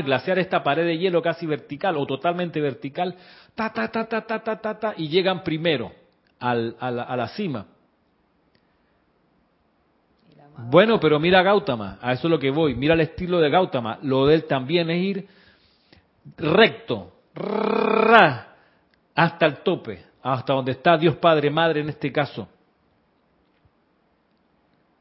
Glaciar 0.06 0.40
esta 0.40 0.64
pared 0.64 0.86
de 0.86 0.98
hielo 0.98 1.22
casi 1.22 1.46
vertical 1.46 1.98
o 1.98 2.06
totalmente 2.06 2.62
vertical, 2.62 3.16
ta, 3.56 3.74
ta, 3.74 3.90
ta, 3.90 4.06
ta, 4.08 4.22
ta, 4.22 4.44
ta, 4.44 4.62
ta, 4.62 4.80
ta 4.80 4.94
y 4.96 5.10
llegan 5.10 5.44
primero 5.44 5.92
al, 6.40 6.76
a, 6.80 6.92
la, 6.92 7.04
a 7.04 7.18
la 7.18 7.28
cima. 7.30 7.66
Bueno, 10.58 11.00
pero 11.00 11.20
mira 11.20 11.44
Gautama, 11.44 11.98
a 12.02 12.14
eso 12.14 12.28
es 12.28 12.32
lo 12.32 12.40
que 12.40 12.52
voy. 12.52 12.76
Mira 12.76 12.94
el 12.94 13.02
estilo 13.02 13.40
de 13.40 13.50
Gautama. 13.50 14.00
Lo 14.04 14.26
de 14.26 14.36
él 14.36 14.46
también 14.46 14.90
es 14.90 15.04
ir 15.04 15.28
recto, 16.38 17.12
hasta 19.14 19.46
el 19.46 19.58
tope, 19.58 20.04
hasta 20.22 20.54
donde 20.54 20.72
está 20.72 20.98
Dios 20.98 21.16
Padre, 21.18 21.50
Madre 21.50 21.82
en 21.82 21.90
este 21.90 22.12
caso. 22.12 22.48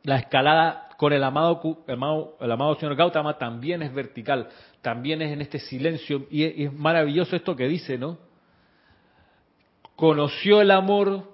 La 0.04 0.18
escalada 0.18 0.88
con 0.98 1.12
el 1.12 1.24
amado, 1.24 1.84
el 1.88 2.52
amado, 2.52 2.74
señor 2.76 2.94
Gautama 2.94 3.38
también 3.38 3.82
es 3.82 3.92
vertical, 3.92 4.48
también 4.82 5.22
es 5.22 5.32
en 5.32 5.40
este 5.40 5.58
silencio 5.58 6.26
y 6.30 6.64
es, 6.64 6.72
maravilloso 6.72 7.34
esto 7.34 7.56
que 7.56 7.66
dice, 7.66 7.98
¿no? 7.98 8.18
Conoció 9.96 10.60
el 10.60 10.70
amor, 10.70 11.24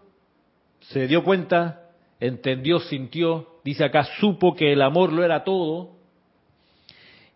se 0.80 1.08
dio 1.08 1.24
cuenta, 1.24 1.90
entendió, 2.20 2.78
sintió, 2.78 3.58
dice 3.64 3.84
acá, 3.84 4.04
supo 4.20 4.54
que 4.54 4.72
el 4.72 4.82
amor 4.82 5.12
lo 5.12 5.24
era 5.24 5.42
todo 5.42 5.96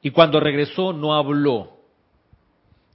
y 0.03 0.11
cuando 0.11 0.39
regresó 0.39 0.93
no 0.93 1.15
habló. 1.15 1.79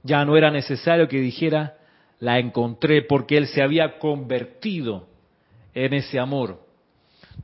Ya 0.02 0.24
no 0.24 0.36
era 0.36 0.50
necesario 0.50 1.08
que 1.08 1.20
dijera, 1.20 1.76
la 2.20 2.38
encontré 2.38 3.02
porque 3.02 3.36
él 3.36 3.48
se 3.48 3.62
había 3.62 3.98
convertido 3.98 5.08
en 5.74 5.92
ese 5.92 6.18
amor. 6.18 6.69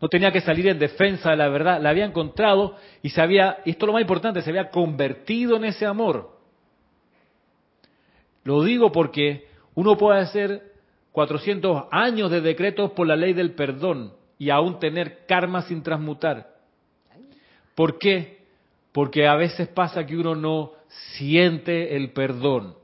No 0.00 0.08
tenía 0.08 0.30
que 0.30 0.40
salir 0.40 0.68
en 0.68 0.78
defensa 0.78 1.30
de 1.30 1.36
la 1.36 1.48
verdad, 1.48 1.80
la 1.80 1.90
había 1.90 2.04
encontrado 2.04 2.76
y 3.02 3.10
se 3.10 3.20
había, 3.20 3.58
y 3.64 3.70
esto 3.70 3.84
es 3.84 3.88
lo 3.88 3.92
más 3.94 4.02
importante, 4.02 4.42
se 4.42 4.50
había 4.50 4.70
convertido 4.70 5.56
en 5.56 5.64
ese 5.64 5.86
amor. 5.86 6.36
Lo 8.44 8.62
digo 8.62 8.92
porque 8.92 9.48
uno 9.74 9.96
puede 9.96 10.20
hacer 10.20 10.72
400 11.12 11.84
años 11.90 12.30
de 12.30 12.40
decretos 12.40 12.92
por 12.92 13.06
la 13.06 13.16
ley 13.16 13.32
del 13.32 13.52
perdón 13.52 14.12
y 14.38 14.50
aún 14.50 14.78
tener 14.78 15.24
karma 15.26 15.62
sin 15.62 15.82
transmutar. 15.82 16.54
¿Por 17.74 17.98
qué? 17.98 18.36
porque 18.96 19.28
a 19.28 19.34
veces 19.34 19.68
pasa 19.68 20.06
que 20.06 20.16
uno 20.16 20.34
no 20.34 20.72
siente 21.18 21.96
el 21.96 22.12
perdón. 22.12 22.76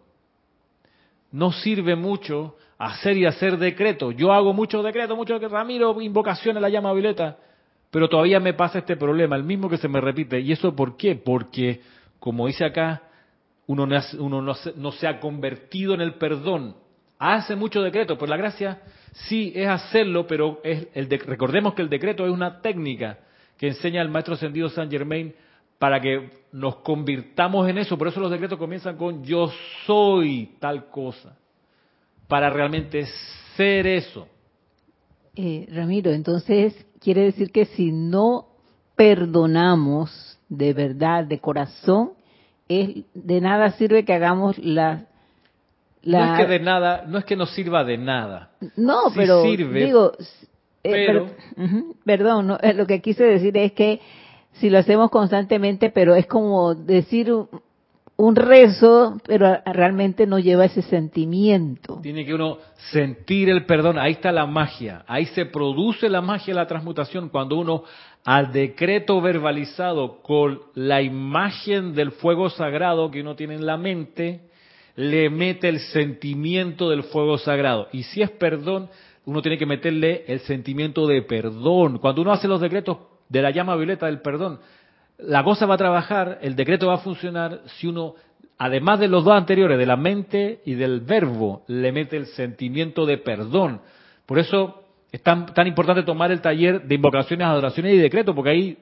No 1.31 1.53
sirve 1.53 1.97
mucho 1.97 2.59
hacer 2.83 3.17
y 3.17 3.27
hacer 3.27 3.59
decretos. 3.59 4.15
Yo 4.17 4.33
hago 4.33 4.53
muchos 4.53 4.85
decretos, 4.85 5.17
muchos 5.17 5.37
decretos, 5.37 5.53
Ramiro, 5.57 6.01
invocaciones 6.01 6.57
a 6.57 6.61
la 6.61 6.69
llama 6.69 6.93
violeta, 6.93 7.37
pero 7.93 8.09
todavía 8.09 8.41
me 8.41 8.55
pasa 8.55 8.81
este 8.81 8.97
problema, 8.97 9.37
el 9.37 9.45
mismo 9.45 9.69
que 9.69 9.77
se 9.77 9.87
me 9.87 10.01
repite. 10.01 10.41
¿Y 10.41 10.51
eso 10.51 10.75
por 10.75 10.97
qué? 10.97 11.15
Porque, 11.15 11.81
como 12.19 12.49
dice 12.49 12.65
acá, 12.65 13.03
uno, 13.69 13.87
no, 13.87 14.01
uno 14.19 14.43
no, 14.43 14.93
se, 14.93 15.07
ha 15.07 15.21
convertido 15.21 15.95
en 15.95 16.01
el 16.01 16.15
perdón. 16.15 16.75
Hace 17.21 17.55
muchos 17.55 17.85
decretos, 17.85 18.19
por 18.19 18.29
la 18.29 18.37
gracia 18.37 18.83
sí 19.13 19.53
es 19.55 19.69
hacerlo, 19.69 20.27
pero 20.27 20.61
es 20.65 20.89
el 20.95 21.09
recordemos 21.09 21.75
que 21.75 21.83
el 21.83 21.89
decreto 21.89 22.27
es 22.27 22.33
una 22.33 22.61
técnica 22.61 23.19
que 23.59 23.69
enseña 23.69 24.03
el 24.03 24.09
maestro 24.09 24.35
ascendido 24.35 24.69
San 24.69 24.91
Germain 24.91 25.33
para 25.79 26.01
que 26.01 26.31
nos 26.51 26.77
convirtamos 26.77 27.69
en 27.69 27.79
eso. 27.79 27.97
Por 27.97 28.09
eso 28.09 28.19
los 28.19 28.31
decretos 28.31 28.59
comienzan 28.59 28.97
con 28.97 29.23
yo 29.23 29.53
soy 29.87 30.57
tal 30.59 30.87
cosa 30.87 31.37
para 32.33 32.49
realmente 32.49 33.05
ser 33.59 33.87
eso. 33.87 34.27
Eh, 35.37 35.69
Ramiro, 35.71 36.13
entonces 36.13 36.75
quiere 36.99 37.25
decir 37.25 37.53
que 37.53 37.67
si 37.67 37.93
no 37.93 38.47
perdonamos 38.97 40.39
de 40.49 40.73
verdad, 40.73 41.25
de 41.25 41.41
corazón, 41.41 42.13
es, 42.71 43.05
de 43.13 43.41
nada 43.43 43.73
sirve 43.73 44.07
que 44.07 44.15
hagamos 44.15 44.57
la, 44.57 45.05
No 46.03 46.35
es 46.35 46.41
que 46.41 46.47
de 46.47 46.61
nada, 46.61 47.05
no 47.07 47.19
es 47.19 47.27
que 47.27 47.37
nos 47.37 47.51
sirva 47.51 47.85
de 47.85 47.99
nada. 47.99 48.53
No, 48.77 49.13
pero 49.15 49.43
digo, 49.43 50.13
eh, 50.85 51.27
perdón, 52.07 52.57
eh, 52.63 52.73
lo 52.73 52.87
que 52.87 53.03
quise 53.03 53.25
decir 53.25 53.55
es 53.59 53.73
que 53.73 54.01
si 54.53 54.71
lo 54.71 54.79
hacemos 54.79 55.11
constantemente, 55.11 55.91
pero 55.91 56.15
es 56.15 56.27
como 56.27 56.75
decir 56.75 57.31
un 58.23 58.37
rezo, 58.37 59.21
pero 59.27 59.61
realmente 59.67 60.29
no 60.29 60.39
lleva 60.39 60.67
ese 60.67 60.83
sentimiento. 60.83 61.99
Tiene 62.05 62.25
que 62.25 62.33
uno 62.33 62.59
sentir 62.93 63.51
el 63.51 63.67
perdón, 63.67 63.99
ahí 63.99 64.13
está 64.13 64.31
la 64.31 64.47
magia, 64.47 65.05
ahí 65.09 65.27
se 65.27 65.45
produce 65.45 66.09
la 66.09 66.21
magia 66.21 66.55
la 66.55 66.69
transmutación 66.69 67.31
cuando 67.31 67.57
uno 67.57 67.83
al 68.25 68.53
decreto 68.53 69.21
verbalizado 69.21 70.23
con 70.23 70.61
la 70.75 71.03
imagen 71.03 71.97
del 71.97 72.13
fuego 72.13 72.49
sagrado 72.49 73.11
que 73.11 73.23
uno 73.23 73.35
tiene 73.35 73.57
en 73.57 73.67
la 73.67 73.77
mente, 73.77 74.43
le 74.95 75.29
mete 75.29 75.69
el 75.69 75.81
sentimiento 75.81 76.91
del 76.91 77.03
fuego 77.03 77.39
sagrado. 77.39 77.89
Y 77.91 78.05
si 78.05 78.23
es 78.23 78.31
perdón, 78.31 78.89
uno 79.25 79.43
tiene 79.43 79.59
que 79.59 79.67
meterle 79.67 80.23
el 80.29 80.39
sentimiento 80.43 81.09
de 81.09 81.23
perdón. 81.23 81.99
Cuando 81.99 82.23
uno 82.23 82.31
hace 82.31 82.47
los 82.47 82.61
decretos 82.61 82.99
de 83.29 83.43
la 83.43 83.51
llama 83.51 83.75
violeta 83.75 84.07
del 84.07 84.21
perdón, 84.21 84.61
la 85.27 85.45
cosa 85.45 85.67
va 85.67 85.75
a 85.75 85.79
trabajar, 85.79 86.39
el 86.43 86.57
decreto 86.57 86.89
va 86.89 86.95
a 86.95 86.99
funcionar 86.99 87.61
si 87.79 87.87
uno, 87.87 88.15
además 88.59 89.01
de 89.01 89.09
los 89.09 89.25
dos 89.25 89.35
anteriores, 89.35 89.79
de 89.79 89.87
la 89.87 89.97
mente 89.97 90.61
y 90.65 90.75
del 90.75 91.01
verbo, 91.01 91.63
le 91.69 91.93
mete 91.93 92.17
el 92.17 92.27
sentimiento 92.27 93.07
de 93.07 93.19
perdón. 93.19 93.81
Por 94.27 94.39
eso 94.39 94.83
es 95.11 95.23
tan, 95.23 95.47
importante 95.67 96.03
tomar 96.03 96.33
el 96.33 96.41
taller 96.41 96.83
de 96.83 96.95
invocaciones, 96.95 97.47
adoraciones 97.47 97.95
y 97.95 97.99
decretos, 97.99 98.35
porque 98.35 98.51
ahí 98.51 98.79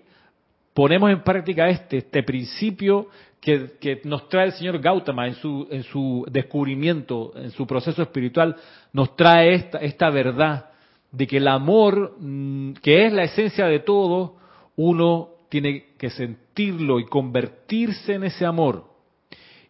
ponemos 0.74 1.10
en 1.10 1.22
práctica 1.22 1.68
este, 1.68 1.98
este 1.98 2.22
principio 2.22 3.08
que, 3.40 4.00
nos 4.04 4.28
trae 4.28 4.46
el 4.46 4.52
señor 4.52 4.78
Gautama 4.78 5.26
en 5.26 5.34
su, 5.34 5.66
en 5.70 5.82
su 5.82 6.24
descubrimiento, 6.30 7.32
en 7.34 7.50
su 7.50 7.66
proceso 7.66 8.02
espiritual, 8.02 8.56
nos 8.92 9.16
trae 9.16 9.54
esta, 9.54 9.78
esta 9.78 10.10
verdad 10.10 10.66
de 11.10 11.26
que 11.26 11.38
el 11.38 11.48
amor, 11.48 12.16
mm, 12.18 12.74
que 12.74 13.06
es 13.06 13.12
la 13.12 13.24
esencia 13.24 13.66
de 13.66 13.80
todo, 13.80 14.36
uno 14.76 15.39
tiene 15.50 15.88
que 15.98 16.08
sentirlo 16.10 17.00
y 17.00 17.04
convertirse 17.04 18.14
en 18.14 18.24
ese 18.24 18.46
amor. 18.46 18.84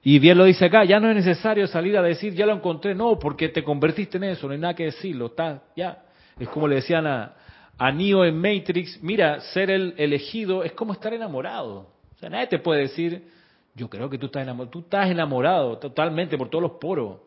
Y 0.02 0.18
bien 0.18 0.38
lo 0.38 0.44
dice 0.44 0.66
acá, 0.66 0.84
ya 0.84 1.00
no 1.00 1.10
es 1.10 1.16
necesario 1.16 1.66
salir 1.66 1.96
a 1.96 2.02
decir, 2.02 2.34
ya 2.34 2.46
lo 2.46 2.54
encontré, 2.54 2.94
no, 2.94 3.18
porque 3.18 3.48
te 3.48 3.64
convertiste 3.64 4.18
en 4.18 4.24
eso, 4.24 4.46
no 4.46 4.52
hay 4.52 4.58
nada 4.58 4.74
que 4.74 4.84
decirlo, 4.84 5.26
está, 5.26 5.62
ya. 5.74 6.04
Es 6.38 6.48
como 6.48 6.68
le 6.68 6.76
decían 6.76 7.06
a, 7.06 7.34
a 7.76 7.92
Neo 7.92 8.24
en 8.24 8.36
Matrix, 8.36 9.02
mira, 9.02 9.40
ser 9.40 9.70
el 9.70 9.94
elegido 9.96 10.62
es 10.62 10.72
como 10.72 10.92
estar 10.92 11.12
enamorado. 11.12 11.88
O 12.14 12.18
sea, 12.18 12.28
nadie 12.28 12.46
te 12.46 12.58
puede 12.58 12.82
decir, 12.82 13.26
yo 13.74 13.88
creo 13.88 14.08
que 14.08 14.18
tú 14.18 14.26
estás 14.26 14.42
enamorado, 14.42 14.70
tú 14.70 14.80
estás 14.80 15.10
enamorado 15.10 15.78
totalmente 15.78 16.36
por 16.36 16.50
todos 16.50 16.62
los 16.62 16.72
poros. 16.72 17.20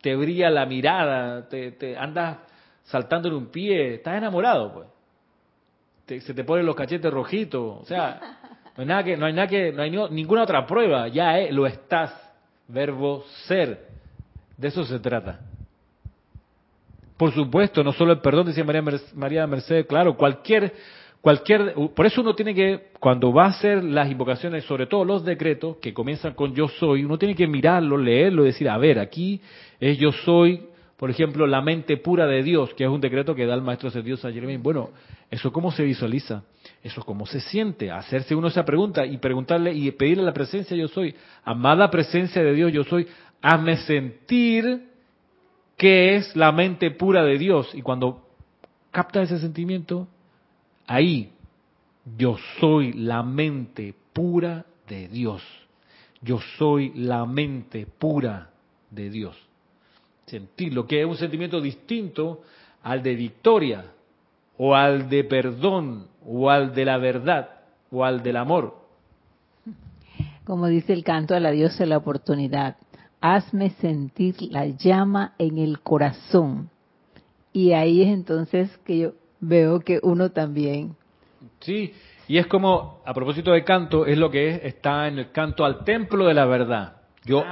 Te 0.00 0.16
brilla 0.16 0.50
la 0.50 0.66
mirada, 0.66 1.48
te, 1.48 1.72
te 1.72 1.96
andas 1.96 2.38
saltando 2.82 3.28
en 3.28 3.34
un 3.34 3.46
pie, 3.46 3.94
estás 3.94 4.18
enamorado, 4.18 4.72
pues 4.72 4.91
se 6.06 6.34
te 6.34 6.44
ponen 6.44 6.66
los 6.66 6.76
cachetes 6.76 7.12
rojitos, 7.12 7.82
o 7.82 7.84
sea, 7.84 8.20
no 8.76 8.82
hay 8.82 8.86
nada 8.86 9.04
que, 9.04 9.16
no 9.16 9.26
hay 9.26 9.32
nada 9.32 9.48
que, 9.48 9.72
no 9.72 9.82
hay 9.82 9.90
ninguna 10.10 10.42
otra 10.42 10.66
prueba, 10.66 11.08
ya 11.08 11.38
lo 11.50 11.66
estás, 11.66 12.12
verbo 12.68 13.24
ser, 13.46 13.86
de 14.56 14.68
eso 14.68 14.84
se 14.84 14.98
trata. 14.98 15.40
Por 17.16 17.32
supuesto, 17.32 17.84
no 17.84 17.92
solo 17.92 18.12
el 18.12 18.20
perdón, 18.20 18.46
decía 18.46 18.64
María, 18.64 18.82
María 19.14 19.46
Mercedes, 19.46 19.86
claro, 19.86 20.16
cualquier, 20.16 20.72
cualquier, 21.20 21.74
por 21.94 22.06
eso 22.06 22.20
uno 22.20 22.34
tiene 22.34 22.54
que, 22.54 22.88
cuando 22.98 23.32
va 23.32 23.44
a 23.44 23.50
hacer 23.50 23.84
las 23.84 24.10
invocaciones, 24.10 24.64
sobre 24.64 24.86
todo 24.86 25.04
los 25.04 25.24
decretos, 25.24 25.76
que 25.76 25.94
comienzan 25.94 26.34
con 26.34 26.54
yo 26.54 26.66
soy, 26.68 27.04
uno 27.04 27.18
tiene 27.18 27.34
que 27.34 27.46
mirarlo, 27.46 27.96
leerlo, 27.96 28.42
decir, 28.42 28.68
a 28.68 28.78
ver, 28.78 28.98
aquí 28.98 29.40
es 29.78 29.98
yo 29.98 30.10
soy, 30.12 30.66
por 30.96 31.10
ejemplo, 31.10 31.46
la 31.46 31.60
mente 31.60 31.96
pura 31.96 32.26
de 32.26 32.42
Dios, 32.42 32.72
que 32.74 32.84
es 32.84 32.90
un 32.90 33.00
decreto 33.00 33.34
que 33.34 33.44
da 33.44 33.54
el 33.54 33.62
maestro 33.62 33.90
Dios 34.02 34.24
a 34.24 34.32
Jeremín. 34.32 34.62
Bueno, 34.62 34.90
¿eso 35.32 35.52
cómo 35.52 35.72
se 35.72 35.82
visualiza? 35.82 36.44
¿Eso 36.82 37.02
cómo 37.02 37.26
se 37.26 37.40
siente? 37.40 37.90
Hacerse 37.90 38.36
uno 38.36 38.46
esa 38.46 38.64
pregunta 38.64 39.04
y 39.04 39.18
preguntarle 39.18 39.72
y 39.72 39.90
pedirle 39.90 40.22
la 40.22 40.32
presencia 40.32 40.76
yo 40.76 40.86
soy. 40.86 41.14
Amada 41.42 41.90
presencia 41.90 42.42
de 42.42 42.54
Dios 42.54 42.72
yo 42.72 42.84
soy. 42.84 43.08
Hazme 43.40 43.76
sentir 43.78 44.88
que 45.76 46.14
es 46.14 46.36
la 46.36 46.52
mente 46.52 46.92
pura 46.92 47.24
de 47.24 47.36
Dios. 47.36 47.74
Y 47.74 47.82
cuando 47.82 48.28
capta 48.92 49.22
ese 49.22 49.40
sentimiento, 49.40 50.06
ahí 50.86 51.32
yo 52.16 52.36
soy 52.60 52.92
la 52.92 53.24
mente 53.24 53.94
pura 54.12 54.66
de 54.86 55.08
Dios. 55.08 55.42
Yo 56.20 56.38
soy 56.56 56.92
la 56.94 57.26
mente 57.26 57.86
pura 57.98 58.50
de 58.90 59.10
Dios 59.10 59.36
sentirlo, 60.32 60.86
que 60.86 61.02
es 61.02 61.06
un 61.06 61.16
sentimiento 61.16 61.60
distinto 61.60 62.42
al 62.82 63.02
de 63.02 63.14
victoria, 63.14 63.84
o 64.64 64.76
al 64.76 65.08
de 65.08 65.24
perdón, 65.24 66.06
o 66.24 66.48
al 66.48 66.72
de 66.72 66.84
la 66.84 66.96
verdad, 66.96 67.48
o 67.90 68.04
al 68.04 68.22
del 68.22 68.36
amor. 68.36 68.76
Como 70.44 70.68
dice 70.68 70.92
el 70.92 71.02
canto 71.02 71.34
a 71.34 71.40
la 71.40 71.50
diosa 71.50 71.78
de 71.78 71.88
la 71.88 71.96
oportunidad, 71.96 72.76
hazme 73.20 73.70
sentir 73.80 74.36
la 74.52 74.66
llama 74.66 75.34
en 75.38 75.58
el 75.58 75.80
corazón. 75.80 76.70
Y 77.52 77.72
ahí 77.72 78.02
es 78.02 78.10
entonces 78.10 78.70
que 78.84 78.98
yo 78.98 79.12
veo 79.40 79.80
que 79.80 79.98
uno 80.00 80.30
también. 80.30 80.94
Sí, 81.58 81.92
y 82.28 82.38
es 82.38 82.46
como, 82.46 83.00
a 83.04 83.12
propósito 83.12 83.50
de 83.50 83.64
canto, 83.64 84.06
es 84.06 84.16
lo 84.16 84.30
que 84.30 84.48
es, 84.48 84.60
está 84.62 85.08
en 85.08 85.18
el 85.18 85.32
canto 85.32 85.64
al 85.64 85.82
templo 85.82 86.26
de 86.26 86.34
la 86.34 86.46
verdad. 86.46 87.02
Yo 87.24 87.44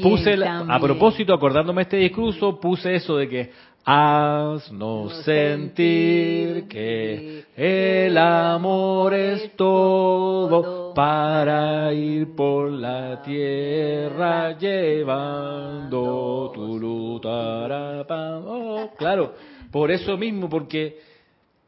puse, 0.00 0.36
a 0.44 0.78
propósito, 0.80 1.34
acordándome 1.34 1.82
este 1.82 1.96
discurso, 1.96 2.60
puse 2.60 2.94
eso 2.94 3.16
de 3.16 3.28
que 3.28 3.50
haznos 3.86 5.22
sentir 5.24 6.66
que 6.68 7.44
el 7.56 8.18
amor 8.18 9.14
es 9.14 9.54
todo 9.56 10.92
para 10.92 11.92
ir 11.92 12.34
por 12.34 12.70
la 12.70 13.22
tierra 13.22 14.58
llevando 14.58 16.50
tu 16.52 16.78
luz. 16.78 17.06
Oh, 17.24 18.90
claro, 18.96 19.34
por 19.70 19.90
eso 19.90 20.16
mismo, 20.16 20.48
porque 20.48 20.98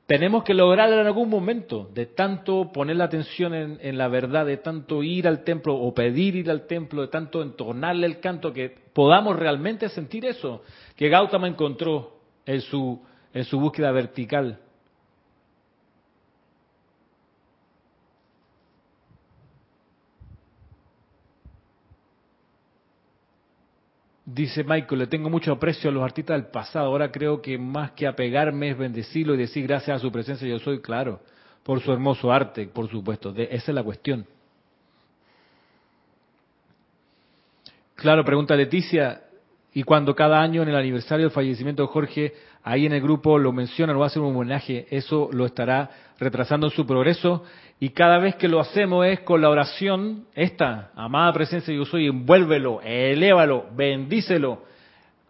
tenemos 0.08 0.42
que 0.42 0.54
lograrlo 0.54 0.98
en 0.98 1.06
algún 1.06 1.28
momento, 1.28 1.90
de 1.92 2.06
tanto 2.06 2.72
poner 2.72 2.96
la 2.96 3.04
atención 3.04 3.52
en, 3.54 3.98
la 3.98 4.08
verdad, 4.08 4.46
de 4.46 4.56
tanto 4.56 5.02
ir 5.02 5.28
al 5.28 5.44
templo 5.44 5.74
o 5.74 5.92
pedir 5.92 6.34
ir 6.34 6.50
al 6.50 6.66
templo, 6.66 7.02
de 7.02 7.08
tanto 7.08 7.42
entonarle 7.42 8.06
el 8.06 8.18
canto, 8.18 8.54
que 8.54 8.74
podamos 8.94 9.36
realmente 9.36 9.90
sentir 9.90 10.24
eso 10.24 10.62
que 10.96 11.10
Gautama 11.10 11.46
encontró 11.46 12.22
en 12.46 12.62
su, 12.62 13.02
en 13.34 13.44
su 13.44 13.60
búsqueda 13.60 13.92
vertical. 13.92 14.58
Dice 24.30 24.62
Michael, 24.62 24.98
le 24.98 25.06
tengo 25.06 25.30
mucho 25.30 25.52
aprecio 25.52 25.88
a 25.88 25.92
los 25.92 26.04
artistas 26.04 26.36
del 26.38 26.50
pasado. 26.50 26.84
Ahora 26.84 27.10
creo 27.10 27.40
que 27.40 27.56
más 27.56 27.92
que 27.92 28.06
apegarme 28.06 28.68
es 28.68 28.76
bendecirlo 28.76 29.32
y 29.32 29.38
decir 29.38 29.66
gracias 29.66 29.96
a 29.96 29.98
su 29.98 30.12
presencia 30.12 30.46
yo 30.46 30.58
soy, 30.58 30.82
claro, 30.82 31.22
por 31.62 31.80
su 31.80 31.90
hermoso 31.90 32.30
arte, 32.30 32.66
por 32.66 32.90
supuesto. 32.90 33.32
esa 33.34 33.54
es 33.54 33.74
la 33.74 33.82
cuestión. 33.82 34.26
Claro, 37.94 38.22
pregunta 38.22 38.54
Leticia, 38.54 39.22
y 39.78 39.84
cuando 39.84 40.16
cada 40.16 40.42
año 40.42 40.62
en 40.62 40.70
el 40.70 40.74
aniversario 40.74 41.26
del 41.26 41.32
fallecimiento 41.32 41.82
de 41.82 41.88
Jorge, 41.88 42.34
ahí 42.64 42.86
en 42.86 42.94
el 42.94 43.00
grupo 43.00 43.38
lo 43.38 43.52
mencionan 43.52 43.94
o 43.94 44.02
hacen 44.02 44.22
un 44.22 44.34
homenaje, 44.34 44.88
eso 44.90 45.28
lo 45.30 45.46
estará 45.46 45.88
retrasando 46.18 46.66
en 46.66 46.72
su 46.72 46.84
progreso. 46.84 47.44
Y 47.78 47.90
cada 47.90 48.18
vez 48.18 48.34
que 48.34 48.48
lo 48.48 48.58
hacemos 48.58 49.06
es 49.06 49.20
con 49.20 49.40
la 49.40 49.48
oración, 49.48 50.26
esta, 50.34 50.90
amada 50.96 51.32
presencia 51.32 51.72
yo 51.72 51.84
soy, 51.84 52.08
envuélvelo, 52.08 52.80
elévalo, 52.82 53.66
bendícelo, 53.76 54.64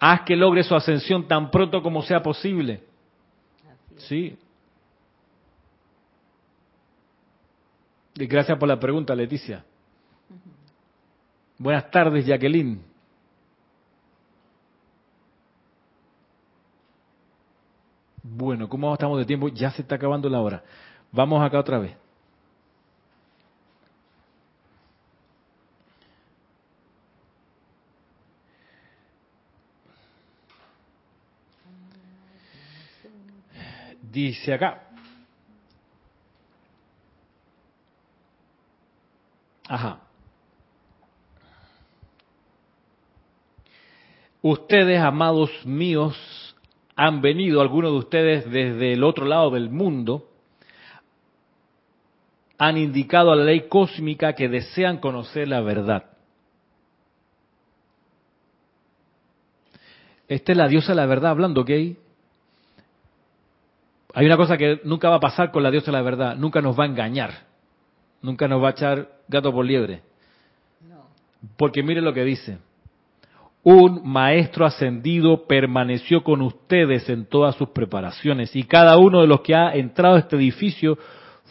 haz 0.01 0.23
que 0.23 0.35
logre 0.35 0.63
su 0.63 0.75
ascensión 0.75 1.29
tan 1.29 1.51
pronto 1.51 1.83
como 1.83 2.01
sea 2.01 2.23
posible. 2.23 2.81
Sí. 3.99 4.35
Y 8.15 8.27
gracias 8.27 8.57
por 8.57 8.67
la 8.67 8.81
pregunta, 8.81 9.15
Leticia. 9.15 9.63
Buenas 11.59 11.91
tardes, 11.91 12.25
Jacqueline. 12.25 12.88
Bueno, 18.23 18.69
¿cómo 18.69 18.93
estamos 18.93 19.19
de 19.19 19.25
tiempo? 19.25 19.49
Ya 19.49 19.71
se 19.71 19.83
está 19.83 19.95
acabando 19.95 20.29
la 20.29 20.41
hora. 20.41 20.62
Vamos 21.12 21.43
acá 21.43 21.59
otra 21.59 21.79
vez. 21.79 21.97
Dice 34.03 34.53
acá. 34.53 34.83
Ajá. 39.69 40.01
Ustedes, 44.41 45.01
amados 45.01 45.51
míos, 45.66 46.16
han 47.01 47.21
venido, 47.21 47.61
algunos 47.61 47.93
de 47.93 47.99
ustedes 47.99 48.51
desde 48.51 48.93
el 48.93 49.05
otro 49.05 49.25
lado 49.25 49.51
del 49.53 49.71
mundo, 49.71 50.29
han 52.59 52.77
indicado 52.77 53.31
a 53.31 53.37
la 53.37 53.45
ley 53.45 53.69
cósmica 53.69 54.33
que 54.33 54.49
desean 54.49 54.99
conocer 54.99 55.47
la 55.47 55.61
verdad. 55.61 56.07
Esta 60.27 60.51
es 60.51 60.59
la 60.59 60.67
diosa 60.67 60.89
de 60.89 60.97
la 60.97 61.07
verdad 61.07 61.31
hablando, 61.31 61.61
¿ok? 61.61 61.71
Hay 64.15 64.27
una 64.27 64.37
cosa 64.37 64.57
que 64.57 64.81
nunca 64.83 65.09
va 65.09 65.17
a 65.17 65.21
pasar 65.21 65.53
con 65.53 65.63
la 65.63 65.71
diosa 65.71 65.87
de 65.87 65.99
la 65.99 66.03
verdad, 66.03 66.35
nunca 66.35 66.61
nos 66.61 66.77
va 66.77 66.83
a 66.83 66.89
engañar, 66.89 67.47
nunca 68.23 68.49
nos 68.49 68.61
va 68.61 68.71
a 68.71 68.73
echar 68.73 69.09
gato 69.29 69.53
por 69.53 69.65
liebre. 69.65 70.03
Porque 71.57 71.85
mire 71.85 72.01
lo 72.01 72.13
que 72.13 72.25
dice 72.25 72.59
un 73.63 74.01
maestro 74.05 74.65
ascendido 74.65 75.47
permaneció 75.47 76.23
con 76.23 76.43
ustedes 76.43 77.09
en 77.09 77.27
todas 77.27 77.57
sus 77.57 77.71
preparaciones 77.71 78.55
y 78.55 78.63
cada 78.63 78.97
uno 78.99 79.21
de 79.21 79.27
los 79.27 79.41
que 79.41 79.55
ha 79.55 79.75
entrado 79.75 80.17
a 80.17 80.21
este 80.21 80.37
edificio 80.37 80.99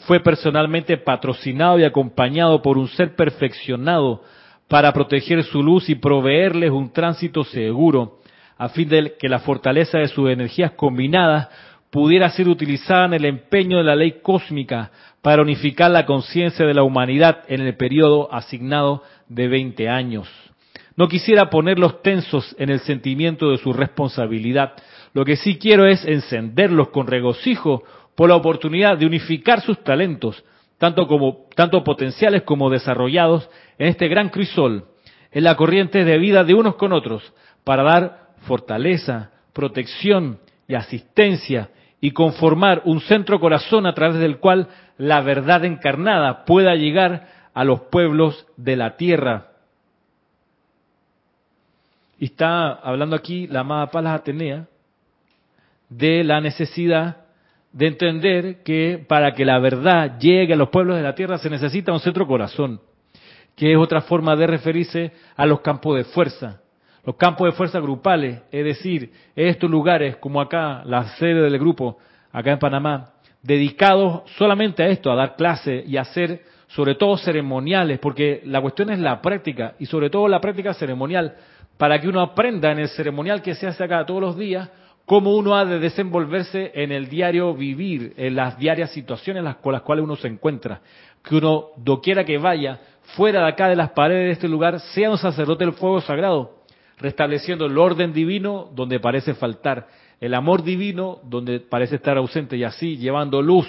fue 0.06 0.20
personalmente 0.20 0.98
patrocinado 0.98 1.80
y 1.80 1.84
acompañado 1.84 2.62
por 2.62 2.78
un 2.78 2.88
ser 2.88 3.16
perfeccionado 3.16 4.22
para 4.68 4.94
proteger 4.94 5.44
su 5.44 5.64
luz 5.64 5.90
y 5.90 5.96
proveerles 5.96 6.72
un 6.72 6.92
tránsito 6.92 7.44
seguro, 7.44 8.20
a 8.58 8.70
fin 8.70 8.90
de 8.90 9.16
que 9.18 9.30
la 9.30 9.40
fortaleza 9.40 9.98
de 9.98 10.08
sus 10.08 10.30
energías 10.30 10.72
combinadas 10.72 11.50
pudiera 11.90 12.30
ser 12.30 12.50
utilizada 12.50 13.06
en 13.06 13.14
el 13.14 13.26
empeño 13.26 13.78
de 13.78 13.84
la 13.84 13.96
ley 13.96 14.20
cósmica 14.22 14.92
para 15.22 15.42
unificar 15.42 15.90
la 15.92 16.06
conciencia 16.06 16.66
de 16.66 16.74
la 16.74 16.84
humanidad 16.84 17.44
en 17.48 17.62
el 17.62 17.76
periodo 17.76 18.34
asignado 18.34 19.04
de 19.28 19.48
20 19.48 19.90
años. 19.90 20.47
No 20.98 21.08
quisiera 21.08 21.52
ponerlos 21.52 22.02
tensos 22.02 22.56
en 22.58 22.72
el 22.72 22.80
sentimiento 22.80 23.52
de 23.52 23.60
su 23.60 23.72
responsabilidad. 23.72 24.74
Lo 25.14 25.24
que 25.24 25.36
sí 25.36 25.60
quiero 25.60 25.86
es 25.86 26.04
encenderlos 26.04 26.90
con 26.90 27.06
regocijo 27.06 27.84
por 28.16 28.30
la 28.30 28.36
oportunidad 28.36 28.98
de 28.98 29.06
unificar 29.06 29.62
sus 29.62 29.84
talentos, 29.84 30.44
tanto, 30.80 31.08
como, 31.08 31.46
tanto 31.56 31.84
potenciales 31.84 32.42
como 32.42 32.72
desarrollados, 32.72 33.48
en 33.78 33.90
este 33.90 34.08
gran 34.08 34.30
crisol, 34.30 34.86
en 35.32 35.44
la 35.44 35.56
corriente 35.56 36.04
de 36.04 36.18
vida 36.18 36.44
de 36.44 36.56
unos 36.56 36.76
con 36.78 36.92
otros, 36.92 37.32
para 37.64 37.84
dar 37.84 38.30
fortaleza, 38.48 39.30
protección 39.54 40.40
y 40.68 40.74
asistencia 40.74 41.70
y 42.02 42.10
conformar 42.10 42.82
un 42.86 43.02
centro 43.02 43.40
corazón 43.40 43.86
a 43.86 43.94
través 43.94 44.18
del 44.18 44.40
cual 44.40 44.68
la 44.98 45.22
verdad 45.22 45.64
encarnada 45.64 46.44
pueda 46.44 46.74
llegar 46.74 47.28
a 47.54 47.64
los 47.64 47.82
pueblos 47.82 48.48
de 48.58 48.76
la 48.78 48.98
tierra 48.98 49.57
y 52.20 52.26
está 52.26 52.74
hablando 52.74 53.16
aquí 53.16 53.48
la 53.48 53.62
amada 53.62 53.88
Palas 53.88 54.20
Atenea 54.20 54.68
de 55.90 56.24
la 56.24 56.42
necesidad 56.42 57.18
de 57.72 57.88
entender 57.88 58.64
que 58.64 59.04
para 59.08 59.34
que 59.34 59.46
la 59.46 59.60
verdad 59.60 60.18
llegue 60.20 60.54
a 60.54 60.58
los 60.58 60.70
pueblos 60.70 60.98
de 60.98 61.04
la 61.04 61.16
tierra 61.16 61.38
se 61.38 61.50
necesita 61.50 61.94
un 61.94 62.00
centro 62.00 62.26
corazón, 62.26 62.82
que 63.56 63.72
es 63.72 63.78
otra 63.78 64.02
forma 64.02 64.36
de 64.36 64.48
referirse 64.48 65.12
a 65.36 65.46
los 65.46 65.62
campos 65.62 65.98
de 65.98 66.04
fuerza. 66.06 66.62
Los 67.06 67.16
campos 67.16 67.48
de 67.48 67.56
fuerza 67.56 67.80
grupales, 67.80 68.42
es 68.52 68.66
decir, 68.66 69.12
estos 69.36 69.70
lugares 69.70 70.18
como 70.18 70.42
acá, 70.42 70.84
la 70.86 71.08
sede 71.18 71.42
del 71.42 71.58
grupo, 71.58 72.00
acá 72.32 72.52
en 72.52 72.60
Panamá, 72.60 73.14
dedicados 73.42 74.24
solamente 74.38 74.84
a 74.84 74.88
esto, 74.88 75.12
a 75.12 75.16
dar 75.16 75.36
clases 75.36 75.88
y 75.88 75.96
hacer 75.98 76.42
sobre 76.68 76.96
todo 76.96 77.16
ceremoniales, 77.18 78.00
porque 78.00 78.42
la 78.44 78.60
cuestión 78.60 78.90
es 78.90 79.00
la 79.00 79.22
práctica 79.22 79.76
y 79.80 79.86
sobre 79.86 80.10
todo 80.10 80.28
la 80.28 80.42
práctica 80.42 80.74
ceremonial 80.74 81.36
para 81.78 82.02
que 82.02 82.08
uno 82.08 82.22
aprenda 82.22 82.72
en 82.72 82.80
el 82.80 82.90
ceremonial 82.90 83.42
que 83.42 83.56
se 83.56 83.68
hace 83.68 83.84
acá 83.84 84.06
todos 84.06 84.22
los 84.22 84.38
días 84.38 84.70
cómo 85.08 85.36
uno 85.36 85.56
ha 85.56 85.64
de 85.64 85.80
desenvolverse 85.80 86.72
en 86.76 86.92
el 86.92 87.08
diario 87.08 87.54
vivir, 87.54 88.14
en 88.18 88.36
las 88.36 88.58
diarias 88.58 88.92
situaciones 88.92 89.56
con 89.62 89.72
las 89.72 89.82
cuales 89.82 90.04
uno 90.04 90.18
se 90.18 90.28
encuentra. 90.28 90.82
Que 91.24 91.38
uno, 91.38 91.70
doquiera 91.78 92.26
que 92.26 92.38
vaya, 92.38 92.82
fuera 93.16 93.44
de 93.44 93.48
acá 93.48 93.70
de 93.70 93.78
las 93.78 93.92
paredes 93.92 94.26
de 94.26 94.32
este 94.34 94.48
lugar, 94.50 94.82
sea 94.82 95.10
un 95.10 95.18
sacerdote 95.18 95.64
del 95.64 95.76
fuego 95.76 96.02
sagrado, 96.02 96.58
restableciendo 96.98 97.68
el 97.68 97.78
orden 97.78 98.12
divino 98.12 98.70
donde 98.76 99.00
parece 99.00 99.34
faltar, 99.34 99.88
el 100.20 100.34
amor 100.34 100.62
divino 100.64 101.20
donde 101.24 101.62
parece 101.62 101.96
estar 101.96 102.18
ausente 102.18 102.58
y 102.58 102.66
así 102.66 102.98
llevando 102.98 103.42
luz. 103.42 103.68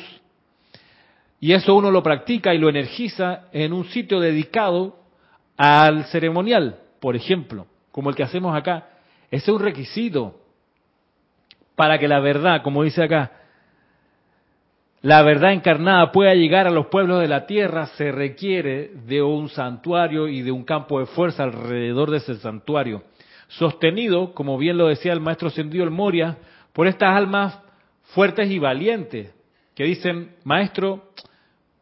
Y 1.39 1.53
eso 1.53 1.77
uno 1.77 1.93
lo 1.93 2.03
practica 2.03 2.53
y 2.53 2.59
lo 2.59 2.69
energiza 2.69 3.45
en 3.53 3.73
un 3.73 3.85
sitio 3.85 4.19
dedicado 4.19 4.97
al 5.57 6.05
ceremonial, 6.07 6.81
por 6.99 7.15
ejemplo 7.15 7.67
como 7.99 8.11
el 8.11 8.15
que 8.15 8.23
hacemos 8.23 8.57
acá, 8.57 8.91
ese 9.29 9.51
es 9.51 9.57
un 9.57 9.61
requisito 9.61 10.37
para 11.75 11.99
que 11.99 12.07
la 12.07 12.21
verdad, 12.21 12.63
como 12.63 12.85
dice 12.85 13.03
acá, 13.03 13.33
la 15.01 15.21
verdad 15.23 15.53
encarnada 15.53 16.13
pueda 16.13 16.33
llegar 16.33 16.69
a 16.69 16.71
los 16.71 16.87
pueblos 16.87 17.21
de 17.21 17.27
la 17.27 17.45
tierra, 17.47 17.87
se 17.97 18.13
requiere 18.13 18.93
de 19.05 19.21
un 19.21 19.49
santuario 19.49 20.29
y 20.29 20.43
de 20.43 20.53
un 20.53 20.63
campo 20.63 21.01
de 21.01 21.07
fuerza 21.07 21.43
alrededor 21.43 22.13
de 22.13 22.19
ese 22.19 22.37
santuario, 22.37 23.03
sostenido, 23.49 24.33
como 24.33 24.59
bien 24.59 24.79
lo 24.79 24.87
decía 24.87 25.13
el 25.13 25.19
maestro 25.19 25.51
Sendido 25.51 25.83
el 25.83 25.91
Moria, 25.91 26.39
por 26.73 26.87
estas 26.87 27.17
almas 27.17 27.59
fuertes 28.15 28.49
y 28.49 28.61
valientes, 28.61 29.35
que 29.75 29.83
dicen, 29.83 30.37
maestro, 30.45 31.09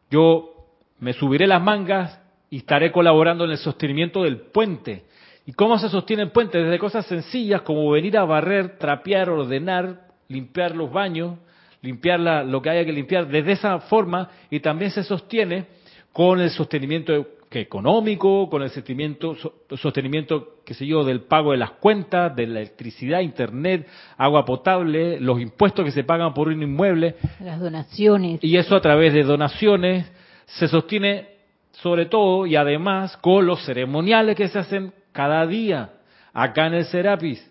yo 0.09 0.65
me 0.99 1.13
subiré 1.13 1.45
las 1.45 1.61
mangas 1.61 2.19
y 2.49 2.57
estaré 2.57 2.91
colaborando 2.91 3.45
en 3.45 3.51
el 3.51 3.59
sostenimiento 3.59 4.23
del 4.23 4.37
puente 4.37 5.05
¿Y 5.47 5.53
cómo 5.53 5.79
se 5.79 5.87
sostiene 5.87 6.23
el 6.23 6.31
puente? 6.31 6.61
Desde 6.61 6.77
cosas 6.77 7.05
sencillas 7.05 7.61
como 7.61 7.89
venir 7.89 8.17
a 8.17 8.25
barrer, 8.25 8.77
trapear, 8.77 9.29
ordenar, 9.29 10.01
limpiar 10.27 10.75
los 10.75 10.91
baños, 10.91 11.37
limpiar 11.81 12.19
lo 12.19 12.61
que 12.61 12.69
haya 12.69 12.83
que 12.83 12.91
limpiar, 12.91 13.29
desde 13.29 13.53
esa 13.53 13.79
forma, 13.79 14.29
y 14.49 14.59
también 14.59 14.91
se 14.91 15.03
sostiene 15.03 15.67
con 16.11 16.41
el 16.41 16.49
sostenimiento 16.49 17.25
económico, 17.49 18.49
con 18.49 18.61
el 18.61 18.69
sostenimiento, 18.71 19.37
sostenimiento, 19.77 20.55
qué 20.65 20.73
sé 20.73 20.85
yo, 20.85 21.05
del 21.05 21.21
pago 21.21 21.53
de 21.53 21.59
las 21.59 21.71
cuentas, 21.71 22.35
de 22.35 22.45
la 22.45 22.59
electricidad, 22.59 23.21
internet, 23.21 23.87
agua 24.17 24.43
potable, 24.43 25.17
los 25.21 25.39
impuestos 25.39 25.85
que 25.85 25.91
se 25.91 26.03
pagan 26.03 26.33
por 26.33 26.49
un 26.49 26.61
inmueble. 26.61 27.15
Las 27.39 27.61
donaciones. 27.61 28.43
Y 28.43 28.57
eso 28.57 28.75
a 28.75 28.81
través 28.81 29.13
de 29.13 29.23
donaciones 29.23 30.11
se 30.45 30.67
sostiene 30.67 31.37
sobre 31.71 32.07
todo 32.07 32.45
y 32.45 32.57
además 32.57 33.15
con 33.15 33.45
los 33.45 33.63
ceremoniales 33.63 34.35
que 34.35 34.49
se 34.49 34.59
hacen 34.59 34.91
cada 35.17 35.47
día 35.47 35.89
acá 36.31 36.67
en 36.67 36.75
el 36.75 36.85
Serapis, 36.85 37.43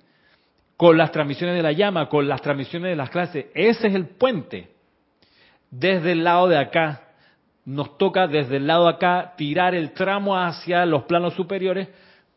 con 0.77 0.97
las 0.97 1.11
transmisiones 1.11 1.57
de 1.57 1.65
la 1.65 1.73
llama, 1.73 2.09
con 2.09 2.29
las 2.29 2.41
transmisiones 2.41 2.91
de 2.91 2.95
las 2.95 3.11
clases. 3.11 3.47
Ese 3.55 3.89
es 3.89 3.95
el 3.97 4.07
puente. 4.07 4.69
Desde 5.69 6.13
el 6.13 6.23
lado 6.23 6.47
de 6.47 6.59
acá, 6.59 7.03
nos 7.65 7.99
toca 7.99 8.29
desde 8.29 8.59
el 8.59 8.69
lado 8.69 8.85
de 8.85 8.91
acá 8.91 9.35
tirar 9.37 9.75
el 9.75 9.91
tramo 9.91 10.39
hacia 10.39 10.87
los 10.87 11.03
planos 11.07 11.35
superiores 11.35 11.89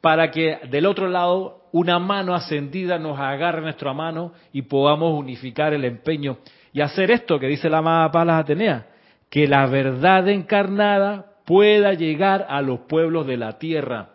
para 0.02 0.32
que 0.32 0.58
del 0.72 0.88
otro 0.88 1.08
lado 1.08 1.62
una 1.74 2.00
mano 2.00 2.34
ascendida 2.34 2.98
nos 2.98 3.20
agarre 3.20 3.62
nuestra 3.62 3.94
mano 3.94 4.34
y 4.52 4.64
podamos 4.64 5.14
unificar 5.14 5.76
el 5.76 5.86
empeño 5.86 6.40
y 6.74 6.82
hacer 6.82 7.12
esto 7.12 7.40
que 7.40 7.46
dice 7.46 7.70
la 7.70 7.78
amada 7.78 8.10
Palas 8.10 8.40
Atenea, 8.40 8.88
que 9.30 9.48
la 9.48 9.68
verdad 9.68 10.28
encarnada 10.28 11.34
pueda 11.46 11.94
llegar 11.94 12.48
a 12.50 12.64
los 12.64 12.80
pueblos 12.80 13.28
de 13.28 13.38
la 13.38 13.60
tierra 13.60 14.10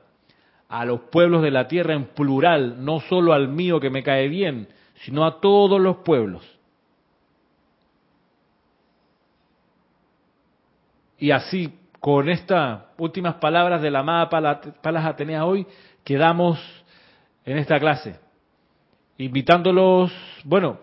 a 0.74 0.84
los 0.84 1.02
pueblos 1.02 1.40
de 1.42 1.52
la 1.52 1.68
tierra 1.68 1.94
en 1.94 2.06
plural, 2.06 2.84
no 2.84 2.98
solo 2.98 3.32
al 3.32 3.46
mío 3.46 3.78
que 3.78 3.90
me 3.90 4.02
cae 4.02 4.26
bien, 4.26 4.66
sino 5.04 5.24
a 5.24 5.40
todos 5.40 5.80
los 5.80 5.98
pueblos. 5.98 6.42
Y 11.16 11.30
así, 11.30 11.78
con 12.00 12.28
estas 12.28 12.86
últimas 12.98 13.36
palabras 13.36 13.82
de 13.82 13.90
la 13.92 14.00
amada 14.00 14.28
Palas 14.28 15.06
Atenea 15.06 15.44
hoy, 15.44 15.64
quedamos 16.02 16.58
en 17.44 17.56
esta 17.58 17.78
clase, 17.78 18.18
invitándolos, 19.16 20.12
bueno, 20.42 20.80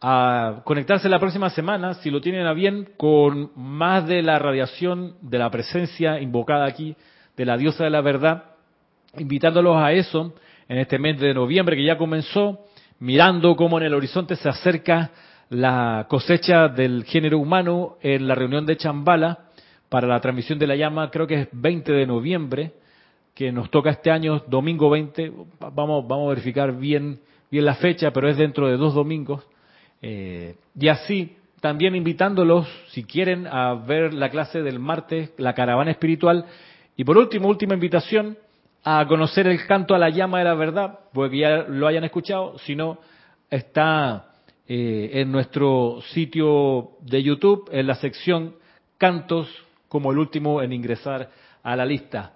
a 0.00 0.60
conectarse 0.62 1.08
la 1.08 1.18
próxima 1.18 1.50
semana, 1.50 1.94
si 1.94 2.10
lo 2.10 2.20
tienen 2.20 2.46
a 2.46 2.52
bien, 2.52 2.90
con 2.96 3.50
más 3.56 4.06
de 4.06 4.22
la 4.22 4.38
radiación 4.38 5.16
de 5.20 5.38
la 5.38 5.50
presencia 5.50 6.20
invocada 6.20 6.66
aquí 6.66 6.94
de 7.36 7.44
la 7.44 7.56
diosa 7.56 7.82
de 7.82 7.90
la 7.90 8.00
verdad, 8.00 8.53
invitándolos 9.18 9.76
a 9.76 9.92
eso 9.92 10.34
en 10.68 10.78
este 10.78 10.98
mes 10.98 11.18
de 11.20 11.34
noviembre 11.34 11.76
que 11.76 11.84
ya 11.84 11.98
comenzó, 11.98 12.66
mirando 13.00 13.56
cómo 13.56 13.78
en 13.78 13.84
el 13.84 13.94
horizonte 13.94 14.36
se 14.36 14.48
acerca 14.48 15.10
la 15.50 16.06
cosecha 16.08 16.68
del 16.68 17.04
género 17.04 17.38
humano 17.38 17.96
en 18.00 18.26
la 18.26 18.34
reunión 18.34 18.66
de 18.66 18.76
Chambala 18.76 19.50
para 19.88 20.08
la 20.08 20.20
transmisión 20.20 20.58
de 20.58 20.66
la 20.66 20.76
llama, 20.76 21.10
creo 21.10 21.26
que 21.26 21.42
es 21.42 21.48
20 21.52 21.92
de 21.92 22.06
noviembre, 22.06 22.72
que 23.34 23.52
nos 23.52 23.70
toca 23.70 23.90
este 23.90 24.10
año, 24.10 24.42
domingo 24.46 24.90
20, 24.90 25.32
vamos, 25.60 26.06
vamos 26.06 26.26
a 26.26 26.28
verificar 26.30 26.76
bien, 26.76 27.20
bien 27.50 27.64
la 27.64 27.74
fecha, 27.74 28.12
pero 28.12 28.28
es 28.28 28.36
dentro 28.36 28.68
de 28.68 28.76
dos 28.76 28.94
domingos. 28.94 29.44
Eh, 30.02 30.56
y 30.78 30.88
así, 30.88 31.36
también 31.60 31.94
invitándolos, 31.94 32.68
si 32.88 33.04
quieren, 33.04 33.46
a 33.46 33.74
ver 33.74 34.12
la 34.14 34.30
clase 34.30 34.62
del 34.62 34.78
martes, 34.78 35.32
la 35.36 35.54
caravana 35.54 35.90
espiritual. 35.90 36.44
Y 36.96 37.04
por 37.04 37.16
último, 37.16 37.48
última 37.48 37.74
invitación, 37.74 38.36
a 38.84 39.06
conocer 39.08 39.46
el 39.46 39.66
canto 39.66 39.94
a 39.94 39.98
la 39.98 40.10
llama 40.10 40.38
de 40.38 40.44
la 40.44 40.54
verdad, 40.54 41.00
porque 41.12 41.38
ya 41.38 41.64
lo 41.68 41.86
hayan 41.86 42.04
escuchado, 42.04 42.58
si 42.58 42.76
no, 42.76 42.98
está 43.50 44.26
eh, 44.68 45.10
en 45.14 45.32
nuestro 45.32 46.00
sitio 46.12 46.90
de 47.00 47.22
YouTube, 47.22 47.68
en 47.72 47.86
la 47.86 47.94
sección 47.94 48.56
cantos, 48.98 49.48
como 49.88 50.12
el 50.12 50.18
último 50.18 50.60
en 50.60 50.72
ingresar 50.72 51.30
a 51.62 51.76
la 51.76 51.86
lista. 51.86 52.32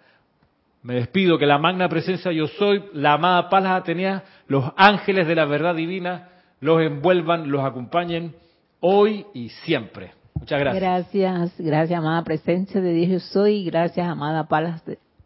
Me 0.83 0.95
despido, 0.95 1.39
que 1.39 1.47
la 1.47 1.59
magna 1.59 1.89
presencia 1.89 2.33
yo 2.33 2.47
soy, 2.47 2.83
la 2.95 3.15
amada 3.15 3.51
paz 3.51 3.67
Atenea, 3.67 4.25
los 4.47 4.65
ángeles 4.77 5.27
de 5.27 5.35
la 5.35 5.45
verdad 5.45 5.75
divina, 5.75 6.29
los 6.61 6.81
envuelvan, 6.81 7.51
los 7.51 7.63
acompañen 7.63 8.35
hoy 8.81 9.27
y 9.35 9.51
siempre. 9.51 10.13
Muchas 10.35 10.61
gracias. 10.61 10.83
Gracias, 10.83 11.55
gracias 11.59 11.99
amada 11.99 12.23
presencia 12.25 12.81
de 12.81 12.93
Dios 12.93 13.11
yo 13.11 13.19
soy, 13.21 13.65
gracias 13.65 14.07
amada 14.07 14.47
Palas 14.49 14.83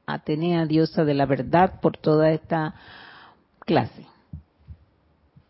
Atenea, 0.06 0.66
diosa 0.66 1.04
de 1.04 1.14
la 1.14 1.26
verdad, 1.26 1.80
por 1.80 1.96
toda 1.96 2.30
esta 2.30 2.74
clase. 3.60 4.06